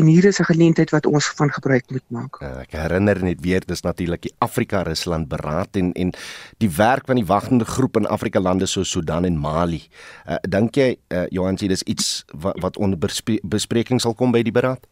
En 0.00 0.10
hier 0.10 0.24
is 0.24 0.40
'n 0.40 0.44
geleentheid 0.44 0.90
wat 0.90 1.06
ons 1.06 1.28
van 1.36 1.50
gebruik 1.50 1.90
moet 1.90 2.06
maak. 2.08 2.40
Uh, 2.40 2.60
ek 2.60 2.72
herinner 2.72 3.22
net 3.22 3.40
weer 3.40 3.60
dis 3.66 3.82
natuurlik 3.82 4.22
die 4.22 4.34
Afrika 4.38 4.82
Rusland 4.82 5.19
gaan 5.20 5.28
beraad 5.28 5.76
en 5.76 5.92
en 5.92 6.12
die 6.58 6.70
werk 6.70 7.06
van 7.06 7.16
die 7.16 7.26
wagtende 7.26 7.64
groep 7.64 7.96
in 7.96 8.06
Afrika 8.06 8.40
lande 8.40 8.66
soos 8.66 8.90
Sudan 8.90 9.24
en 9.24 9.38
Mali. 9.38 9.88
Uh, 10.26 10.36
Dink 10.48 10.74
jy 10.74 10.96
uh, 11.12 11.26
Johan 11.30 11.58
sê 11.58 11.68
dis 11.68 11.82
iets 11.82 12.24
wat, 12.32 12.58
wat 12.60 12.76
onder 12.76 12.98
bespreking 13.42 14.00
sal 14.00 14.14
kom 14.14 14.32
by 14.32 14.42
die 14.42 14.52
beraad? 14.52 14.86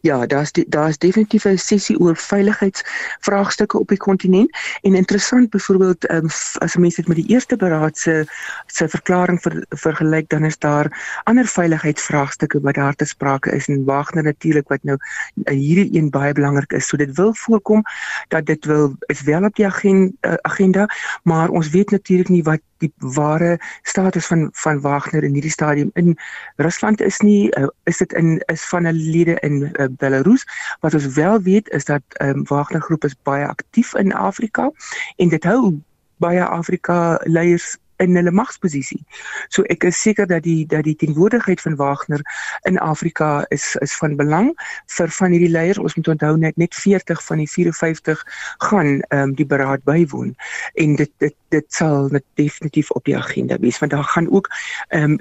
Ja, 0.00 0.26
daar's 0.26 0.50
daar's 0.52 0.98
definitief 0.98 1.44
'n 1.44 1.56
sessie 1.56 1.98
oor 1.98 2.16
veiligheidsvraagstukke 2.16 3.78
op 3.78 3.88
die 3.88 3.98
kontinent 3.98 4.50
en 4.82 4.94
interessant 4.94 5.50
byvoorbeeld 5.50 6.10
um, 6.10 6.28
as 6.58 6.76
mense 6.76 6.96
dit 6.96 7.08
met 7.08 7.16
die 7.16 7.28
eerste 7.28 7.56
beraad 7.56 7.98
se 7.98 8.26
se 8.66 8.88
verklaring 8.88 9.40
ver, 9.40 9.64
vergelyk 9.68 10.28
dan 10.28 10.44
is 10.44 10.58
daar 10.58 11.20
ander 11.24 11.46
veiligheidsvraagstukke 11.46 12.60
wat 12.60 12.74
daar 12.74 12.94
te 12.94 13.04
sprake 13.04 13.50
is 13.50 13.68
en 13.68 13.84
Wagner 13.84 14.22
natuurlik 14.22 14.68
wat 14.68 14.82
nou 14.82 14.98
uh, 14.98 15.54
hierdie 15.54 15.98
een 15.98 16.10
baie 16.10 16.32
belangrik 16.32 16.72
is. 16.72 16.86
So 16.86 16.96
dit 16.96 17.16
wil 17.16 17.34
voorkom 17.34 17.82
dat 18.28 18.46
dit 18.46 18.64
wil 18.64 18.96
is 19.06 19.22
wel 19.22 19.44
op 19.44 19.54
die 19.54 19.66
agenda, 19.66 20.12
uh, 20.20 20.34
agenda 20.42 20.86
maar 21.22 21.48
ons 21.48 21.70
weet 21.70 21.90
natuurlik 21.90 22.28
nie 22.28 22.42
wat 22.42 22.60
die 22.82 22.92
ware 23.14 23.56
status 23.82 24.26
van 24.26 24.48
van 24.64 24.80
Wagner 24.80 25.24
in 25.24 25.36
hierdie 25.38 25.54
stadium 25.54 25.90
in 25.94 26.16
Rusland 26.56 27.00
is 27.00 27.20
nie 27.24 27.50
uh, 27.58 27.68
is 27.90 28.02
dit 28.02 28.12
in 28.18 28.42
is 28.52 28.66
van 28.72 28.86
'n 28.88 28.98
lede 29.14 29.38
in 29.40 29.62
uh, 29.62 29.86
Belarus. 29.90 30.46
Wat 30.80 30.94
ons 30.94 31.06
wel 31.14 31.40
weet 31.42 31.68
is 31.68 31.84
dat 31.84 32.02
um, 32.18 32.44
Wagner 32.46 32.82
groep 32.82 33.04
is 33.04 33.16
baie 33.22 33.46
aktief 33.46 33.94
in 33.94 34.12
Afrika 34.12 34.70
en 35.16 35.28
dit 35.28 35.44
hou 35.44 35.80
baie 36.22 36.44
Afrika 36.44 37.20
leiers 37.24 37.76
in 38.02 38.16
hulle 38.18 38.34
magsposisie. 38.34 39.00
So 39.48 39.64
ek 39.72 39.86
is 39.88 40.00
seker 40.02 40.26
dat 40.26 40.44
die 40.46 40.66
dat 40.66 40.84
die 40.88 40.96
teenwoordigheid 40.98 41.60
van 41.60 41.76
Wagner 41.80 42.22
in 42.68 42.78
Afrika 42.78 43.44
is 43.54 43.72
is 43.80 43.94
van 44.00 44.16
belang 44.20 44.52
vir 44.96 45.14
van 45.18 45.34
hierdie 45.34 45.52
leiers. 45.52 45.78
Ons 45.78 45.96
moet 45.98 46.12
onthou 46.16 46.36
net 46.36 46.56
net 46.60 46.74
40 46.74 47.24
van 47.24 47.42
die 47.42 47.50
54 47.50 48.24
gaan 48.58 49.00
ehm 49.00 49.28
um, 49.28 49.34
die 49.38 49.46
beraad 49.46 49.84
bywoon 49.88 50.34
en 50.74 50.96
dit 50.96 51.10
dit 51.18 51.36
dit 51.52 51.66
sal 51.68 52.10
definitief 52.34 52.90
op 52.90 53.04
die 53.04 53.16
agenda 53.16 53.58
wees 53.60 53.78
want 53.78 53.92
daar 53.92 54.10
gaan 54.14 54.30
ook 54.30 54.48
ehm 54.88 55.12
um, 55.12 55.20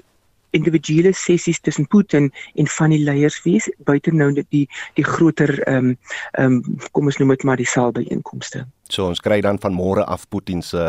individuele 0.51 1.13
sessies 1.13 1.59
tussen 1.59 1.87
Putin 1.87 2.31
en 2.55 2.67
van 2.67 2.93
die 2.93 3.01
leiers 3.03 3.41
wees 3.43 3.69
buite 3.87 4.13
nou 4.13 4.31
die 4.33 4.67
die 4.99 5.05
groter 5.07 5.59
ehm 5.63 5.91
um, 5.91 5.97
ehm 6.31 6.61
um, 6.61 6.79
kom 6.91 7.05
ons 7.05 7.17
noem 7.17 7.35
dit 7.35 7.43
maar 7.43 7.57
die 7.57 7.67
saalbyeenkomste. 7.67 8.65
So 8.91 9.07
ons 9.07 9.23
kry 9.23 9.41
dan 9.41 9.59
van 9.59 9.73
môre 9.73 10.03
af 10.05 10.27
Putin 10.29 10.61
se 10.61 10.83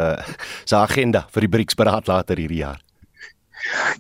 se 0.65 0.77
agenda 0.77 1.27
vir 1.35 1.47
die 1.47 1.53
BRICS 1.57 1.79
beraad 1.79 2.07
later 2.07 2.37
hierdie 2.37 2.65
jaar. 2.65 2.81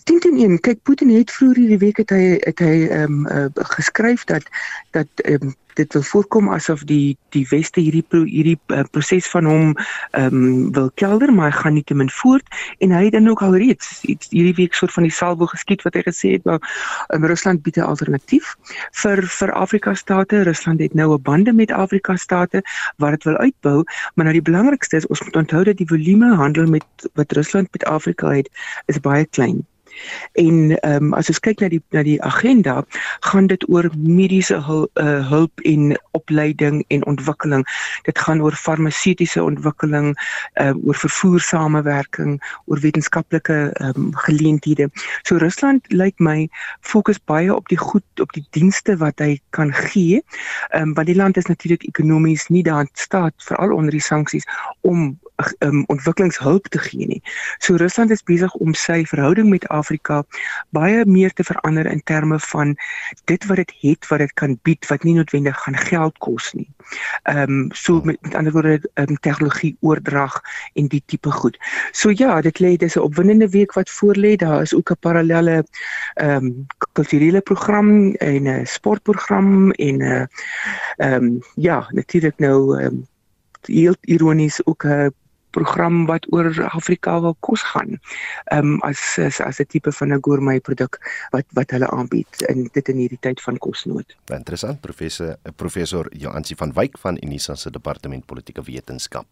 Dink 0.05 0.23
dit 0.23 0.39
een, 0.39 0.59
kyk 0.59 0.83
Putin 0.83 1.13
het 1.15 1.31
vroeër 1.31 1.61
hierdie 1.63 1.79
week 1.79 2.01
het 2.03 2.11
hy 2.11 2.39
het 2.43 2.63
hy 2.63 2.87
ehm 2.89 3.27
um, 3.27 3.27
uh, 3.31 3.67
geskryf 3.77 4.25
dat 4.31 4.49
dat 4.91 5.27
ehm 5.27 5.51
um, 5.51 5.57
dit 5.75 5.93
wil 5.93 6.03
voorkom 6.03 6.49
asof 6.53 6.85
die 6.89 7.16
die 7.33 7.47
weste 7.49 7.81
hierdie 7.81 8.05
pro, 8.09 8.25
hierdie 8.29 8.59
uh, 8.68 8.85
proses 8.91 9.29
van 9.33 9.49
hom 9.49 9.73
ehm 10.11 10.37
um, 10.37 10.73
wil 10.77 10.91
kelder 10.95 11.33
maar 11.33 11.51
hy 11.51 11.57
gaan 11.59 11.75
nie 11.79 11.85
te 11.85 11.95
min 11.95 12.11
voort 12.11 12.47
en 12.85 12.93
hy 12.93 13.05
het 13.05 13.16
dan 13.16 13.29
ook 13.29 13.43
al 13.43 13.57
reeds 13.57 14.03
iets 14.03 14.31
hierdie 14.31 14.55
week 14.61 14.75
soort 14.75 14.93
van 14.93 15.07
die 15.09 15.14
salvo 15.14 15.47
geskiet 15.47 15.83
wat 15.87 15.97
hy 15.99 16.05
gesê 16.09 16.35
het 16.37 16.45
wel 16.49 16.61
um, 17.14 17.27
Rusland 17.33 17.62
bied 17.62 17.77
'n 17.77 17.89
alternatief 17.89 18.55
vir 19.03 19.25
vir 19.39 19.53
Afrika 19.53 19.95
state. 19.95 20.43
Rusland 20.43 20.81
het 20.81 20.95
nou 20.95 21.14
'n 21.14 21.23
bande 21.23 21.53
met 21.53 21.70
Afrika 21.70 22.16
state 22.16 22.62
wat 22.97 23.11
dit 23.11 23.25
wil 23.25 23.37
uitbou 23.37 23.85
maar 24.14 24.25
nou 24.25 24.33
die 24.33 24.49
belangrikste 24.51 24.97
is 24.97 25.07
ons 25.07 25.23
moet 25.23 25.37
onthou 25.37 25.64
dat 25.64 25.77
die 25.77 25.89
volume 25.89 26.35
handel 26.35 26.66
met 26.66 26.85
wat 27.14 27.33
Rusland 27.33 27.68
met 27.73 27.85
Afrika 27.85 28.31
het 28.31 28.49
is 28.87 29.01
baie 29.01 29.27
klein 29.27 29.66
En 30.32 30.78
ehm 30.80 31.05
um, 31.05 31.14
as 31.14 31.28
ons 31.28 31.40
kyk 31.40 31.61
na 31.61 31.68
die 31.68 31.82
na 31.90 32.03
die 32.03 32.18
agenda, 32.22 32.84
gaan 33.20 33.46
dit 33.46 33.64
oor 33.68 33.90
mediese 33.96 34.59
hul, 34.66 34.88
uh, 35.00 35.28
hulp 35.28 35.61
en 35.68 35.96
opleiding 36.18 36.84
en 36.88 37.07
ontwikkeling. 37.07 37.64
Dit 38.09 38.18
gaan 38.18 38.42
oor 38.42 38.57
farmaseutiese 38.57 39.42
ontwikkeling, 39.42 40.12
ehm 40.55 40.76
uh, 40.76 40.86
oor 40.86 40.98
vervoer 41.05 41.40
samewerking, 41.40 42.38
oor 42.66 42.80
wetenskaplike 42.80 43.59
ehm 43.72 43.96
um, 43.96 44.11
geleenthede. 44.26 44.88
So 45.22 45.36
Rusland 45.36 45.92
lyk 45.92 46.18
my 46.18 46.48
fokus 46.80 47.20
baie 47.24 47.55
op 47.55 47.68
die 47.68 47.78
goed 47.78 48.20
op 48.20 48.32
die 48.32 48.46
dienste 48.50 48.96
wat 48.96 49.18
hy 49.18 49.40
kan 49.50 49.72
gee. 49.72 50.22
Ehm 50.70 50.88
um, 50.88 50.94
want 50.94 51.07
die 51.07 51.16
land 51.16 51.36
is 51.36 51.46
natuurlik 51.46 51.84
ekonomies 51.88 52.48
nie 52.48 52.62
daar 52.62 52.88
staat 52.92 53.34
veral 53.36 53.72
onder 53.72 53.90
die 53.90 54.00
sanksies 54.00 54.46
om 54.80 55.18
um, 55.59 55.84
ontwikkelingshulp 55.86 56.68
te 56.68 56.78
gee 56.78 57.07
nie. 57.07 57.22
So 57.59 57.76
Rusland 57.76 58.11
is 58.11 58.22
besig 58.22 58.55
om 58.55 58.74
sy 58.74 59.05
verhouding 59.05 59.49
met 59.49 59.68
Afrika 59.68 60.22
baie 60.70 61.05
meer 61.07 61.32
te 61.32 61.45
verander 61.45 61.86
in 61.86 62.03
terme 62.03 62.38
van 62.38 62.76
dit 63.24 63.47
wat 63.47 63.57
dit 63.57 63.74
het 63.80 64.09
wat 64.09 64.18
dit 64.18 64.32
kan 64.32 64.59
bied 64.62 64.86
wat 64.90 65.03
nie 65.03 65.14
noodwendig 65.14 65.59
gaan 65.64 65.76
geld 65.76 66.18
kos 66.18 66.53
nie. 66.53 66.68
Ehm 67.22 67.51
um, 67.51 67.68
so 67.72 68.01
met, 68.05 68.18
met 68.22 68.34
ander 68.34 68.53
woorde 68.53 68.90
um, 68.95 69.16
tegnologie 69.20 69.76
oordrag 69.80 70.40
en 70.74 70.88
die 70.88 71.03
tipe 71.07 71.30
goed. 71.30 71.59
So 71.93 72.11
ja, 72.14 72.40
dit 72.40 72.59
lê 72.59 72.76
dis 72.76 72.97
'n 72.97 73.07
opwindende 73.07 73.49
week 73.49 73.72
wat 73.72 73.90
voorlê. 73.90 74.36
Daar 74.36 74.62
is 74.62 74.74
ook 74.74 74.90
'n 74.90 75.01
parallelle 75.01 75.64
ehm 76.14 76.45
um, 76.45 76.66
kulturele 76.93 77.40
program 77.40 78.14
en 78.14 78.43
'n 78.49 78.66
sportprogram 78.66 79.70
en 79.70 79.97
'n 79.97 80.03
uh, 80.03 80.26
ehm 80.97 81.24
um, 81.24 81.43
ja, 81.55 81.86
natuurlik 81.90 82.38
nou 82.38 82.78
ehm 82.78 82.86
um, 82.86 83.07
heel 83.62 83.95
ironies 84.01 84.66
ook 84.66 84.84
'n 84.84 85.14
program 85.53 86.07
wat 86.09 86.26
oor 86.32 86.50
Afrika 86.72 87.20
wil 87.20 87.36
kos 87.40 87.62
gaan. 87.72 88.00
Ehm 88.50 88.74
um, 88.74 88.80
as 88.88 89.18
as 89.18 89.40
as 89.40 89.61
'n 89.61 89.68
tipe 89.68 89.92
van 89.92 90.12
'n 90.12 90.20
gourmet 90.20 90.62
produk 90.62 90.98
wat 91.30 91.46
wat 91.53 91.70
hulle 91.70 91.88
aanbied 91.90 92.42
in 92.48 92.68
dit 92.72 92.88
in 92.88 92.96
hierdie 92.96 93.20
tyd 93.20 93.40
van 93.40 93.59
kosnood. 93.59 94.16
Interessant 94.26 94.80
professor 94.80 95.36
professor 95.57 96.09
Joansi 96.16 96.55
van 96.55 96.72
Wyk 96.72 96.98
van 96.98 97.18
Unisa 97.22 97.55
se 97.55 97.70
departement 97.70 98.26
politieke 98.26 98.62
wetenskap. 98.62 99.26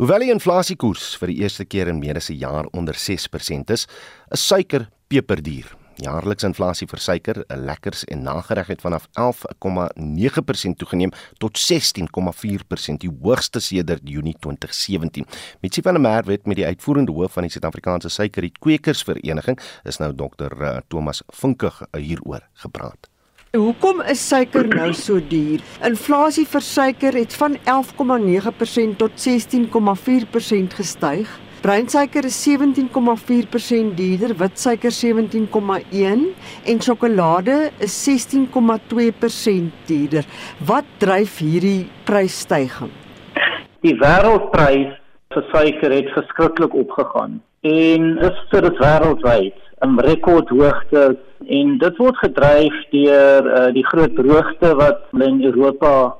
Hoewel 0.00 0.18
die 0.18 0.30
inflasiekoers 0.32 1.16
vir 1.20 1.28
die 1.28 1.42
eerste 1.42 1.64
keer 1.64 1.88
in 1.88 1.98
meer 1.98 2.16
as 2.16 2.30
'n 2.30 2.38
jaar 2.38 2.66
onder 2.72 2.94
6% 2.94 3.70
is, 3.70 3.86
is 4.30 4.46
suiker 4.46 4.88
peperduur. 5.08 5.79
Jaarlikse 6.00 6.48
inflasie 6.48 6.88
vir 6.88 7.02
suiker, 7.02 7.42
lekkers 7.48 8.06
en 8.12 8.22
nagereg 8.24 8.72
het 8.72 8.80
vanaf 8.84 9.06
11,9% 9.20 10.80
toegeneem 10.80 11.12
tot 11.42 11.60
16,4%, 11.60 13.02
die 13.04 13.12
hoogste 13.22 13.60
sedert 13.60 14.08
Junie 14.08 14.36
2017. 14.40 15.28
Mitsi 15.60 15.84
van 15.84 15.98
der 15.98 16.04
Merwe 16.04 16.38
met 16.44 16.60
die 16.60 16.66
uitvoerende 16.66 17.12
hoof 17.12 17.36
van 17.36 17.46
die 17.46 17.52
Suid-Afrikaanse 17.52 18.08
Suikerrietkwekersvereniging 18.08 19.60
is 19.84 20.00
nou 20.00 20.12
dokter 20.14 20.56
uh, 20.60 20.76
Thomas 20.88 21.22
Vinkig 21.42 21.82
hieroor 21.96 22.46
gepraat. 22.64 23.10
Hoekom 23.50 23.98
is 24.06 24.20
suiker 24.22 24.68
nou 24.70 24.92
so 24.94 25.18
duur? 25.18 25.58
Inflasie 25.82 26.44
vir 26.46 26.62
suiker 26.62 27.16
het 27.18 27.34
van 27.34 27.56
11,9% 27.66 28.98
tot 29.00 29.16
16,4% 29.18 30.76
gestyg. 30.78 31.32
Breinsuiker 31.60 32.24
is 32.24 32.36
17,4% 32.48 33.94
duurder, 33.94 34.32
witsuiker 34.40 34.90
17,1 34.96 36.22
en 36.64 36.78
sjokolade 36.80 37.56
is 37.84 37.96
16,2% 38.08 39.82
duurder. 39.84 40.24
Wat 40.64 40.88
dryf 41.04 41.34
hierdie 41.44 41.82
prysstygings? 42.08 42.96
Die 43.84 43.92
wêreldprys 44.00 44.96
vir 45.34 45.44
suiker 45.52 45.92
het 45.98 46.08
verskriklik 46.16 46.78
opgegaan 46.80 47.36
en 47.68 48.08
is 48.30 48.40
vir 48.54 48.64
dit 48.68 48.80
wêreldwyd 48.80 49.60
'n 49.84 50.00
rekordhoogte 50.08 51.04
en 51.44 51.76
dit 51.84 52.00
word 52.00 52.16
gedryf 52.24 52.80
deur 52.96 53.52
uh, 53.52 53.68
die 53.76 53.84
groot 53.92 54.16
droogte 54.16 54.72
wat 54.80 55.04
in 55.28 55.44
Europa 55.44 56.16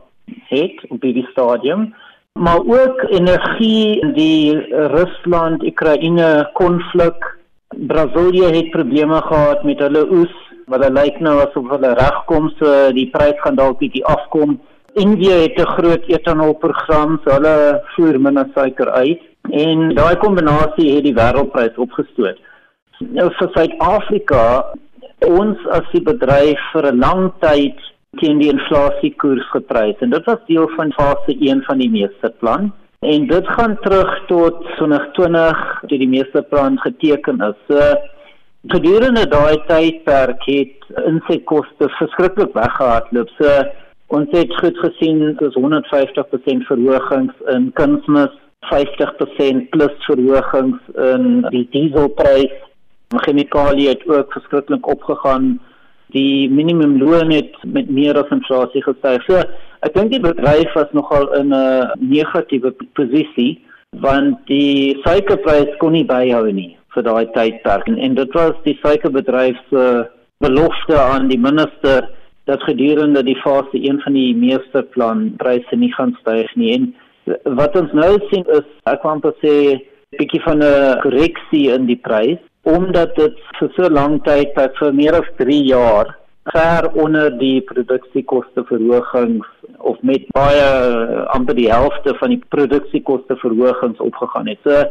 het 0.53 0.85
op 0.93 1.01
hierdie 1.01 1.29
stadium 1.33 1.95
maar 2.39 2.59
ook 2.59 3.03
energie 3.09 4.13
die 4.15 4.59
Rusland-Oekraïne 4.71 6.51
konflik. 6.53 7.39
Brasilië 7.69 8.45
het 8.45 8.71
probleme 8.71 9.21
gehad 9.23 9.63
met 9.63 9.79
hulle 9.79 10.07
oes, 10.11 10.35
wat 10.67 10.83
dit 10.83 10.93
lyk 10.93 11.21
nou 11.21 11.37
asof 11.43 11.69
hulle 11.71 11.95
regkom, 11.99 12.51
so 12.59 12.93
die 12.95 13.09
prys 13.11 13.39
gaan 13.43 13.59
dalk 13.59 13.79
bietjie 13.79 14.05
afkom. 14.05 14.61
India 14.95 15.35
het 15.43 15.59
'n 15.59 15.73
groot 15.77 16.05
etanolprogram, 16.07 17.21
so 17.25 17.31
hulle 17.31 17.83
voer 17.95 18.21
minder 18.21 18.47
suiker 18.55 18.91
uit 18.91 19.21
en 19.51 19.95
daai 19.95 20.17
kombinasie 20.17 20.95
het 20.95 21.05
die 21.05 21.15
wêreldprys 21.15 21.77
opgestoot. 21.77 22.39
Nou 22.99 23.31
vir 23.39 23.49
Suid-Afrika, 23.55 24.65
ons 25.27 25.59
as 25.67 25.87
die 25.93 26.03
bedryf 26.03 26.61
vir 26.73 26.93
'n 26.93 26.99
lang 26.99 27.33
tyd 27.41 27.90
teen 28.19 28.41
die 28.43 28.51
inflasiekoers 28.51 29.47
geprys 29.53 30.01
en 30.03 30.11
dit 30.11 30.25
was 30.27 30.41
deel 30.49 30.69
van 30.77 30.93
fase 30.97 31.37
1 31.37 31.63
van 31.69 31.79
die 31.79 31.91
meesterplan 31.91 32.73
en 33.07 33.27
dit 33.31 33.51
gaan 33.57 33.77
terug 33.85 34.11
tot 34.27 34.65
2020 34.79 35.61
toe 35.87 35.99
die 35.99 36.09
meesterplan 36.09 36.79
geteken 36.83 37.41
is. 37.47 37.61
So 37.69 37.85
gedurende 38.75 39.25
daai 39.31 39.63
tydperk 39.71 40.43
het 40.51 40.91
insetkoste 41.07 41.89
verskriklik 42.01 42.53
weggehardloop. 42.59 43.31
So 43.39 43.55
ons 44.19 44.35
het 44.35 44.53
goed 44.59 44.83
gesien 44.85 45.23
dis 45.39 45.57
150% 45.57 46.67
verhogings 46.69 47.47
in 47.55 47.71
kunsmis, 47.79 48.35
50% 48.75 49.71
plus 49.71 49.97
verhogings 50.11 50.93
in 51.15 51.47
die 51.55 51.67
dieselprys. 51.73 52.53
Chemikalie 53.25 53.89
het 53.89 54.03
ook 54.11 54.33
verskriklik 54.35 54.87
opgegaan 54.87 55.61
die 56.13 56.49
minimumloon 56.51 57.31
het 57.31 57.57
met 57.65 57.91
meer 57.91 58.19
as 58.19 58.31
inflasie 58.35 58.83
gestyg. 58.83 59.25
So 59.27 59.43
ek 59.87 59.95
dink 59.95 60.13
die 60.13 60.23
bedryf 60.23 60.75
was 60.75 60.93
nogal 60.93 61.33
in 61.39 61.53
'n 61.55 61.91
negatiewe 61.99 62.73
posisie 62.95 63.61
want 63.99 64.39
die 64.47 64.97
suikerprys 65.05 65.77
kon 65.79 65.93
nie 65.93 66.07
byhou 66.07 66.53
nie 66.53 66.77
vir 66.95 67.03
daai 67.03 67.27
tydperk. 67.35 67.89
En, 67.89 67.99
en 67.99 68.15
dit 68.15 68.33
was 68.35 68.55
die 68.65 68.79
suikerbedryf 68.83 69.59
se 69.71 69.85
belofte 70.41 70.97
aan 70.99 71.29
die 71.29 71.39
minister 71.39 72.09
dat 72.45 72.63
gedurende 72.63 73.23
die 73.23 73.39
fase 73.45 73.79
1 73.79 74.01
van 74.05 74.13
die 74.13 74.35
meesterplan 74.35 75.35
pryse 75.39 75.77
nie 75.77 75.93
gaan 75.95 76.17
styg 76.21 76.51
nie. 76.57 76.73
En 76.75 76.95
wat 77.59 77.77
ons 77.77 77.93
nou 77.93 78.19
sien 78.31 78.47
is 78.57 78.67
ek 78.91 79.03
kan 79.03 79.21
pas 79.21 79.37
sê 79.45 79.79
'n 79.79 80.19
bietjie 80.19 80.43
van 80.43 80.63
'n 80.63 81.01
korreksie 81.03 81.71
in 81.75 81.87
die 81.87 82.01
prys 82.09 82.41
omdat 82.69 83.15
dit 83.17 83.37
vir 83.59 83.71
so 83.77 83.89
lank 83.89 84.25
tyd 84.25 84.57
vir 84.79 84.93
meer 84.93 85.17
as 85.21 85.29
3 85.39 85.61
jaar 85.69 86.17
ver 86.51 86.89
onder 86.97 87.31
die 87.39 87.61
produksiekoste 87.61 88.65
verhogings 88.69 89.47
of 89.79 90.01
met 90.03 90.27
baie 90.35 90.67
amper 91.35 91.55
die 91.55 91.71
helfte 91.71 92.15
van 92.19 92.35
die 92.35 92.43
produksiekoste 92.49 93.37
verhogings 93.37 94.01
opgegaan 94.01 94.49
het. 94.49 94.59
So 94.65 94.85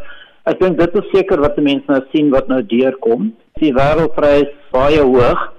ek 0.49 0.61
dink 0.61 0.79
dit 0.79 0.95
is 1.01 1.11
seker 1.13 1.41
wat 1.41 1.57
die 1.57 1.65
mense 1.65 1.89
nou 1.91 2.01
sien 2.13 2.31
wat 2.33 2.47
nou 2.49 2.61
deurkom. 2.63 3.33
Die 3.59 3.73
wêreldprys 3.75 4.53
baie 4.71 5.01
hoog 5.01 5.49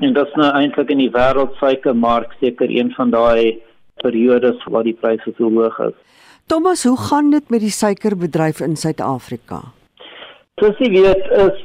en 0.00 0.12
dit 0.14 0.26
is 0.26 0.36
nou 0.40 0.50
eintlik 0.54 0.92
in 0.94 1.04
die 1.04 1.12
wêreldsuikermark 1.14 2.36
seker 2.42 2.70
een 2.70 2.92
van 2.96 3.14
daai 3.14 3.60
periodes 4.02 4.60
waar 4.66 4.86
die 4.86 4.96
pryse 4.96 5.34
so 5.36 5.50
hoog 5.50 5.80
is. 5.90 5.96
Thomas, 6.48 6.84
hoe 6.88 6.96
gaan 6.96 7.30
dit 7.30 7.50
met 7.52 7.60
die 7.60 7.74
suikerbedryf 7.74 8.62
in 8.64 8.76
Suid-Afrika? 8.76 9.77
Soos 10.58 10.78
jy 10.82 10.88
weet, 10.90 11.26
is 11.38 11.58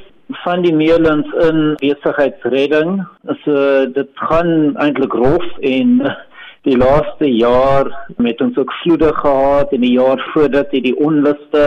van 0.44 0.62
die 0.62 0.74
meelens 0.74 1.26
in 1.48 1.74
besigheidsredding. 1.80 3.00
So 3.42 3.86
dit 3.90 4.22
gaan 4.28 4.76
eintlik 4.80 5.16
rof 5.18 5.44
en 5.66 5.96
die 6.64 6.76
laaste 6.78 7.28
jaar 7.28 7.90
met 8.22 8.40
ons 8.40 8.56
ook 8.56 8.72
vloede 8.82 9.10
gehad 9.18 9.74
en 9.74 9.82
die 9.84 9.96
jaar 9.96 10.22
voor 10.32 10.48
dit 10.54 10.76
die 10.86 10.94
onluste. 10.96 11.66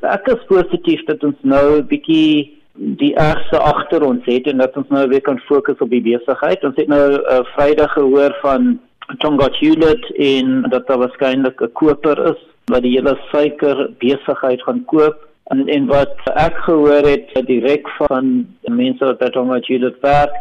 Ek 0.00 0.30
is 0.30 0.46
positief 0.48 1.02
dat 1.10 1.26
ons 1.26 1.42
nou 1.42 1.80
'n 1.80 1.86
bietjie 1.90 2.54
die 3.02 3.14
ergste 3.14 3.58
agter 3.58 4.06
ons 4.06 4.24
het 4.24 4.46
en 4.46 4.58
dat 4.58 4.76
ons 4.76 4.88
nou 4.88 5.08
weer 5.08 5.20
kan 5.20 5.38
fokus 5.50 5.78
op 5.78 5.90
die 5.90 6.02
besigheid. 6.02 6.64
Ons 6.64 6.76
het 6.76 6.88
nou 6.88 7.18
uh, 7.18 7.42
Vrydag 7.54 7.92
gehoor 7.92 8.38
van 8.42 8.78
Tonga 9.18 9.48
Hewlett 9.58 10.04
en 10.16 10.66
dat 10.70 10.86
daar 10.86 10.98
waarskynlik 10.98 11.60
'n 11.60 11.72
koper 11.72 12.18
is 12.30 12.40
wat 12.70 12.82
die 12.82 12.96
hele 12.96 13.18
suiker 13.30 13.90
besigheid 13.98 14.62
gaan 14.62 14.84
koop 14.84 15.33
en 15.52 15.68
en 15.68 15.86
wat 15.86 16.16
ek 16.34 16.56
gehoor 16.66 17.06
het 17.08 17.32
direk 17.46 17.88
van 17.98 18.46
mense 18.62 19.04
wat 19.04 19.18
by 19.18 19.30
Thomas 19.34 19.66
Judith 19.68 20.00
werk 20.00 20.34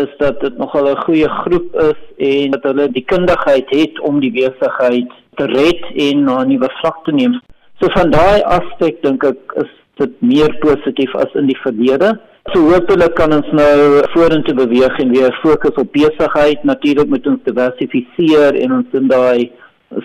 is 0.00 0.08
dat 0.18 0.40
dit 0.40 0.56
nogal 0.58 0.88
'n 0.88 1.02
goeie 1.04 1.28
groep 1.28 1.74
is 1.74 2.00
en 2.16 2.50
dat 2.50 2.62
hulle 2.62 2.88
die 2.92 3.04
kundigheid 3.04 3.68
het 3.70 4.00
om 4.00 4.20
die 4.20 4.32
besigheid 4.32 5.10
te 5.36 5.44
red 5.44 5.84
en 6.08 6.24
na 6.24 6.42
'n 6.42 6.48
nuwe 6.48 6.68
vlak 6.80 7.04
te 7.04 7.12
neem. 7.12 7.40
So 7.80 7.88
van 7.90 8.10
daai 8.10 8.42
aspek 8.42 9.02
dink 9.02 9.24
ek 9.24 9.52
is 9.56 9.70
dit 9.96 10.12
meer 10.22 10.56
positief 10.58 11.14
as 11.14 11.34
in 11.34 11.46
die 11.46 11.60
verlede. 11.62 12.18
So 12.52 12.60
hopelik 12.72 13.14
kan 13.14 13.32
ons 13.32 13.50
nou 13.52 14.02
vorentoe 14.14 14.54
beweeg 14.54 14.98
en 14.98 15.10
weer 15.10 15.38
fokus 15.42 15.76
op 15.76 15.92
besigheid. 15.92 16.64
Natuurlik 16.64 17.08
moet 17.08 17.26
ons 17.26 17.42
diversifiseer 17.44 18.54
en 18.54 18.72
ons 18.72 18.86
in 18.92 19.08
daai 19.08 19.52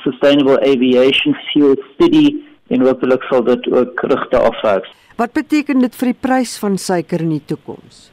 sustainable 0.03 0.59
aviation 0.59 1.36
fuel 1.51 1.75
study 1.93 2.47
en 2.70 2.86
hopelik 2.86 3.24
sal 3.30 3.43
dit 3.47 3.72
ook 3.72 4.01
rigte 4.11 4.38
afwerk. 4.38 4.88
Wat 5.18 5.34
beteken 5.34 5.82
dit 5.82 5.95
vir 5.97 6.11
die 6.11 6.20
prys 6.28 6.57
van 6.61 6.78
suiker 6.78 7.24
in 7.26 7.34
die 7.38 7.45
toekoms? 7.49 8.07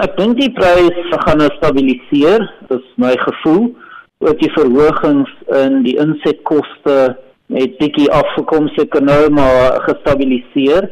Ek 0.00 0.16
dink 0.16 0.38
die 0.40 0.50
prys 0.56 0.98
gaan 1.26 1.42
stabiliseer, 1.58 2.46
dis 2.70 2.86
my 2.96 3.12
gevoel. 3.20 3.68
Ook 4.22 4.38
die 4.40 4.50
verhogings 4.54 5.30
in 5.58 5.82
die 5.84 5.98
insetkoste 6.00 6.96
het 7.52 7.76
bietjie 7.78 8.08
afgekom 8.14 8.70
seker 8.76 9.04
nou 9.04 9.26
maar 9.34 9.82
gestabiliseer. 9.84 10.88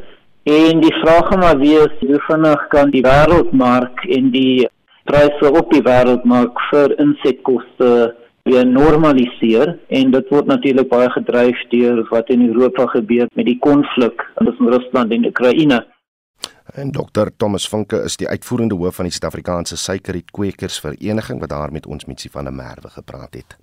En 0.50 0.82
die 0.82 0.92
vraag 1.00 1.30
gaan 1.30 1.42
maar 1.44 1.58
wees 1.58 1.94
hoe 2.00 2.20
vinnig 2.26 2.66
kan 2.74 2.92
die 2.92 3.02
wêreldmark 3.06 4.04
en 4.08 4.30
die 4.34 4.68
pryse 5.08 5.50
op 5.50 5.72
die 5.72 5.82
wêreldmark 5.86 6.60
vir 6.70 6.94
insetkoste 7.02 7.90
weer 8.44 8.66
normaliseer 8.66 9.78
en 9.88 10.10
dit 10.10 10.28
word 10.32 10.46
natuurlik 10.46 10.88
baie 10.88 11.10
gedryf 11.10 11.60
deur 11.70 12.02
wat 12.10 12.30
in 12.30 12.46
Europa 12.48 12.86
gebeur 12.96 13.28
met 13.34 13.46
die 13.46 13.58
konflik 13.58 14.24
tussen 14.38 14.72
Rusland 14.72 15.12
en 15.12 15.26
Oekraïne. 15.26 15.84
En 16.74 16.90
Dr 16.90 17.30
Thomas 17.36 17.68
Vinke 17.68 17.98
is 18.06 18.14
die 18.20 18.28
uitvoerende 18.28 18.76
hoof 18.78 18.94
van 19.00 19.08
die 19.08 19.12
Suid-Afrikaanse 19.14 19.76
Suikerrietkweekers 19.76 20.78
Vereniging 20.80 21.40
wat 21.42 21.50
daar 21.50 21.72
met 21.72 21.86
ons 21.86 22.04
Mitsie 22.06 22.30
van 22.30 22.46
der 22.46 22.54
Merwe 22.54 22.90
gepraat 22.94 23.34
het. 23.34 23.56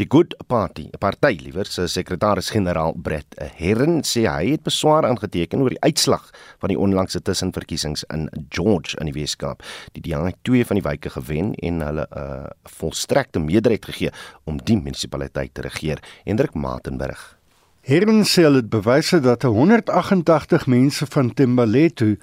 Die 0.00 0.06
Good 0.08 0.36
Party, 0.46 0.88
'n 0.88 0.98
party 0.98 1.36
liewer, 1.42 1.66
se 1.66 1.86
sekretaris-generaal 1.86 2.94
Brett 3.02 3.34
Herren 3.56 4.02
sê 4.02 4.24
hy 4.26 4.50
het 4.50 4.62
beswaar 4.62 5.04
aangeteken 5.04 5.60
oor 5.60 5.68
die 5.68 5.80
uitslag 5.82 6.30
van 6.58 6.68
die 6.68 6.78
onlangse 6.78 7.22
tussenverkiesings 7.22 8.04
in 8.04 8.30
George 8.48 8.96
in 8.98 9.06
die 9.06 9.20
Weskaap. 9.20 9.62
Die 9.92 10.02
DA 10.02 10.24
het 10.24 10.36
twee 10.42 10.66
van 10.66 10.76
die 10.76 10.88
wyke 10.88 11.10
gewen 11.10 11.54
en 11.54 11.80
hulle 11.80 12.06
'n 12.10 12.18
uh, 12.18 12.46
volstrekte 12.62 13.38
meerderheid 13.38 13.84
gegee 13.84 14.10
om 14.44 14.58
die 14.64 14.76
munisipaliteit 14.76 15.54
te 15.54 15.60
regeer. 15.60 15.98
Hendrik 16.24 16.54
Matenburg 16.54 17.38
Herren 17.84 18.22
sê 18.24 18.46
hulle 18.46 18.62
het 18.62 18.70
bewys 18.72 19.10
dat 19.20 19.42
188 19.44 20.62
mense 20.72 21.04
van 21.12 21.34
Timbalethu 21.36 22.14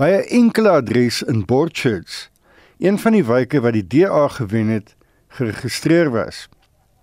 by 0.00 0.12
'n 0.16 0.28
enkele 0.28 0.70
adres 0.70 1.22
in 1.22 1.44
Borchards, 1.44 2.30
een 2.78 2.98
van 2.98 3.12
die 3.12 3.24
wyke 3.24 3.60
wat 3.60 3.72
die 3.72 3.86
DA 3.86 4.28
gewen 4.28 4.68
het, 4.68 4.94
geregistreer 5.28 6.10
was. 6.10 6.48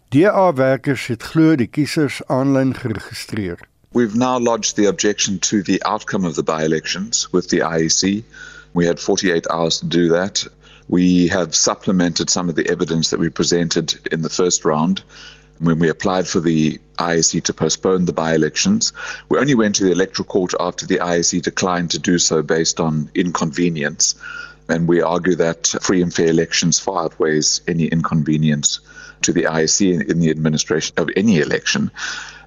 DA 0.09 0.53
werkers 0.53 1.07
het 1.07 1.23
glo 1.23 1.55
die 1.55 1.67
kiesers 1.67 2.21
aanlyn 2.25 2.73
geregistreer. 2.75 3.59
We've 3.91 4.17
now 4.17 4.43
lodged 4.43 4.75
the 4.75 4.87
objection 4.87 5.39
to 5.39 5.61
the 5.61 5.83
outcome 5.83 6.27
of 6.27 6.33
the 6.33 6.43
by-elections 6.43 7.27
with 7.31 7.47
the 7.49 7.61
IEC. 7.61 8.23
We 8.71 8.85
had 8.85 8.99
48 8.99 9.47
hours 9.49 9.77
to 9.77 9.87
do 9.87 10.07
that. 10.07 10.49
We 10.87 11.27
have 11.29 11.53
supplemented 11.53 12.29
some 12.29 12.49
of 12.49 12.55
the 12.55 12.69
evidence 12.69 13.09
that 13.09 13.19
we 13.19 13.29
presented 13.29 13.99
in 14.11 14.21
the 14.21 14.29
first 14.29 14.65
round 14.65 15.03
when 15.59 15.79
we 15.79 15.89
applied 15.89 16.27
for 16.27 16.39
the 16.39 16.79
IEC 16.97 17.43
to 17.43 17.53
postpone 17.53 18.05
the 18.05 18.13
by 18.13 18.33
elections. 18.33 18.93
We 19.29 19.37
only 19.37 19.55
went 19.55 19.75
to 19.75 19.83
the 19.83 19.91
electoral 19.91 20.25
court 20.25 20.53
after 20.59 20.85
the 20.85 20.97
IEC 20.97 21.41
declined 21.41 21.91
to 21.91 21.99
do 21.99 22.17
so 22.17 22.41
based 22.41 22.79
on 22.79 23.09
inconvenience. 23.15 24.15
And 24.69 24.87
we 24.87 25.01
argue 25.01 25.35
that 25.35 25.67
free 25.81 26.01
and 26.01 26.13
fair 26.13 26.27
elections 26.27 26.79
far 26.79 27.05
outweighs 27.05 27.61
any 27.67 27.85
inconvenience 27.85 28.79
to 29.21 29.31
the 29.31 29.43
IEC 29.43 30.09
in 30.09 30.19
the 30.19 30.29
administration 30.29 30.93
of 30.97 31.09
any 31.15 31.39
election. 31.39 31.91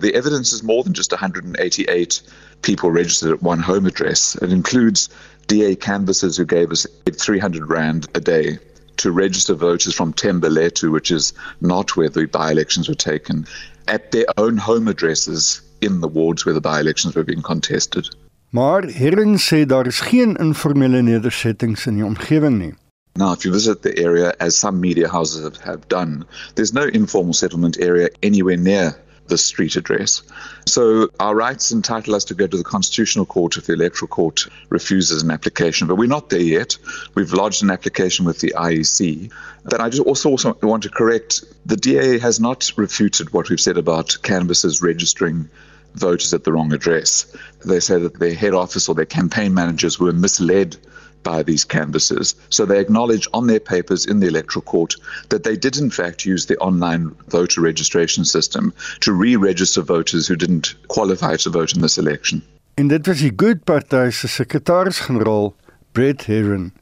The 0.00 0.14
evidence 0.14 0.52
is 0.52 0.62
more 0.62 0.82
than 0.84 0.94
just 0.94 1.12
188 1.12 2.22
people 2.62 2.90
registered 2.90 3.32
at 3.32 3.42
one 3.42 3.60
home 3.60 3.86
address. 3.86 4.36
It 4.36 4.52
includes 4.52 5.08
DA 5.46 5.74
canvassers 5.74 6.36
who 6.36 6.44
gave 6.44 6.70
us 6.70 6.86
300 7.10 7.68
Rand 7.68 8.08
a 8.14 8.20
day 8.20 8.58
to 9.00 9.10
register 9.10 9.54
voters 9.54 9.94
from 9.94 10.12
Tembeletu, 10.12 10.90
which 10.90 11.10
is 11.10 11.32
not 11.60 11.96
where 11.96 12.08
the 12.08 12.26
by 12.26 12.50
elections 12.50 12.88
were 12.88 13.02
taken, 13.12 13.46
at 13.86 14.10
their 14.12 14.26
own 14.36 14.56
home 14.56 14.88
addresses 14.88 15.60
in 15.80 16.00
the 16.00 16.08
wards 16.08 16.44
where 16.44 16.54
the 16.54 16.60
by 16.60 16.80
elections 16.80 17.14
were 17.14 17.24
being 17.24 17.42
contested. 17.42 18.08
Maar 18.50 18.82
Herren 18.82 19.38
sê 19.38 19.66
daar 19.66 19.86
is 19.86 20.00
geen 20.00 20.36
informele 20.36 21.02
nedersettings 21.02 21.86
in 21.86 21.94
die 21.94 22.04
omgewing 22.04 22.58
nie. 22.58 22.74
Now, 23.16 23.32
if 23.32 23.44
you 23.44 23.52
visit 23.52 23.82
the 23.82 23.96
area, 23.98 24.34
as 24.38 24.58
some 24.58 24.80
media 24.80 25.08
houses 25.08 25.42
have, 25.42 25.56
have 25.62 25.88
done, 25.88 26.24
there's 26.54 26.72
no 26.72 26.84
informal 26.84 27.32
settlement 27.32 27.78
area 27.80 28.08
anywhere 28.22 28.56
near 28.56 28.96
the 29.30 29.38
street 29.38 29.76
address. 29.76 30.22
So 30.66 31.08
our 31.18 31.34
rights 31.34 31.72
entitle 31.72 32.14
us 32.14 32.24
to 32.24 32.34
go 32.34 32.46
to 32.46 32.56
the 32.56 32.64
Constitutional 32.64 33.24
Court 33.24 33.56
if 33.56 33.66
the 33.66 33.72
Electoral 33.72 34.08
Court 34.08 34.46
refuses 34.68 35.22
an 35.22 35.30
application, 35.30 35.88
but 35.88 35.94
we're 35.94 36.08
not 36.08 36.28
there 36.28 36.40
yet. 36.40 36.76
We've 37.14 37.32
lodged 37.32 37.62
an 37.62 37.70
application 37.70 38.26
with 38.26 38.40
the 38.40 38.52
IEC. 38.56 39.32
But 39.64 39.80
I 39.80 39.88
just 39.88 40.02
also, 40.02 40.30
also 40.30 40.54
want 40.62 40.82
to 40.82 40.90
correct 40.90 41.44
the 41.64 41.76
DA 41.76 42.18
has 42.18 42.38
not 42.38 42.70
refuted 42.76 43.32
what 43.32 43.48
we've 43.48 43.60
said 43.60 43.78
about 43.78 44.16
canvassers 44.22 44.82
registering 44.82 45.48
voters 45.94 46.32
at 46.34 46.44
the 46.44 46.52
wrong 46.52 46.72
address. 46.72 47.34
They 47.64 47.80
say 47.80 47.98
that 47.98 48.18
their 48.18 48.34
head 48.34 48.54
office 48.54 48.88
or 48.88 48.94
their 48.94 49.06
campaign 49.06 49.54
managers 49.54 49.98
were 49.98 50.12
misled 50.12 50.76
by 51.22 51.42
these 51.42 51.64
canvassers. 51.64 52.34
So 52.48 52.64
they 52.64 52.80
acknowledge 52.80 53.28
on 53.32 53.46
their 53.46 53.60
papers 53.60 54.06
in 54.06 54.20
the 54.20 54.26
electoral 54.26 54.62
court 54.62 54.96
that 55.28 55.44
they 55.44 55.56
did 55.56 55.76
in 55.76 55.90
fact 55.90 56.24
use 56.24 56.46
the 56.46 56.56
online 56.58 57.14
voter 57.28 57.60
registration 57.60 58.24
system 58.24 58.72
to 59.00 59.12
re-register 59.12 59.82
voters 59.82 60.26
who 60.26 60.36
didn't 60.36 60.74
qualify 60.88 61.36
to 61.36 61.50
vote 61.50 61.74
in 61.74 61.80
this 61.80 61.98
election. 61.98 62.42
En 62.74 62.88
dit 62.88 63.06
was 63.06 63.18
die 63.18 63.34
Good 63.34 63.64
Party 63.64 64.10
se 64.10 64.28
sekretaris-generaal, 64.28 65.54
Brett 65.92 66.24
Herron. 66.24 66.72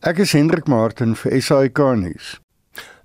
Ek 0.00 0.18
is 0.18 0.32
Hendrik 0.32 0.66
Martin 0.66 1.14
vir 1.14 1.40
SAK 1.40 1.78
nuus. 1.96 2.43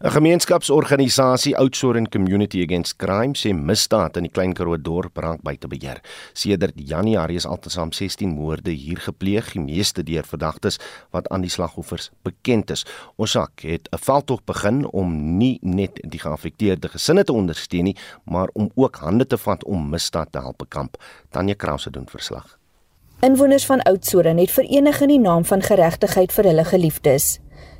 'n 0.01 0.11
Gemeenskapsorganisasie 0.11 1.57
Outsourcing 1.57 2.07
Community 2.09 2.63
Against 2.63 2.95
Crime 2.95 3.35
sê 3.35 3.51
misdaad 3.51 4.15
in 4.15 4.23
die 4.23 4.31
Klein 4.31 4.53
Karoo 4.53 4.77
dorp 4.79 5.17
raak 5.17 5.41
buite 5.43 5.67
beheer. 5.67 5.99
Sedert 6.33 6.73
Januarie 6.75 7.35
is 7.35 7.45
altesaam 7.45 7.91
16 7.91 8.29
moorde 8.29 8.71
hier 8.71 8.97
gepleeg, 8.97 9.51
die 9.51 9.59
meeste 9.59 10.03
deur 10.03 10.23
verdagtes 10.23 10.79
wat 11.11 11.27
aan 11.27 11.43
die 11.43 11.51
slagoffers 11.51 12.11
bekend 12.23 12.71
is. 12.71 12.85
Osak 13.17 13.59
het 13.67 13.89
'n 13.91 13.97
veldtog 13.97 14.43
begin 14.45 14.87
om 14.87 15.37
nie 15.37 15.59
net 15.61 15.99
die 16.07 16.19
geaffekteerde 16.19 16.87
gesinne 16.87 17.23
te 17.23 17.33
ondersteun 17.33 17.83
nie, 17.83 17.97
maar 18.23 18.47
om 18.53 18.71
ook 18.75 18.95
hande 18.95 19.27
te 19.27 19.37
vat 19.37 19.63
om 19.65 19.89
misdaad 19.89 20.31
te 20.31 20.39
help 20.39 20.57
bekamp. 20.57 20.95
Tanya 21.29 21.53
Krause 21.53 21.91
doen 21.91 22.07
verslag. 22.07 22.57
Inwoners 23.19 23.65
van 23.65 23.81
Oudtshoorn 23.81 24.37
het 24.37 24.51
verenig 24.51 25.01
in 25.01 25.07
die 25.07 25.19
naam 25.19 25.45
van 25.45 25.61
geregtigheid 25.61 26.31
vir 26.31 26.43
hulle 26.43 26.63
geliefdes. 26.65 27.39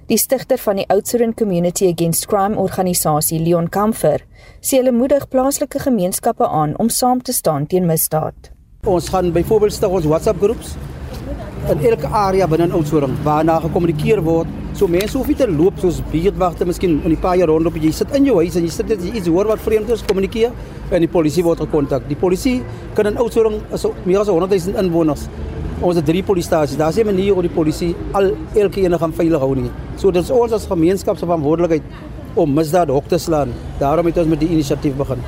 Die 0.10 0.18
stigter 0.18 0.58
van 0.58 0.80
die 0.80 0.88
Oudtshoorn 0.90 1.36
Community 1.38 1.86
Against 1.86 2.26
Crime 2.28 2.58
organisasie, 2.58 3.38
Leon 3.46 3.68
Kamfer, 3.70 4.24
sê 4.58 4.80
hulle 4.80 4.90
moedig 4.90 5.28
plaaslike 5.30 5.84
gemeenskappe 5.84 6.48
aan 6.50 6.72
om 6.82 6.88
saam 6.90 7.20
te 7.22 7.36
staan 7.38 7.68
teen 7.70 7.86
misdaad. 7.86 8.50
Ons 8.90 9.12
gaan 9.14 9.30
byvoorbeeld 9.36 9.76
stig 9.76 9.94
ons 10.00 10.08
WhatsApp 10.10 10.42
groeps 10.42 10.72
in 11.70 11.84
elke 11.92 12.10
area 12.10 12.48
binne 12.50 12.72
Oudtshoorn 12.74 13.14
waarna 13.22 13.60
gekommunikeer 13.68 14.24
word. 14.26 14.50
So 14.74 14.90
mense 14.90 15.14
hoef 15.14 15.30
nie 15.30 15.38
te 15.38 15.46
loop 15.46 15.78
soos 15.84 16.02
buurtwagte 16.10 16.66
miskien 16.66 16.98
in 17.04 17.14
die 17.14 17.36
jaar 17.44 17.54
rondop 17.54 17.78
jy 17.78 17.94
sit 17.94 18.18
in 18.18 18.26
jou 18.26 18.40
huis 18.42 18.58
en 18.58 18.66
jy 18.66 18.74
sit 18.74 18.90
net 18.90 19.06
iets 19.12 19.30
hoor 19.30 19.52
wat 19.54 19.62
vreemd 19.62 19.94
is, 19.94 20.02
kommunikeer 20.10 20.58
en 20.90 21.06
die 21.06 21.12
polisie 21.20 21.46
word 21.46 21.62
gekontak. 21.62 22.10
Die 22.10 22.18
polisie 22.18 22.64
kan 22.98 23.06
in 23.06 23.22
Oudtshoorn 23.22 23.62
as 23.70 23.86
meer 24.10 24.26
as 24.26 24.34
100 24.34 24.58
000 24.58 24.88
inwoners 24.88 25.30
ons 25.82 25.96
het 25.96 26.06
drie 26.06 26.24
polisiestasies. 26.24 26.78
Daar's 26.78 26.98
'n 26.98 27.06
manier 27.06 27.34
hoe 27.34 27.42
die 27.42 27.52
polisie 27.52 27.96
al 28.12 28.32
elke 28.54 28.82
een 28.82 29.00
gaan 29.00 29.14
veilig 29.14 29.40
hou 29.40 29.56
nie. 29.56 29.72
So 29.96 30.12
dit 30.12 30.24
is 30.24 30.30
ons 30.30 30.52
as 30.52 30.66
gemeenskap 30.66 31.18
se 31.18 31.26
verantwoordelikheid 31.26 31.82
om 32.34 32.54
misdaad 32.54 32.90
hok 32.90 33.08
te 33.08 33.18
slaan. 33.18 33.54
Daarom 33.80 34.06
het 34.06 34.18
ons 34.18 34.28
met 34.28 34.40
die 34.40 34.50
inisiatief 34.50 34.96
begin. 34.96 35.20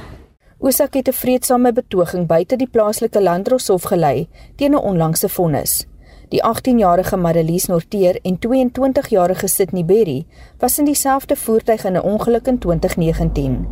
Osak 0.59 0.93
het 0.93 1.07
'n 1.07 1.13
vredesame 1.13 1.73
betoging 1.73 2.27
buite 2.27 2.55
die 2.55 2.67
plaaslike 2.67 3.21
landdroshof 3.21 3.83
gelei 3.83 4.27
teen 4.55 4.71
'n 4.71 4.77
onlangse 4.77 5.29
vonnis. 5.29 5.87
Die 6.29 6.43
18-jarige 6.43 7.17
Marelies 7.17 7.65
Norteer 7.65 8.19
en 8.21 8.39
22-jarige 8.39 9.47
Sydney 9.47 9.85
Berry 9.85 10.25
was 10.59 10.79
in 10.79 10.85
dieselfde 10.85 11.35
voertuig 11.35 11.85
in 11.85 11.93
'n 11.93 12.01
ongeluk 12.01 12.47
in 12.47 12.57
2019. 12.57 13.67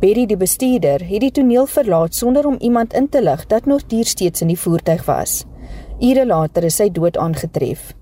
Berry, 0.00 0.26
die 0.26 0.36
bestuurder, 0.36 1.08
het 1.08 1.20
die 1.20 1.30
toneel 1.30 1.66
verlaat 1.66 2.14
sonder 2.14 2.46
om 2.46 2.56
iemand 2.58 2.92
in 2.92 3.08
te 3.08 3.22
lig 3.22 3.46
dat 3.46 3.66
Norteer 3.66 4.04
steeds 4.04 4.40
in 4.40 4.46
die 4.46 4.58
voertuig 4.58 5.04
was. 5.04 5.44
Ure 6.02 6.24
later 6.26 6.64
is 6.66 6.80
sy 6.80 6.88
dood 6.90 7.14
aangetref. 7.14 7.92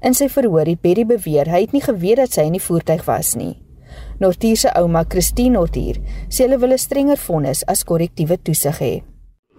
In 0.00 0.14
sy 0.16 0.30
verhoor 0.32 0.64
het 0.64 0.80
Berry 0.80 1.02
beweer 1.04 1.50
hy 1.52 1.58
het 1.66 1.74
nie 1.76 1.82
geweet 1.84 2.16
dat 2.22 2.32
sy 2.32 2.46
in 2.48 2.54
die 2.56 2.62
voertuig 2.64 3.02
was 3.04 3.34
nie. 3.36 3.58
Nortier 4.22 4.56
se 4.56 4.72
ouma, 4.80 5.02
Christine 5.04 5.58
Nortier, 5.58 5.98
sê 6.32 6.46
hulle 6.46 6.56
wil 6.62 6.72
'n 6.72 6.80
strenger 6.80 7.20
vonnis 7.20 7.60
as 7.68 7.84
korrektiewe 7.84 8.38
toesig 8.40 8.80
hê. 8.80 9.02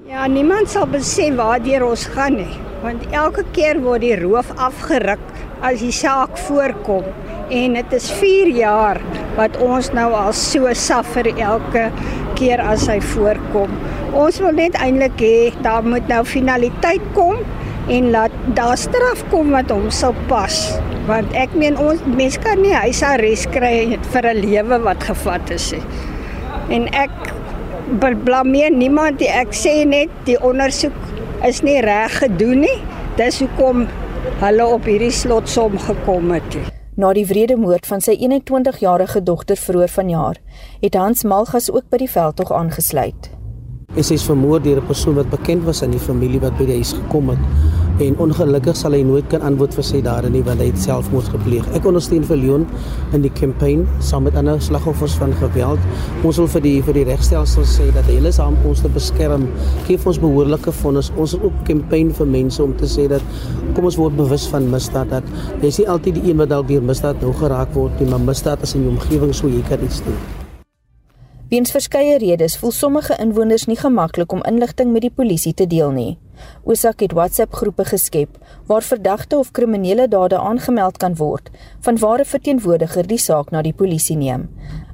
Ja, 0.10 0.26
niemand 0.26 0.70
sal 0.70 0.88
besef 0.88 1.36
waar 1.36 1.62
ons 1.84 2.08
gaan 2.16 2.38
nie, 2.38 2.58
want 2.82 3.06
elke 3.14 3.46
keer 3.54 3.80
word 3.80 4.02
die 4.02 4.16
roof 4.16 4.50
afgeruk 4.58 5.22
as 5.62 5.80
die 5.82 5.92
saak 5.92 6.36
voorkom 6.38 7.06
en 7.52 7.74
dit 7.74 7.94
is 7.94 8.10
4 8.10 8.48
jaar 8.48 8.98
wat 9.38 9.58
ons 9.62 9.94
nou 9.94 10.12
al 10.14 10.34
so 10.34 10.74
suffer 10.74 11.28
elke 11.38 11.92
keer 12.34 12.62
as 12.62 12.88
hy 12.88 13.00
voorkom. 13.00 13.70
Ons 14.14 14.40
wil 14.40 14.54
net 14.54 14.74
eintlik 14.74 15.22
hê 15.22 15.54
daar 15.62 15.84
moet 15.84 16.08
nou 16.08 16.24
finaliteit 16.26 17.02
kom 17.14 17.38
en 17.92 18.10
laat 18.14 18.32
daar 18.56 18.78
straf 18.80 19.24
kom 19.30 19.52
wat 19.52 19.72
hom 19.74 19.90
sou 19.92 20.14
pas. 20.30 20.58
Want 21.10 21.34
ek 21.36 21.54
meen 21.60 21.78
ons 21.82 22.00
mense 22.16 22.40
kan 22.44 22.62
nie 22.64 22.74
huisarrest 22.74 23.50
kry 23.52 24.00
vir 24.14 24.26
'n 24.32 24.42
lewe 24.46 24.80
wat 24.88 25.04
gevat 25.04 25.52
is 25.52 25.72
nie. 25.72 25.84
En 26.70 26.88
ek 26.94 27.12
blameer 28.00 28.72
niemand 28.72 29.20
nie. 29.20 29.28
Ek 29.28 29.52
sê 29.54 29.86
net 29.86 30.10
die 30.26 30.40
ondersoek 30.40 30.96
is 31.44 31.62
nie 31.64 31.82
reg 31.82 32.20
gedoen 32.24 32.60
nie. 32.60 32.80
Dis 33.18 33.40
hoekom 33.40 33.88
hulle 34.40 34.66
op 34.66 34.86
hierdie 34.86 35.12
slotsom 35.12 35.78
gekom 35.78 36.32
het 36.32 36.56
nie. 36.56 36.66
Na 36.96 37.14
die 37.14 37.26
wrede 37.26 37.56
moord 37.58 37.88
van 37.88 38.02
sy 38.02 38.16
21-jarige 38.20 39.24
dogter 39.24 39.58
vroeër 39.58 39.90
vanjaar, 39.90 40.38
het 40.82 40.96
Hans 40.96 41.24
Malgas 41.24 41.72
ook 41.72 41.90
by 41.90 41.98
die 41.98 42.10
veldtog 42.10 42.52
aangesluit. 42.52 43.32
Hy 43.96 44.00
is 44.00 44.24
vermoor 44.24 44.62
deur 44.62 44.80
'n 44.80 44.88
persoon 44.88 45.16
wat 45.16 45.30
bekend 45.30 45.64
was 45.64 45.84
aan 45.84 45.92
die 45.92 46.00
familie 46.00 46.40
wat 46.40 46.58
by 46.58 46.66
die 46.66 46.76
huis 46.76 46.94
gekom 46.94 47.30
het 47.30 47.81
en 48.06 48.18
ongelukkig 48.26 48.78
sal 48.78 48.96
hy 48.96 49.02
nooit 49.06 49.28
kan 49.32 49.44
antwoord 49.46 49.76
vir 49.78 49.86
sy 49.86 50.02
dade 50.06 50.30
nie 50.34 50.42
want 50.48 50.62
hy 50.64 50.70
het 50.72 50.82
selfmoord 50.82 51.30
gepleeg. 51.34 51.68
Ek 51.78 51.86
ondersteun 51.90 52.26
vir 52.28 52.40
Leon 52.42 52.66
in 53.16 53.26
die 53.26 53.32
kampanje 53.38 53.86
saam 54.08 54.26
met 54.28 54.38
ander 54.40 54.62
slagoffers 54.64 55.16
van 55.22 55.36
geweld. 55.40 55.86
Ons 56.28 56.42
wil 56.42 56.50
vir 56.56 56.66
die 56.66 56.74
vir 56.88 57.00
die 57.00 57.06
regstelsel 57.12 57.68
sê 57.70 57.88
dat 57.96 58.10
hulle 58.10 58.34
saam 58.36 58.58
ons 58.68 58.84
te 58.84 58.92
beskerm, 58.92 59.48
gee 59.88 60.02
ons 60.02 60.22
behoorlike 60.22 60.74
fondse. 60.82 61.14
Ons 61.22 61.38
wil 61.38 61.50
ook 61.50 61.64
kampanje 61.70 62.20
vir 62.22 62.34
mense 62.38 62.64
om 62.64 62.76
te 62.78 62.90
sê 62.90 63.08
dat 63.12 63.40
kom 63.76 63.88
ons 63.88 64.00
word 64.02 64.18
bewus 64.18 64.50
van 64.52 64.70
misdaad 64.74 65.16
dat 65.16 65.34
jy 65.62 65.72
is 65.72 65.82
nie 65.84 65.90
altyd 65.96 66.20
die 66.20 66.30
een 66.32 66.42
wat 66.42 66.52
dalk 66.52 66.70
deur 66.72 66.86
misdaad 66.92 67.22
nou 67.24 67.34
geraak 67.40 67.74
word 67.78 68.02
nie, 68.02 68.12
maar 68.12 68.24
misdaad 68.32 68.64
is 68.66 68.76
in 68.78 68.88
jou 68.88 68.96
omgewing 68.98 69.36
so 69.36 69.52
jy 69.52 69.64
kan 69.70 69.84
iets 69.86 70.04
doen. 70.08 70.41
Weens 71.52 71.74
verskeie 71.76 72.16
redes 72.16 72.54
voel 72.56 72.72
sommige 72.72 73.16
inwoners 73.20 73.66
nie 73.68 73.76
gemaklik 73.76 74.32
om 74.32 74.44
inligting 74.48 74.94
met 74.94 75.04
die 75.04 75.12
polisie 75.12 75.52
te 75.52 75.66
deel 75.68 75.90
nie. 75.92 76.12
Osak 76.64 77.02
het 77.04 77.12
WhatsApp 77.12 77.58
groepe 77.60 77.84
geskep 77.90 78.38
waar 78.70 78.86
verdagte 78.88 79.36
of 79.36 79.50
kriminele 79.52 80.06
dade 80.08 80.40
aangemeld 80.40 80.98
kan 81.04 81.18
word, 81.20 81.50
vanwaar 81.82 82.24
'n 82.24 82.32
verteenwoordiger 82.34 83.08
die 83.08 83.20
saak 83.20 83.52
na 83.52 83.62
die 83.62 83.74
polisie 83.74 84.16
neem. 84.16 84.48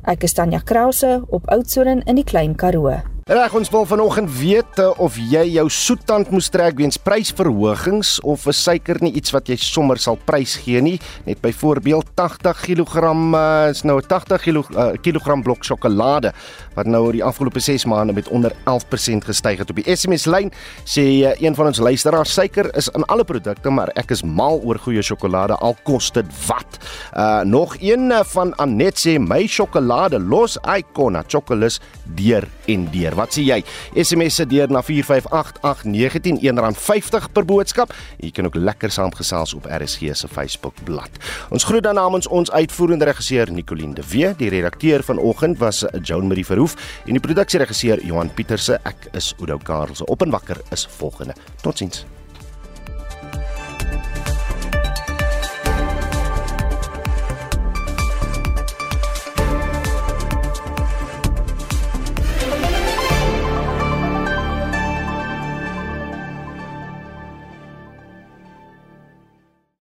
Ek 0.03 0.23
is 0.23 0.33
Tanya 0.33 0.59
Krause 0.59 1.21
op 1.29 1.47
Oudtshoorn 1.47 2.01
in 2.01 2.15
die 2.15 2.23
Klein 2.25 2.55
Karoo. 2.55 3.16
Reg 3.27 3.51
ons 3.59 3.67
wil 3.73 3.83
vanoggend 3.83 4.29
weet 4.39 4.77
of 5.03 5.17
jy 5.19 5.41
jou 5.57 5.65
soettand 5.67 6.29
moes 6.31 6.47
trek 6.47 6.77
weens 6.79 6.95
prysverhogings 6.95 8.13
of 8.23 8.45
is 8.47 8.61
suiker 8.63 9.01
nie 9.03 9.09
iets 9.19 9.33
wat 9.35 9.49
jy 9.51 9.57
sommer 9.59 9.99
sal 9.99 10.15
prys 10.29 10.53
gee 10.63 10.79
nie. 10.79 10.93
Net 11.25 11.41
byvoorbeeld 11.43 12.13
80 12.15 12.61
kg 12.63 13.03
uh, 13.03 13.41
is 13.67 13.83
nou 13.83 13.97
'n 13.99 14.07
80 14.07 14.45
kg 14.45 14.71
uh, 14.71 14.85
kilogram 15.03 15.43
blok 15.43 15.67
sjokolade 15.67 16.31
wat 16.77 16.87
nou 16.87 17.01
oor 17.03 17.11
die 17.11 17.23
afgelope 17.23 17.59
6 17.59 17.83
maande 17.85 18.13
met 18.13 18.29
onder 18.31 18.55
11% 18.63 19.27
gestyg 19.27 19.59
het 19.59 19.69
op 19.69 19.75
die 19.75 19.95
SMS 19.95 20.23
lyn. 20.25 20.47
Sê 20.85 21.27
uh, 21.27 21.35
een 21.35 21.55
van 21.55 21.67
ons 21.67 21.83
luisteraars 21.83 22.31
suiker 22.31 22.71
is 22.77 22.87
in 22.95 23.03
alle 23.11 23.27
produkte, 23.27 23.69
maar 23.69 23.91
ek 23.99 24.11
is 24.11 24.23
mal 24.23 24.61
oor 24.63 24.79
goeie 24.79 25.03
sjokolade 25.03 25.59
al 25.59 25.75
kos 25.83 26.11
dit 26.15 26.31
wat. 26.47 26.79
Uh 27.11 27.43
nog 27.43 27.75
een 27.79 28.07
uh, 28.11 28.23
van 28.23 28.55
Anet 28.55 28.95
sê 28.95 29.19
my 29.19 29.47
sjokolade 29.47 30.19
los 30.19 30.55
Icona 30.63 31.25
chocolate 31.27 31.83
deur 32.15 32.47
en 32.67 32.87
deur. 32.91 33.16
Wat 33.17 33.33
sê 33.33 33.41
jy? 33.47 33.57
SMS 33.97 34.37
se 34.37 34.45
deur 34.45 34.69
na 34.69 34.83
4588919 34.85 36.43
R1.50 36.45 37.29
per 37.33 37.45
boodskap. 37.49 37.93
Jy 38.21 38.31
kan 38.35 38.49
ook 38.49 38.59
lekker 38.61 38.93
saamgesels 38.93 39.55
op 39.57 39.65
RSG 39.65 40.13
se 40.13 40.29
Facebook 40.29 40.77
bladsy. 40.85 41.21
Ons 41.53 41.65
groet 41.67 41.85
dan 41.85 41.97
namens 41.97 42.27
ons 42.33 42.51
uitvoerende 42.51 43.07
regisseur 43.09 43.51
Nicoline 43.53 43.95
de 43.97 44.05
Wee, 44.11 44.33
die 44.37 44.51
redakteur 44.53 45.03
vanoggend 45.05 45.57
was 45.61 45.85
Joan 46.01 46.27
Marie 46.27 46.45
Verhoef 46.45 46.75
en 47.05 47.17
die 47.17 47.23
produksieregisseur 47.23 48.03
Johan 48.05 48.33
Pieterse. 48.33 48.79
Ek 48.85 49.09
is 49.17 49.33
Oudo 49.39 49.57
Karelse. 49.57 50.05
Op 50.05 50.25
en 50.25 50.33
wakker 50.33 50.61
is 50.75 50.87
volgende. 50.99 51.37
Totsiens. 51.61 52.16